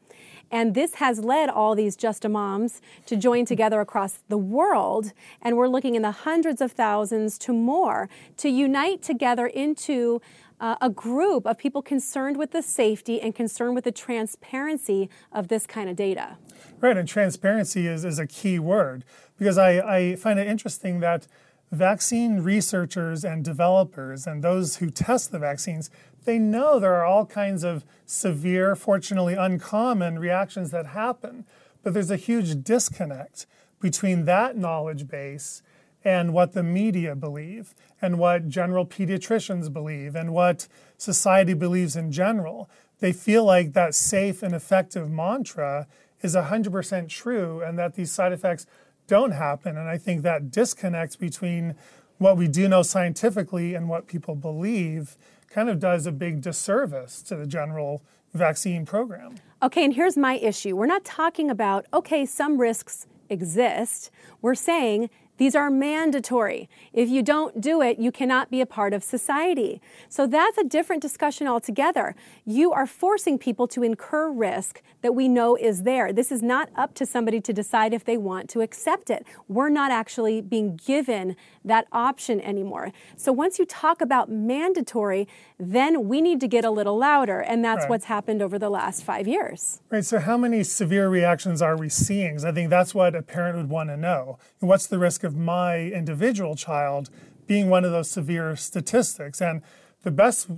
And 0.51 0.75
this 0.75 0.95
has 0.97 1.21
led 1.21 1.49
all 1.49 1.75
these 1.75 1.97
Just 1.97 2.25
a 2.25 2.29
Moms 2.29 2.81
to 3.07 3.17
join 3.17 3.45
together 3.45 3.81
across 3.81 4.19
the 4.29 4.39
world. 4.39 5.13
And 5.43 5.57
we're 5.57 5.69
looking 5.69 5.95
in 5.95 6.03
the 6.03 6.11
hundreds 6.11 6.61
of 6.61 6.73
thousands 6.73 7.39
to 7.39 7.53
more 7.53 8.09
to 8.39 8.49
unite 8.49 9.03
together 9.03 9.47
into 9.47 10.21
uh, 10.61 10.77
a 10.81 10.91
group 10.91 11.47
of 11.47 11.57
people 11.57 11.83
concerned 11.83 12.37
with 12.37 12.51
the 12.51 12.63
safety 12.63 13.21
and 13.21 13.35
concerned 13.35 13.75
with 13.75 13.85
the 13.85 13.93
transparency 13.93 15.09
of 15.33 15.49
this 15.49 15.67
kind 15.67 15.89
of 15.89 15.97
data. 15.97 16.37
Right, 16.81 16.97
and 16.97 17.09
transparency 17.09 17.87
is, 17.87 18.05
is 18.05 18.19
a 18.19 18.27
key 18.27 18.59
word 18.59 19.05
because 19.39 19.57
I, 19.57 19.79
I 19.81 20.17
find 20.17 20.39
it 20.39 20.47
interesting 20.47 21.01
that 21.01 21.27
vaccine 21.73 22.41
researchers 22.41 23.25
and 23.25 23.45
developers 23.45 24.27
and 24.27 24.43
those 24.43 24.77
who 24.77 24.91
test 24.91 25.31
the 25.31 25.39
vaccines 25.39 25.89
they 26.25 26.39
know 26.39 26.79
there 26.79 26.95
are 26.95 27.05
all 27.05 27.27
kinds 27.27 27.65
of 27.65 27.85
severe 28.07 28.75
fortunately 28.75 29.35
uncommon 29.35 30.19
reactions 30.19 30.71
that 30.71 30.87
happen 30.87 31.45
but 31.83 31.95
there's 31.95 32.11
a 32.11 32.17
huge 32.17 32.63
disconnect 32.63 33.47
between 33.81 34.25
that 34.25 34.57
knowledge 34.57 35.09
base 35.09 35.63
and 36.05 36.33
what 36.33 36.53
the 36.53 36.63
media 36.63 37.15
believe 37.15 37.75
and 38.01 38.19
what 38.19 38.49
general 38.49 38.87
pediatricians 38.87 39.73
believe 39.73 40.15
and 40.15 40.33
what 40.33 40.67
society 40.97 41.55
believes 41.55 41.97
in 41.97 42.11
general 42.11 42.69
they 43.01 43.13
feel 43.13 43.45
like 43.45 43.73
that 43.73 43.95
safe 43.95 44.43
and 44.43 44.55
effective 44.55 45.11
mantra 45.11 45.87
is 46.23 46.37
100% 46.37 47.09
true 47.09 47.63
and 47.63 47.79
that 47.79 47.95
these 47.95 48.13
side 48.13 48.33
effects 48.33 48.67
don't 49.07 49.33
happen. 49.33 49.77
And 49.77 49.89
I 49.89 49.99
think 49.99 50.23
that 50.23 50.51
disconnect 50.51 51.19
between 51.19 51.75
what 52.19 52.37
we 52.37 52.47
do 52.47 52.69
know 52.69 52.83
scientifically 52.83 53.75
and 53.75 53.89
what 53.89 54.07
people 54.07 54.35
believe 54.35 55.17
kind 55.51 55.69
of 55.69 55.79
does 55.79 56.07
a 56.07 56.13
big 56.13 56.41
disservice 56.41 57.23
to 57.23 57.37
the 57.37 57.47
general 57.47 58.03
vaccine 58.33 58.87
program. 58.87 59.35
Okay, 59.63 59.85
and 59.85 59.95
here's 59.95 60.17
my 60.17 60.37
issue. 60.39 60.77
We're 60.77 60.87
not 60.87 61.05
talking 61.05 61.51
about, 61.51 61.87
okay, 61.93 62.25
some 62.25 62.59
risks 62.59 63.07
exist. 63.29 64.11
We're 64.41 64.55
saying 64.55 65.11
these 65.41 65.55
are 65.55 65.71
mandatory. 65.71 66.69
If 66.93 67.09
you 67.09 67.23
don't 67.23 67.63
do 67.63 67.81
it, 67.81 67.99
you 67.99 68.13
cannot 68.13 68.51
be 68.51 68.61
a 68.61 68.67
part 68.67 68.93
of 68.93 69.03
society. 69.03 69.81
So 70.11 70.27
that's 70.27 70.59
a 70.59 70.65
different 70.65 71.01
discussion 71.01 71.47
altogether. 71.47 72.15
You 72.45 72.73
are 72.73 72.87
forcing 72.87 73.39
people 73.39 73.67
to 73.69 73.83
incur 73.83 74.31
risk 74.31 74.83
that 75.01 75.15
we 75.15 75.29
know 75.29 75.57
is 75.57 75.85
there. 75.85 76.13
This 76.13 76.31
is 76.31 76.43
not 76.43 76.69
up 76.77 76.93
to 76.97 77.07
somebody 77.07 77.41
to 77.41 77.55
decide 77.55 77.95
if 77.95 78.05
they 78.05 78.19
want 78.19 78.51
to 78.51 78.61
accept 78.61 79.09
it. 79.09 79.25
We're 79.49 79.71
not 79.71 79.91
actually 79.91 80.43
being 80.43 80.77
given 80.77 81.37
that 81.65 81.87
option 81.91 82.43
anymore. 82.43 82.93
So 83.17 83.33
once 83.33 83.59
you 83.59 83.65
talk 83.65 84.03
about 84.03 84.31
mandatory, 84.31 85.27
then 85.59 86.07
we 86.07 86.21
need 86.21 86.41
to 86.41 86.49
get 86.49 86.67
a 86.67 86.71
little 86.71 86.99
louder. 86.99 87.41
And 87.41 87.65
that's 87.65 87.85
right. 87.85 87.91
what's 87.91 88.05
happened 88.05 88.43
over 88.43 88.59
the 88.59 88.69
last 88.69 89.05
five 89.05 89.27
years. 89.27 89.81
Right. 89.89 90.05
So, 90.05 90.19
how 90.19 90.37
many 90.37 90.63
severe 90.65 91.09
reactions 91.09 91.63
are 91.63 91.79
we 91.79 91.89
seeing? 91.89 92.45
I 92.45 92.53
think 92.53 92.69
that's 92.69 92.95
what 92.95 93.15
a 93.15 93.23
parent 93.23 93.57
would 93.57 93.71
want 93.71 93.89
to 93.89 93.97
know. 93.97 94.39
What's 94.61 94.87
the 94.87 94.99
risk 94.99 95.25
of 95.25 95.30
of 95.31 95.37
my 95.37 95.79
individual 95.79 96.57
child 96.57 97.09
being 97.47 97.71
one 97.71 97.85
of 97.85 97.93
those 97.93 98.11
severe 98.11 98.57
statistics. 98.57 99.41
And 99.41 99.63
the 100.03 100.11
best 100.11 100.51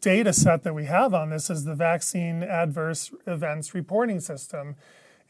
data 0.00 0.32
set 0.32 0.62
that 0.62 0.74
we 0.74 0.84
have 0.84 1.12
on 1.12 1.30
this 1.30 1.50
is 1.50 1.64
the 1.64 1.74
Vaccine 1.74 2.44
Adverse 2.44 3.10
Events 3.26 3.74
Reporting 3.74 4.20
System, 4.20 4.76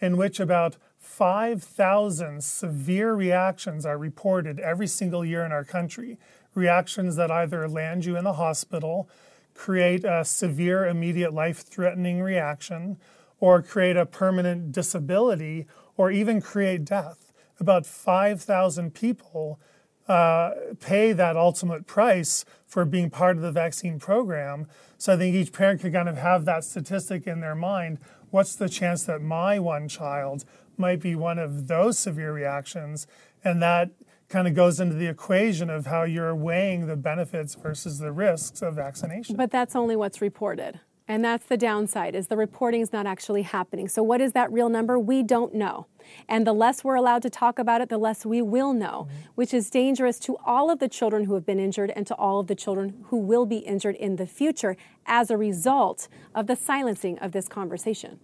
in 0.01 0.19
which 0.19 0.39
about 0.39 0.77
5,000 0.99 2.45
severe 2.45 3.15
reactions 3.15 3.87
are 3.87 3.97
reported 3.97 4.61
every 4.61 4.87
single 4.87 5.25
year 5.25 5.47
in 5.47 5.53
our 5.53 5.65
country. 5.65 6.19
Reactions 6.55 7.17
that 7.17 7.31
either 7.31 7.67
land 7.69 8.05
you 8.05 8.19
in 8.19 8.25
the 8.25 8.35
hospital, 8.35 9.09
create 9.55 10.05
a 10.05 10.27
severe, 10.27 10.87
immediate, 10.87 11.33
life 11.33 11.61
threatening 11.61 12.21
reaction, 12.21 12.99
or 13.41 13.63
create 13.63 13.97
a 13.97 14.05
permanent 14.05 14.73
disability, 14.73 15.67
or 15.97 16.11
even 16.11 16.43
create 16.43 16.85
death 16.85 17.30
about 17.61 17.87
5,000 17.87 18.95
people 18.95 19.61
uh, 20.09 20.51
pay 20.81 21.13
that 21.13 21.37
ultimate 21.37 21.87
price 21.87 22.45
for 22.67 22.85
being 22.85 23.11
part 23.11 23.37
of 23.37 23.43
the 23.43 23.53
vaccine 23.53 23.99
program. 23.99 24.67
So 24.99 25.15
I 25.15 25.17
think 25.17 25.37
each 25.37 25.53
parent 25.53 25.81
could 25.81 25.93
kind 25.93 26.09
of 26.09 26.17
have 26.17 26.45
that 26.47 26.65
statistic 26.65 27.27
in 27.27 27.41
their 27.41 27.55
mind. 27.55 27.99
What's 28.31 28.57
the 28.57 28.69
chance 28.69 29.05
that 29.05 29.23
my 29.23 29.59
one 29.59 29.89
child 29.89 30.45
might 30.77 31.01
be 31.01 31.15
one 31.15 31.39
of 31.39 31.69
those 31.69 31.99
severe 31.99 32.33
reactions? 32.33 33.07
And 33.45 33.63
that 33.63 33.91
kind 34.29 34.49
of 34.49 34.55
goes 34.55 34.81
into 34.81 34.95
the 34.95 35.07
equation 35.07 35.71
of 35.71 35.87
how 35.87 36.05
you're 36.05 36.35
weighing 36.35 36.87
the 36.87 36.97
benefits 36.97 37.55
versus 37.55 37.99
the 37.99 38.13
risks 38.13 38.63
of 38.63 38.77
vaccination. 38.77 39.37
But 39.37 39.51
that's 39.51 39.77
only 39.77 39.97
what's 39.97 40.21
reported. 40.21 40.81
And 41.11 41.25
that's 41.25 41.45
the 41.45 41.57
downside 41.57 42.15
is 42.15 42.29
the 42.29 42.37
reporting 42.37 42.83
is 42.83 42.93
not 42.93 43.05
actually 43.05 43.43
happening. 43.43 43.89
So 43.89 44.01
what 44.01 44.21
is 44.21 44.31
that 44.35 44.53
real 44.53 44.69
number? 44.69 44.97
We 44.97 45.25
don't 45.25 45.53
know. 45.53 45.89
And 46.29 46.47
the 46.47 46.53
less 46.53 46.85
we're 46.85 46.95
allowed 46.95 47.23
to 47.23 47.31
talk 47.31 47.59
about 47.59 47.81
it, 47.81 47.89
the 47.89 47.99
less 47.99 48.25
we 48.25 48.41
will 48.41 48.73
know, 48.73 49.09
mm-hmm. 49.09 49.27
which 49.35 49.53
is 49.53 49.71
dangerous 49.71 50.21
to 50.21 50.37
all 50.47 50.71
of 50.71 50.79
the 50.79 50.87
children 50.87 51.25
who 51.25 51.35
have 51.35 51.45
been 51.45 51.59
injured 51.59 51.93
and 51.97 52.07
to 52.07 52.15
all 52.15 52.39
of 52.39 52.47
the 52.47 52.55
children 52.55 53.07
who 53.07 53.17
will 53.17 53.45
be 53.45 53.57
injured 53.57 53.97
in 53.97 54.17
the 54.17 54.27
future 54.27 54.77
as 55.05 55.33
a 55.33 55.37
result 55.37 56.07
of 56.33 56.47
the 56.47 56.55
silencing 56.55 57.19
of 57.19 57.33
this 57.33 57.49
conversation. 57.49 58.21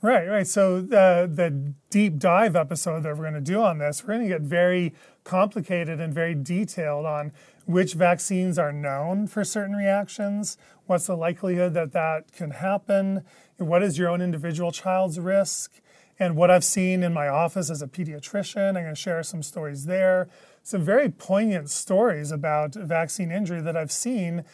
Right, 0.00 0.26
right. 0.26 0.46
So 0.46 0.80
the 0.80 1.30
the 1.32 1.74
deep 1.90 2.18
dive 2.18 2.56
episode 2.56 3.02
that 3.02 3.10
we're 3.10 3.30
going 3.30 3.34
to 3.34 3.40
do 3.42 3.62
on 3.62 3.76
this, 3.76 4.02
we're 4.02 4.14
going 4.14 4.26
to 4.26 4.28
get 4.28 4.40
very 4.40 4.94
complicated 5.22 6.00
and 6.00 6.14
very 6.14 6.34
detailed 6.34 7.04
on 7.04 7.32
which 7.66 7.94
vaccines 7.94 8.58
are 8.58 8.72
known 8.72 9.26
for 9.26 9.44
certain 9.44 9.76
reactions, 9.76 10.56
what's 10.86 11.06
the 11.06 11.16
likelihood 11.16 11.74
that 11.74 11.92
that 11.92 12.32
can 12.32 12.50
happen, 12.50 13.24
what 13.56 13.82
is 13.82 13.98
your 13.98 14.08
own 14.08 14.20
individual 14.20 14.72
child's 14.72 15.18
risk, 15.20 15.80
and 16.18 16.36
what 16.36 16.50
I've 16.50 16.64
seen 16.64 17.02
in 17.02 17.12
my 17.12 17.28
office 17.28 17.70
as 17.70 17.82
a 17.82 17.86
pediatrician. 17.86 18.68
I'm 18.68 18.74
going 18.74 18.86
to 18.86 18.94
share 18.94 19.22
some 19.22 19.42
stories 19.42 19.86
there. 19.86 20.28
Some 20.62 20.82
very 20.82 21.08
poignant 21.08 21.70
stories 21.70 22.30
about 22.30 22.74
vaccine 22.74 23.32
injury 23.32 23.60
that 23.60 23.76
I've 23.76 23.92
seen. 23.92 24.44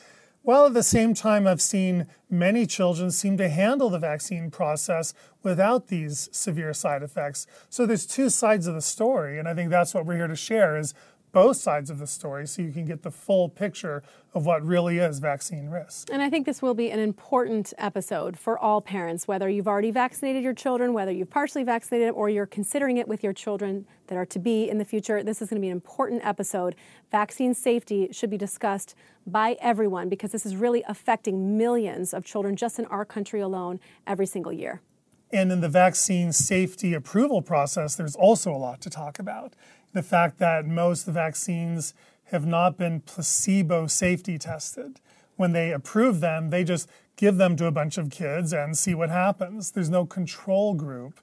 While 0.42 0.66
at 0.66 0.74
the 0.74 0.82
same 0.82 1.12
time, 1.12 1.46
I've 1.46 1.60
seen 1.60 2.06
many 2.30 2.64
children 2.64 3.10
seem 3.10 3.36
to 3.36 3.50
handle 3.50 3.90
the 3.90 3.98
vaccine 3.98 4.50
process 4.50 5.12
without 5.42 5.88
these 5.88 6.30
severe 6.32 6.72
side 6.72 7.02
effects. 7.02 7.46
So 7.68 7.84
there's 7.84 8.06
two 8.06 8.30
sides 8.30 8.66
of 8.66 8.74
the 8.74 8.80
story, 8.80 9.38
and 9.38 9.46
I 9.46 9.52
think 9.52 9.68
that's 9.68 9.92
what 9.92 10.06
we're 10.06 10.16
here 10.16 10.26
to 10.26 10.36
share 10.36 10.78
is 10.78 10.94
both 11.38 11.56
sides 11.56 11.88
of 11.88 12.00
the 12.00 12.06
story 12.08 12.48
so 12.48 12.60
you 12.60 12.72
can 12.72 12.84
get 12.84 13.04
the 13.04 13.12
full 13.12 13.48
picture 13.48 14.02
of 14.34 14.44
what 14.44 14.60
really 14.66 14.98
is 14.98 15.20
vaccine 15.20 15.68
risk. 15.68 16.08
And 16.10 16.20
I 16.20 16.28
think 16.28 16.46
this 16.46 16.60
will 16.60 16.74
be 16.74 16.90
an 16.90 16.98
important 16.98 17.72
episode 17.78 18.36
for 18.36 18.58
all 18.58 18.80
parents, 18.80 19.28
whether 19.28 19.48
you've 19.48 19.68
already 19.68 19.92
vaccinated 19.92 20.42
your 20.42 20.52
children, 20.52 20.92
whether 20.92 21.12
you've 21.12 21.30
partially 21.30 21.62
vaccinated, 21.62 22.10
or 22.10 22.28
you're 22.28 22.44
considering 22.44 22.96
it 22.96 23.06
with 23.06 23.22
your 23.22 23.32
children 23.32 23.86
that 24.08 24.18
are 24.18 24.26
to 24.26 24.40
be 24.40 24.68
in 24.68 24.78
the 24.78 24.84
future. 24.84 25.22
This 25.22 25.40
is 25.40 25.48
going 25.48 25.60
to 25.60 25.64
be 25.64 25.68
an 25.68 25.76
important 25.76 26.26
episode. 26.26 26.74
Vaccine 27.12 27.54
safety 27.54 28.08
should 28.10 28.30
be 28.30 28.36
discussed 28.36 28.96
by 29.24 29.56
everyone 29.60 30.08
because 30.08 30.32
this 30.32 30.44
is 30.44 30.56
really 30.56 30.82
affecting 30.88 31.56
millions 31.56 32.12
of 32.12 32.24
children 32.24 32.56
just 32.56 32.80
in 32.80 32.84
our 32.86 33.04
country 33.04 33.38
alone 33.38 33.78
every 34.08 34.26
single 34.26 34.52
year. 34.52 34.82
And 35.30 35.52
in 35.52 35.60
the 35.60 35.68
vaccine 35.68 36.32
safety 36.32 36.94
approval 36.94 37.42
process, 37.42 37.94
there's 37.94 38.16
also 38.16 38.50
a 38.50 38.56
lot 38.56 38.80
to 38.80 38.90
talk 38.90 39.18
about 39.18 39.54
the 39.92 40.02
fact 40.02 40.38
that 40.38 40.66
most 40.66 41.06
vaccines 41.06 41.94
have 42.26 42.46
not 42.46 42.76
been 42.76 43.00
placebo 43.00 43.86
safety 43.86 44.38
tested. 44.38 45.00
When 45.36 45.52
they 45.52 45.72
approve 45.72 46.20
them, 46.20 46.50
they 46.50 46.64
just 46.64 46.88
give 47.16 47.36
them 47.36 47.56
to 47.56 47.66
a 47.66 47.70
bunch 47.70 47.98
of 47.98 48.10
kids 48.10 48.52
and 48.52 48.76
see 48.76 48.94
what 48.94 49.10
happens. 49.10 49.70
There's 49.70 49.90
no 49.90 50.04
control 50.04 50.74
group 50.74 51.20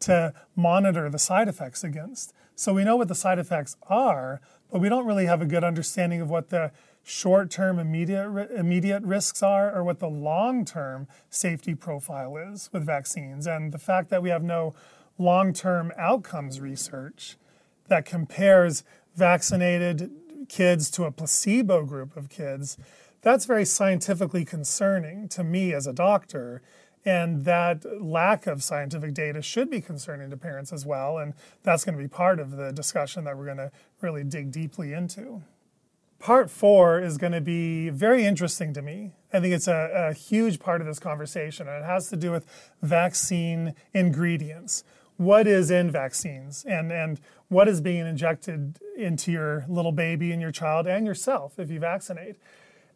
to 0.00 0.32
monitor 0.54 1.08
the 1.08 1.18
side 1.18 1.48
effects 1.48 1.84
against. 1.84 2.32
So 2.54 2.72
we 2.72 2.84
know 2.84 2.96
what 2.96 3.08
the 3.08 3.14
side 3.14 3.38
effects 3.38 3.76
are, 3.88 4.40
but 4.70 4.80
we 4.80 4.88
don't 4.88 5.06
really 5.06 5.26
have 5.26 5.42
a 5.42 5.46
good 5.46 5.64
understanding 5.64 6.20
of 6.20 6.30
what 6.30 6.48
the 6.48 6.72
short-term 7.02 7.78
immediate 7.78 8.50
immediate 8.56 9.02
risks 9.04 9.42
are 9.42 9.72
or 9.72 9.84
what 9.84 10.00
the 10.00 10.08
long-term 10.08 11.06
safety 11.30 11.74
profile 11.74 12.36
is 12.36 12.68
with 12.72 12.84
vaccines. 12.84 13.46
And 13.46 13.72
the 13.72 13.78
fact 13.78 14.10
that 14.10 14.22
we 14.22 14.30
have 14.30 14.42
no 14.42 14.74
long-term 15.18 15.92
outcomes 15.96 16.60
research 16.60 17.36
that 17.88 18.04
compares 18.04 18.84
vaccinated 19.14 20.10
kids 20.48 20.90
to 20.92 21.04
a 21.04 21.10
placebo 21.10 21.84
group 21.84 22.16
of 22.16 22.28
kids, 22.28 22.76
that's 23.22 23.44
very 23.44 23.64
scientifically 23.64 24.44
concerning 24.44 25.28
to 25.28 25.42
me 25.42 25.72
as 25.72 25.86
a 25.86 25.92
doctor. 25.92 26.62
And 27.04 27.44
that 27.44 27.84
lack 28.02 28.48
of 28.48 28.64
scientific 28.64 29.14
data 29.14 29.40
should 29.40 29.70
be 29.70 29.80
concerning 29.80 30.28
to 30.30 30.36
parents 30.36 30.72
as 30.72 30.84
well. 30.84 31.18
And 31.18 31.34
that's 31.62 31.84
going 31.84 31.96
to 31.96 32.02
be 32.02 32.08
part 32.08 32.40
of 32.40 32.56
the 32.56 32.72
discussion 32.72 33.24
that 33.24 33.36
we're 33.36 33.44
going 33.44 33.56
to 33.58 33.70
really 34.00 34.24
dig 34.24 34.50
deeply 34.50 34.92
into. 34.92 35.42
Part 36.18 36.50
four 36.50 36.98
is 36.98 37.18
going 37.18 37.32
to 37.32 37.40
be 37.40 37.90
very 37.90 38.24
interesting 38.24 38.72
to 38.74 38.82
me. 38.82 39.12
I 39.32 39.38
think 39.38 39.54
it's 39.54 39.68
a, 39.68 40.08
a 40.10 40.14
huge 40.14 40.58
part 40.58 40.80
of 40.80 40.86
this 40.86 40.98
conversation, 40.98 41.68
and 41.68 41.84
it 41.84 41.86
has 41.86 42.08
to 42.08 42.16
do 42.16 42.32
with 42.32 42.46
vaccine 42.82 43.74
ingredients 43.92 44.82
what 45.16 45.46
is 45.46 45.70
in 45.70 45.90
vaccines 45.90 46.64
and, 46.68 46.92
and 46.92 47.20
what 47.48 47.68
is 47.68 47.80
being 47.80 48.06
injected 48.06 48.78
into 48.96 49.32
your 49.32 49.64
little 49.68 49.92
baby 49.92 50.32
and 50.32 50.42
your 50.42 50.52
child 50.52 50.86
and 50.86 51.06
yourself 51.06 51.58
if 51.58 51.70
you 51.70 51.80
vaccinate. 51.80 52.36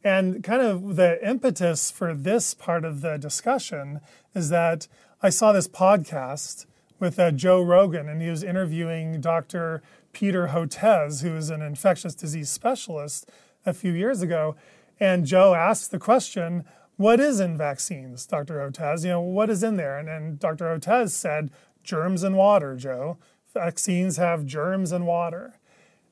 And 0.03 0.43
kind 0.43 0.62
of 0.62 0.97
the 0.97 1.27
impetus 1.27 1.91
for 1.91 2.14
this 2.14 2.55
part 2.55 2.85
of 2.85 3.01
the 3.01 3.18
discussion 3.18 4.01
is 4.35 4.49
that 4.49 4.89
I 5.23 5.29
saw 5.31 5.53
this 5.53 5.68
podcast 5.68 6.66
with 6.99 7.18
uh, 7.18 7.31
Joe 7.31 7.62
Rogan, 7.62 8.09
and 8.09 8.21
he 8.21 8.29
was 8.29 8.43
interviewing 8.43 9.21
Dr. 9.21 9.83
Peter 10.12 10.49
Hotez, 10.49 11.23
who 11.23 11.37
is 11.37 11.51
an 11.51 11.62
infectious 11.62 12.14
disease 12.14 12.51
specialist, 12.51 13.31
a 13.66 13.75
few 13.75 13.93
years 13.93 14.23
ago. 14.23 14.57
And 14.99 15.27
Joe 15.27 15.55
asked 15.55 15.91
the 15.91 15.99
question, 15.99 16.64
what 16.97 17.21
is 17.21 17.41
in 17.41 17.57
vaccines, 17.57 18.27
Dr. 18.27 18.57
Otez? 18.57 19.05
You 19.05 19.11
know, 19.11 19.21
what 19.21 19.49
is 19.49 19.62
in 19.62 19.77
there? 19.77 19.99
And 19.99 20.09
then 20.09 20.37
Dr. 20.39 20.66
Otez 20.66 21.11
said, 21.11 21.51
germs 21.91 22.22
and 22.22 22.36
water, 22.36 22.76
Joe. 22.76 23.18
Vaccines 23.53 24.16
have 24.16 24.47
germs 24.47 24.93
and 24.93 25.07
water. 25.07 25.59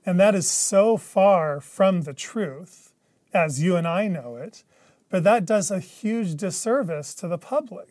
And 0.04 0.18
that 0.18 0.34
is 0.34 0.50
so 0.50 0.96
far 0.96 1.60
from 1.60 2.02
the 2.02 2.14
truth, 2.14 2.92
as 3.32 3.62
you 3.62 3.76
and 3.76 3.86
I 3.86 4.08
know 4.08 4.34
it. 4.36 4.64
But 5.08 5.22
that 5.22 5.46
does 5.46 5.70
a 5.70 5.78
huge 5.78 6.34
disservice 6.34 7.14
to 7.14 7.28
the 7.28 7.38
public. 7.38 7.90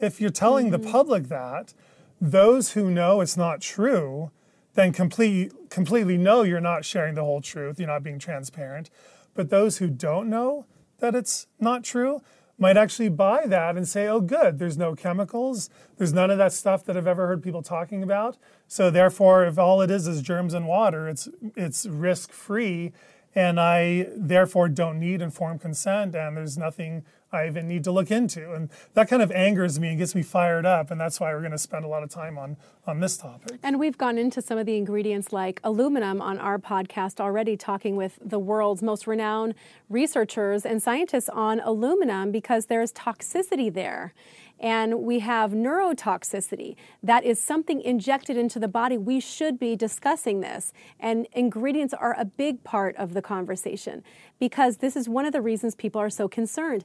If 0.00 0.18
you're 0.18 0.30
telling 0.30 0.70
mm-hmm. 0.70 0.82
the 0.82 0.90
public 0.90 1.24
that, 1.28 1.74
those 2.20 2.72
who 2.72 2.90
know 2.90 3.20
it's 3.20 3.36
not 3.36 3.60
true 3.60 4.30
then 4.76 4.92
complete, 4.92 5.52
completely 5.70 6.16
know 6.16 6.42
you're 6.42 6.60
not 6.60 6.84
sharing 6.84 7.14
the 7.14 7.24
whole 7.24 7.40
truth, 7.40 7.80
you're 7.80 7.88
not 7.88 8.02
being 8.02 8.18
transparent. 8.18 8.90
But 9.34 9.50
those 9.50 9.78
who 9.78 9.88
don't 9.88 10.30
know 10.30 10.66
that 10.98 11.14
it's 11.14 11.46
not 11.58 11.82
true 11.82 12.22
might 12.58 12.76
actually 12.76 13.08
buy 13.08 13.46
that 13.46 13.76
and 13.76 13.86
say, 13.86 14.06
oh, 14.06 14.20
good, 14.20 14.58
there's 14.58 14.78
no 14.78 14.94
chemicals, 14.94 15.68
there's 15.98 16.12
none 16.12 16.30
of 16.30 16.38
that 16.38 16.52
stuff 16.52 16.84
that 16.84 16.96
I've 16.96 17.06
ever 17.06 17.26
heard 17.26 17.42
people 17.42 17.62
talking 17.62 18.02
about. 18.02 18.38
So 18.66 18.90
therefore, 18.90 19.44
if 19.44 19.58
all 19.58 19.82
it 19.82 19.90
is 19.90 20.06
is 20.06 20.22
germs 20.22 20.54
and 20.54 20.66
water, 20.66 21.08
it's, 21.08 21.28
it's 21.54 21.86
risk 21.86 22.32
free. 22.32 22.92
And 23.34 23.60
I 23.60 24.08
therefore 24.16 24.68
don't 24.68 24.98
need 24.98 25.20
informed 25.20 25.60
consent, 25.60 26.14
and 26.14 26.38
there's 26.38 26.56
nothing 26.56 27.04
I 27.36 27.46
even 27.46 27.68
need 27.68 27.84
to 27.84 27.92
look 27.92 28.10
into. 28.10 28.52
And 28.52 28.70
that 28.94 29.08
kind 29.08 29.22
of 29.22 29.30
angers 29.30 29.78
me 29.78 29.88
and 29.88 29.98
gets 29.98 30.14
me 30.14 30.22
fired 30.22 30.66
up. 30.66 30.90
And 30.90 31.00
that's 31.00 31.20
why 31.20 31.32
we're 31.32 31.40
going 31.40 31.52
to 31.52 31.58
spend 31.58 31.84
a 31.84 31.88
lot 31.88 32.02
of 32.02 32.10
time 32.10 32.38
on, 32.38 32.56
on 32.86 33.00
this 33.00 33.16
topic. 33.16 33.58
And 33.62 33.78
we've 33.78 33.98
gone 33.98 34.18
into 34.18 34.42
some 34.42 34.58
of 34.58 34.66
the 34.66 34.76
ingredients 34.76 35.32
like 35.32 35.60
aluminum 35.62 36.20
on 36.20 36.38
our 36.38 36.58
podcast 36.58 37.20
already, 37.20 37.56
talking 37.56 37.96
with 37.96 38.18
the 38.24 38.38
world's 38.38 38.82
most 38.82 39.06
renowned 39.06 39.54
researchers 39.88 40.66
and 40.66 40.82
scientists 40.82 41.28
on 41.28 41.60
aluminum 41.60 42.32
because 42.32 42.66
there's 42.66 42.92
toxicity 42.92 43.72
there 43.72 44.12
and 44.58 45.02
we 45.02 45.20
have 45.20 45.52
neurotoxicity. 45.52 46.76
That 47.02 47.24
is 47.24 47.40
something 47.40 47.80
injected 47.80 48.36
into 48.36 48.58
the 48.58 48.68
body. 48.68 48.96
We 48.96 49.20
should 49.20 49.58
be 49.58 49.76
discussing 49.76 50.40
this. 50.40 50.72
And 50.98 51.26
ingredients 51.32 51.94
are 51.94 52.16
a 52.18 52.24
big 52.24 52.64
part 52.64 52.96
of 52.96 53.14
the 53.14 53.22
conversation 53.22 54.02
because 54.38 54.78
this 54.78 54.96
is 54.96 55.08
one 55.08 55.26
of 55.26 55.32
the 55.32 55.42
reasons 55.42 55.74
people 55.74 56.00
are 56.00 56.10
so 56.10 56.28
concerned 56.28 56.84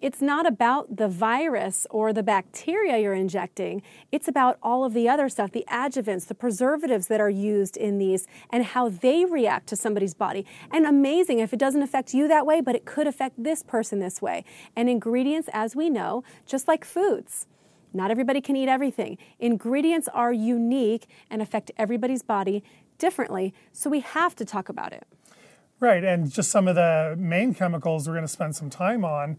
it's 0.00 0.20
not 0.20 0.46
about 0.46 0.96
the 0.96 1.08
virus 1.08 1.86
or 1.90 2.12
the 2.12 2.22
bacteria 2.22 2.98
you're 2.98 3.14
injecting. 3.14 3.82
It's 4.12 4.28
about 4.28 4.58
all 4.62 4.84
of 4.84 4.94
the 4.94 5.08
other 5.08 5.28
stuff, 5.28 5.52
the 5.52 5.64
adjuvants, 5.68 6.26
the 6.26 6.34
preservatives 6.34 7.08
that 7.08 7.20
are 7.20 7.30
used 7.30 7.76
in 7.76 7.98
these, 7.98 8.26
and 8.50 8.64
how 8.64 8.88
they 8.88 9.24
react 9.24 9.66
to 9.68 9.76
somebody's 9.76 10.14
body. 10.14 10.46
And 10.70 10.86
amazing 10.86 11.40
if 11.40 11.52
it 11.52 11.58
doesn't 11.58 11.82
affect 11.82 12.14
you 12.14 12.28
that 12.28 12.46
way, 12.46 12.60
but 12.60 12.74
it 12.74 12.84
could 12.84 13.06
affect 13.06 13.42
this 13.42 13.62
person 13.62 13.98
this 13.98 14.22
way. 14.22 14.44
And 14.76 14.88
ingredients, 14.88 15.48
as 15.52 15.74
we 15.74 15.90
know, 15.90 16.22
just 16.46 16.68
like 16.68 16.84
foods, 16.84 17.46
not 17.92 18.10
everybody 18.10 18.40
can 18.40 18.56
eat 18.56 18.68
everything. 18.68 19.18
Ingredients 19.38 20.08
are 20.14 20.32
unique 20.32 21.06
and 21.30 21.42
affect 21.42 21.70
everybody's 21.76 22.22
body 22.22 22.62
differently, 22.98 23.54
so 23.72 23.88
we 23.88 24.00
have 24.00 24.34
to 24.36 24.44
talk 24.44 24.68
about 24.68 24.92
it. 24.92 25.06
Right, 25.80 26.02
and 26.02 26.30
just 26.30 26.50
some 26.50 26.66
of 26.66 26.74
the 26.74 27.14
main 27.16 27.54
chemicals 27.54 28.08
we're 28.08 28.14
going 28.14 28.24
to 28.24 28.28
spend 28.28 28.56
some 28.56 28.68
time 28.68 29.04
on 29.04 29.38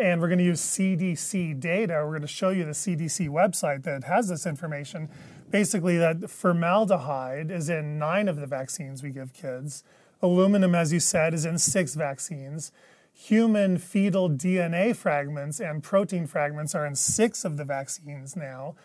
and 0.00 0.20
we're 0.20 0.28
going 0.28 0.38
to 0.38 0.44
use 0.44 0.62
CDC 0.62 1.60
data. 1.60 1.92
We're 2.04 2.10
going 2.10 2.22
to 2.22 2.26
show 2.26 2.48
you 2.48 2.64
the 2.64 2.70
CDC 2.70 3.28
website 3.28 3.82
that 3.82 4.04
has 4.04 4.28
this 4.28 4.46
information. 4.46 5.10
Basically, 5.50 5.98
that 5.98 6.30
formaldehyde 6.30 7.50
is 7.50 7.68
in 7.68 7.98
nine 7.98 8.26
of 8.26 8.36
the 8.36 8.46
vaccines 8.46 9.02
we 9.02 9.10
give 9.10 9.34
kids. 9.34 9.84
Aluminum, 10.22 10.74
as 10.74 10.92
you 10.92 11.00
said, 11.00 11.34
is 11.34 11.44
in 11.44 11.58
six 11.58 11.94
vaccines. 11.94 12.72
Human 13.12 13.76
fetal 13.76 14.30
DNA 14.30 14.96
fragments 14.96 15.60
and 15.60 15.82
protein 15.82 16.26
fragments 16.26 16.74
are 16.74 16.86
in 16.86 16.96
six 16.96 17.44
of 17.44 17.58
the 17.58 17.64
vaccines 17.64 18.34
now. 18.34 18.76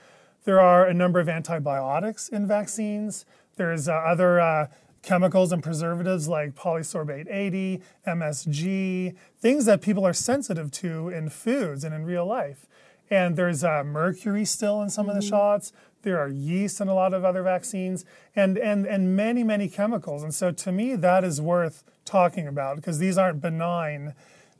There 0.43 0.59
are 0.59 0.85
a 0.85 0.93
number 0.93 1.21
of 1.21 1.29
antibiotics 1.29 2.27
in 2.27 2.45
vaccines. 2.45 3.25
There's 3.55 3.87
uh, 3.87 3.93
other 3.93 4.41
uh, 4.41 4.67
chemicals 5.05 5.51
and 5.51 5.61
preservatives 5.61 6.27
like 6.27 6.55
polysorbate 6.55 7.31
80, 7.31 7.81
MSG, 8.07 9.15
things 9.39 9.65
that 9.65 9.81
people 9.81 10.05
are 10.05 10.13
sensitive 10.13 10.71
to 10.71 11.09
in 11.09 11.29
foods 11.29 11.83
and 11.83 11.93
in 11.93 12.03
real 12.03 12.25
life. 12.25 12.65
And 13.09 13.35
there's 13.35 13.63
uh, 13.63 13.83
mercury 13.83 14.45
still 14.45 14.81
in 14.81 14.89
some 14.89 15.03
mm-hmm. 15.03 15.11
of 15.11 15.15
the 15.15 15.21
mm-hmm. 15.21 15.35
shots. 15.35 15.71
There 16.01 16.19
are 16.19 16.27
yeast 16.27 16.81
in 16.81 16.87
a 16.87 16.93
lot 16.93 17.13
of 17.13 17.23
other 17.23 17.43
vaccines, 17.43 18.03
and, 18.35 18.57
and, 18.57 18.85
and 18.85 19.15
many, 19.15 19.43
many 19.43 19.69
chemicals. 19.69 20.23
And 20.23 20.33
so 20.33 20.51
to 20.51 20.71
me, 20.71 20.95
that 20.95 21.23
is 21.23 21.39
worth 21.39 21.83
talking 22.03 22.47
about 22.47 22.75
because 22.77 22.99
these 22.99 23.17
aren't 23.17 23.41
benign 23.41 24.13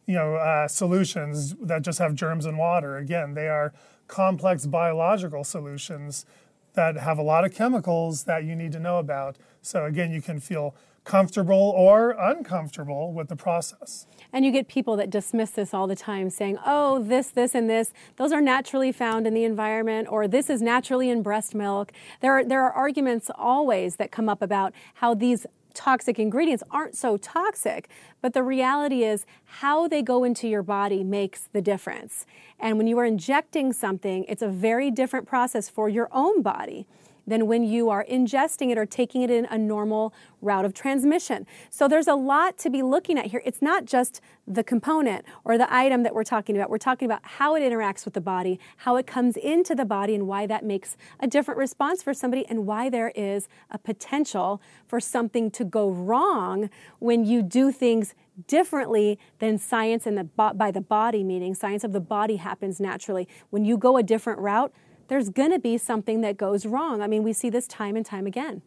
you 0.06 0.14
know, 0.14 0.36
uh, 0.36 0.68
solutions 0.68 1.56
that 1.56 1.82
just 1.82 1.98
have 1.98 2.14
germs 2.14 2.46
and 2.46 2.58
water. 2.58 2.98
Again, 2.98 3.34
they 3.34 3.48
are 3.48 3.74
complex 4.08 4.68
biological 4.68 5.44
solutions 5.44 6.26
that 6.76 6.98
have 6.98 7.18
a 7.18 7.24
lot 7.24 7.46
of 7.46 7.54
chemicals 7.54 8.26
that 8.26 8.44
you 8.44 8.56
need 8.56 8.72
to 8.74 8.80
know 8.80 9.00
about. 9.00 9.38
So 9.66 9.86
again, 9.86 10.12
you 10.12 10.22
can 10.22 10.40
feel 10.40 10.76
comfortable 11.06 11.74
or 11.76 12.12
uncomfortable 12.12 13.14
with 13.14 13.30
the 13.30 13.36
process. 13.36 14.06
And 14.32 14.46
you 14.46 14.52
get 14.52 14.68
people 14.68 14.96
that 14.98 15.10
dismiss 15.10 15.52
this 15.52 15.74
all 15.74 15.88
the 15.88 15.96
time 15.96 16.30
saying, 16.30 16.58
oh, 16.66 17.00
this, 17.00 17.30
this, 17.30 17.56
and 17.56 17.70
this, 17.70 17.94
those 18.18 18.32
are 18.32 18.42
naturally 18.42 18.92
found 18.92 19.26
in 19.26 19.34
the 19.34 19.44
environment, 19.44 20.08
or 20.10 20.28
this 20.28 20.50
is 20.50 20.62
naturally 20.62 21.10
in 21.10 21.22
breast 21.22 21.56
milk. 21.56 21.92
There 22.22 22.34
are, 22.34 22.44
there 22.44 22.62
are 22.64 22.72
arguments 22.72 23.32
always 23.36 23.96
that 23.96 24.12
come 24.12 24.30
up 24.30 24.42
about 24.42 24.74
how 24.96 25.14
these 25.14 25.46
toxic 25.74 26.20
ingredients 26.20 26.64
aren't 26.72 26.96
so 26.96 27.18
toxic, 27.18 27.90
but 28.22 28.34
the 28.34 28.44
reality 28.44 29.04
is 29.04 29.26
how 29.46 29.88
they 29.88 30.02
go 30.02 30.24
into 30.24 30.48
your 30.48 30.64
body 30.64 31.04
makes 31.04 31.50
the 31.54 31.62
difference. 31.62 32.26
And 32.60 32.78
when 32.78 32.88
you 32.88 32.98
are 33.00 33.06
injecting 33.06 33.74
something, 33.74 34.26
it's 34.28 34.42
a 34.42 34.48
very 34.48 34.90
different 34.90 35.28
process 35.28 35.70
for 35.70 35.90
your 35.90 36.08
own 36.12 36.42
body 36.42 36.88
than 37.28 37.48
when 37.48 37.64
you 37.64 37.90
are 37.90 38.06
ingesting 38.10 38.72
it 38.72 38.78
or 38.78 38.86
taking 38.86 39.22
it 39.22 39.30
in 39.30 39.46
a 39.46 39.58
normal 39.58 40.14
route 40.42 40.66
of 40.66 40.74
transmission. 40.74 41.46
So 41.70 41.88
there's 41.88 42.08
a 42.08 42.16
lot 42.16 42.58
to 42.60 42.70
be 42.70 42.82
looking 42.82 43.18
at 43.18 43.28
here. 43.28 43.42
It's 43.46 43.62
not 43.62 43.86
just 43.86 44.22
the 44.48 44.64
component 44.64 45.26
or 45.44 45.58
the 45.58 45.74
item 45.74 46.04
that 46.04 46.14
we're 46.14 46.24
talking 46.24 46.56
about. 46.56 46.70
We're 46.70 46.78
talking 46.78 47.08
about 47.08 47.22
how 47.24 47.56
it 47.56 47.62
interacts 47.62 48.06
with 48.06 48.14
the 48.14 48.22
body, 48.22 48.60
how 48.78 48.96
it 48.96 49.08
comes 49.08 49.38
into 49.38 49.74
the 49.74 49.86
body, 49.86 50.14
and 50.14 50.28
why 50.28 50.46
that 50.46 50.64
makes 50.64 50.98
a 51.20 51.28
different 51.28 51.58
response 51.58 52.04
for 52.04 52.14
somebody, 52.14 52.46
and 52.48 52.68
why 52.68 52.90
there 52.90 53.12
is 53.16 53.48
a 53.72 53.78
potential 53.78 54.62
for 54.88 55.00
something 55.00 55.50
to 55.52 55.66
go 55.66 55.90
wrong 55.90 56.70
when 57.00 57.26
you 57.26 57.42
do 57.42 57.72
things 57.72 58.14
differently 58.48 59.18
than 59.40 59.58
science 59.58 60.06
and 60.06 60.18
the 60.18 60.24
by 60.24 60.70
the 60.70 60.82
body 60.82 61.24
meaning 61.24 61.56
science 61.56 61.86
of 61.86 61.94
the 61.94 62.02
body 62.02 62.36
happens 62.36 62.82
naturally 62.82 63.30
when 63.50 63.64
you 63.64 63.78
go 63.78 63.96
a 63.96 64.04
different 64.04 64.40
route 64.40 64.74
there's 65.08 65.30
going 65.30 65.52
to 65.52 65.60
be 65.60 65.78
something 65.78 66.22
that 66.22 66.38
goes 66.38 66.66
wrong. 66.66 67.02
I 67.02 67.08
mean, 67.08 67.24
we 67.24 67.34
see 67.34 67.50
this 67.50 67.68
time 67.68 67.96
and 67.96 68.06
time 68.06 68.28
again. 68.28 68.62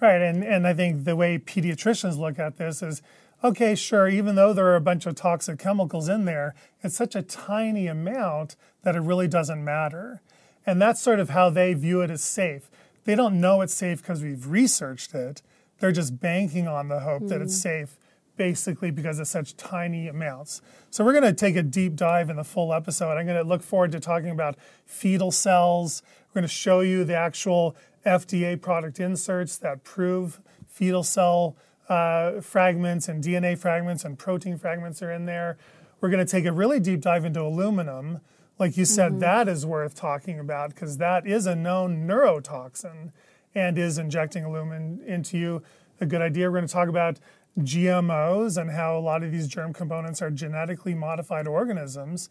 Right. 0.00 0.20
And, 0.20 0.44
and 0.44 0.66
I 0.66 0.74
think 0.74 1.04
the 1.04 1.16
way 1.16 1.38
pediatricians 1.38 2.18
look 2.18 2.38
at 2.38 2.56
this 2.56 2.82
is 2.82 3.02
okay, 3.42 3.74
sure, 3.74 4.08
even 4.08 4.34
though 4.34 4.52
there 4.52 4.66
are 4.66 4.76
a 4.76 4.80
bunch 4.80 5.06
of 5.06 5.14
toxic 5.14 5.58
chemicals 5.58 6.08
in 6.08 6.24
there, 6.24 6.54
it's 6.82 6.96
such 6.96 7.14
a 7.14 7.22
tiny 7.22 7.86
amount 7.86 8.56
that 8.82 8.96
it 8.96 9.00
really 9.00 9.28
doesn't 9.28 9.64
matter. 9.64 10.20
And 10.66 10.80
that's 10.80 11.00
sort 11.00 11.20
of 11.20 11.30
how 11.30 11.50
they 11.50 11.74
view 11.74 12.00
it 12.00 12.10
as 12.10 12.22
safe. 12.22 12.70
They 13.04 13.14
don't 13.14 13.40
know 13.40 13.60
it's 13.60 13.74
safe 13.74 14.02
because 14.02 14.22
we've 14.22 14.48
researched 14.48 15.14
it. 15.14 15.42
They're 15.78 15.92
just 15.92 16.20
banking 16.20 16.68
on 16.68 16.88
the 16.88 17.00
hope 17.00 17.22
mm. 17.22 17.28
that 17.28 17.40
it's 17.40 17.54
hmm. 17.54 17.68
safe 17.68 17.96
basically 18.38 18.90
because 18.90 19.18
it's 19.18 19.28
such 19.28 19.54
tiny 19.56 20.08
amounts. 20.08 20.62
So 20.88 21.04
we're 21.04 21.12
going 21.12 21.24
to 21.24 21.34
take 21.34 21.56
a 21.56 21.62
deep 21.62 21.96
dive 21.96 22.30
in 22.30 22.36
the 22.36 22.44
full 22.44 22.72
episode. 22.72 23.18
I'm 23.18 23.26
going 23.26 23.36
to 23.36 23.46
look 23.46 23.62
forward 23.62 23.92
to 23.92 24.00
talking 24.00 24.30
about 24.30 24.56
fetal 24.86 25.30
cells. 25.30 26.02
We're 26.28 26.40
going 26.40 26.48
to 26.48 26.54
show 26.54 26.80
you 26.80 27.04
the 27.04 27.16
actual 27.16 27.76
FDA 28.06 28.58
product 28.58 29.00
inserts 29.00 29.58
that 29.58 29.84
prove 29.84 30.40
fetal 30.66 31.02
cell 31.02 31.56
uh, 31.90 32.40
fragments 32.40 33.08
and 33.08 33.22
DNA 33.22 33.58
fragments 33.58 34.04
and 34.04 34.18
protein 34.18 34.56
fragments 34.56 35.02
are 35.02 35.12
in 35.12 35.26
there. 35.26 35.58
We're 36.00 36.10
going 36.10 36.24
to 36.24 36.30
take 36.30 36.46
a 36.46 36.52
really 36.52 36.80
deep 36.80 37.00
dive 37.00 37.24
into 37.24 37.42
aluminum. 37.42 38.20
Like 38.58 38.76
you 38.76 38.84
said, 38.84 39.12
mm-hmm. 39.12 39.20
that 39.20 39.48
is 39.48 39.66
worth 39.66 39.94
talking 39.94 40.38
about 40.38 40.74
because 40.74 40.98
that 40.98 41.26
is 41.26 41.46
a 41.46 41.56
known 41.56 42.06
neurotoxin 42.06 43.12
and 43.54 43.78
is 43.78 43.98
injecting 43.98 44.44
aluminum 44.44 45.00
into 45.06 45.36
you 45.36 45.62
a 46.00 46.06
good 46.06 46.22
idea. 46.22 46.50
We're 46.50 46.58
going 46.58 46.66
to 46.66 46.72
talk 46.72 46.88
about 46.88 47.18
GMOs 47.58 48.60
and 48.60 48.70
how 48.70 48.96
a 48.96 49.00
lot 49.00 49.22
of 49.22 49.32
these 49.32 49.48
germ 49.48 49.72
components 49.72 50.22
are 50.22 50.30
genetically 50.30 50.94
modified 50.94 51.46
organisms, 51.46 52.28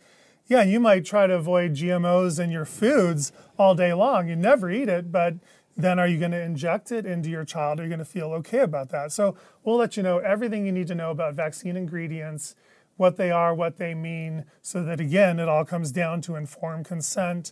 yeah, 0.48 0.64
you 0.64 0.80
might 0.80 1.06
try 1.06 1.28
to 1.28 1.34
avoid 1.34 1.74
GMOs 1.74 2.40
in 2.40 2.52
your 2.52 2.66
foods 2.66 3.32
all 3.58 3.76
day 3.76 3.94
long. 3.94 4.30
You 4.30 4.36
never 4.36 4.72
eat 4.72 4.88
it, 4.88 5.12
but 5.12 5.36
then 5.76 6.00
are 6.00 6.08
you 6.08 6.18
going 6.18 6.32
to 6.32 6.42
inject 6.42 6.92
it 6.92 7.06
into 7.06 7.30
your 7.30 7.46
child? 7.46 7.80
Are 7.80 7.84
you 7.84 7.90
going 7.90 8.00
to 8.00 8.06
feel 8.06 8.32
okay 8.34 8.60
about 8.60 8.90
that? 8.90 9.12
So 9.12 9.36
we'll 9.64 9.76
let 9.76 9.98
you 9.98 10.04
know 10.04 10.20
everything 10.20 10.66
you 10.66 10.72
need 10.72 10.88
to 10.88 10.96
know 10.96 11.12
about 11.12 11.36
vaccine 11.36 11.76
ingredients, 11.76 12.56
what 12.96 13.18
they 13.18 13.30
are, 13.30 13.54
what 13.54 13.78
they 13.78 13.94
mean, 13.94 14.46
so 14.62 14.84
that 14.84 15.00
again, 15.00 15.40
it 15.40 15.48
all 15.48 15.66
comes 15.66 15.92
down 15.92 16.22
to 16.22 16.36
informed 16.36 16.86
consent 16.86 17.52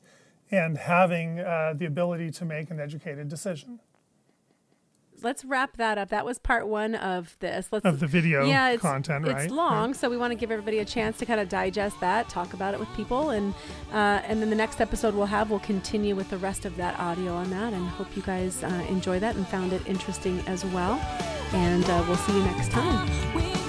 and 0.50 0.78
having 0.78 1.40
uh, 1.40 1.74
the 1.76 1.86
ability 1.86 2.32
to 2.32 2.46
make 2.46 2.72
an 2.72 2.80
educated 2.80 3.28
decision. 3.28 3.80
Let's 5.22 5.46
wrap 5.46 5.78
that 5.78 5.98
up. 5.98 6.10
That 6.10 6.26
was 6.26 6.40
part 6.40 6.68
one 6.68 6.96
of 6.96 7.36
this. 7.40 7.70
Let's 7.72 7.86
Of 7.86 8.00
the 8.00 8.08
video 8.08 8.46
yeah, 8.46 8.70
it's, 8.70 8.82
content, 8.82 9.28
right? 9.28 9.46
It's 9.46 9.54
long, 9.54 9.94
so 9.94 10.10
we 10.10 10.18
want 10.18 10.32
to 10.32 10.36
give 10.36 10.52
everybody 10.52 10.80
a 10.80 10.86
chance 10.86 11.18
to 11.20 11.26
kind 11.26 11.40
of 11.40 11.50
digest 11.50 12.00
that, 12.00 12.30
talk 12.30 12.54
about 12.54 12.74
it 12.74 12.80
with 12.80 12.90
people, 12.96 13.32
and 13.32 13.54
uh, 13.92 14.22
and 14.26 14.42
then 14.42 14.50
the 14.50 14.56
next 14.56 14.82
episode 14.82 15.16
we'll 15.16 15.26
have, 15.26 15.50
we'll 15.50 15.60
continue 15.60 16.16
with 16.16 16.30
the 16.30 16.38
rest 16.38 16.66
of 16.66 16.76
that 16.78 17.00
audio 17.00 17.34
on 17.34 17.50
that, 17.52 17.74
and 17.74 17.88
hope 17.88 18.16
you 18.16 18.22
guys 18.22 18.64
uh, 18.64 18.86
enjoy 18.90 19.20
that 19.20 19.36
and 19.36 19.48
found 19.48 19.74
it 19.74 19.82
interesting 19.88 20.40
as 20.48 20.66
well. 20.66 21.00
And 21.54 21.86
uh, 21.86 22.04
we'll 22.08 22.18
see 22.18 22.34
you 22.34 22.44
next 22.44 22.72
time. 22.72 23.65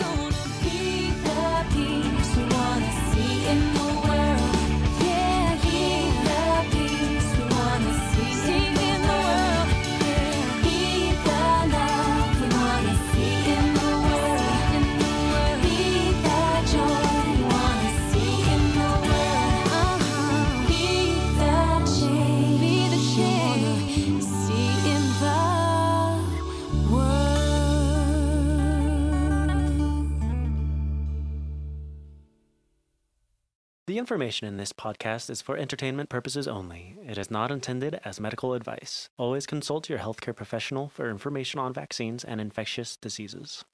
The 33.96 34.00
information 34.00 34.46
in 34.46 34.58
this 34.58 34.74
podcast 34.74 35.30
is 35.30 35.40
for 35.40 35.56
entertainment 35.56 36.10
purposes 36.10 36.46
only. 36.46 36.98
It 37.02 37.16
is 37.16 37.30
not 37.30 37.50
intended 37.50 37.98
as 38.04 38.20
medical 38.20 38.52
advice. 38.52 39.08
Always 39.16 39.46
consult 39.46 39.88
your 39.88 40.00
healthcare 40.00 40.36
professional 40.36 40.90
for 40.90 41.08
information 41.08 41.60
on 41.60 41.72
vaccines 41.72 42.22
and 42.22 42.38
infectious 42.38 42.98
diseases. 42.98 43.64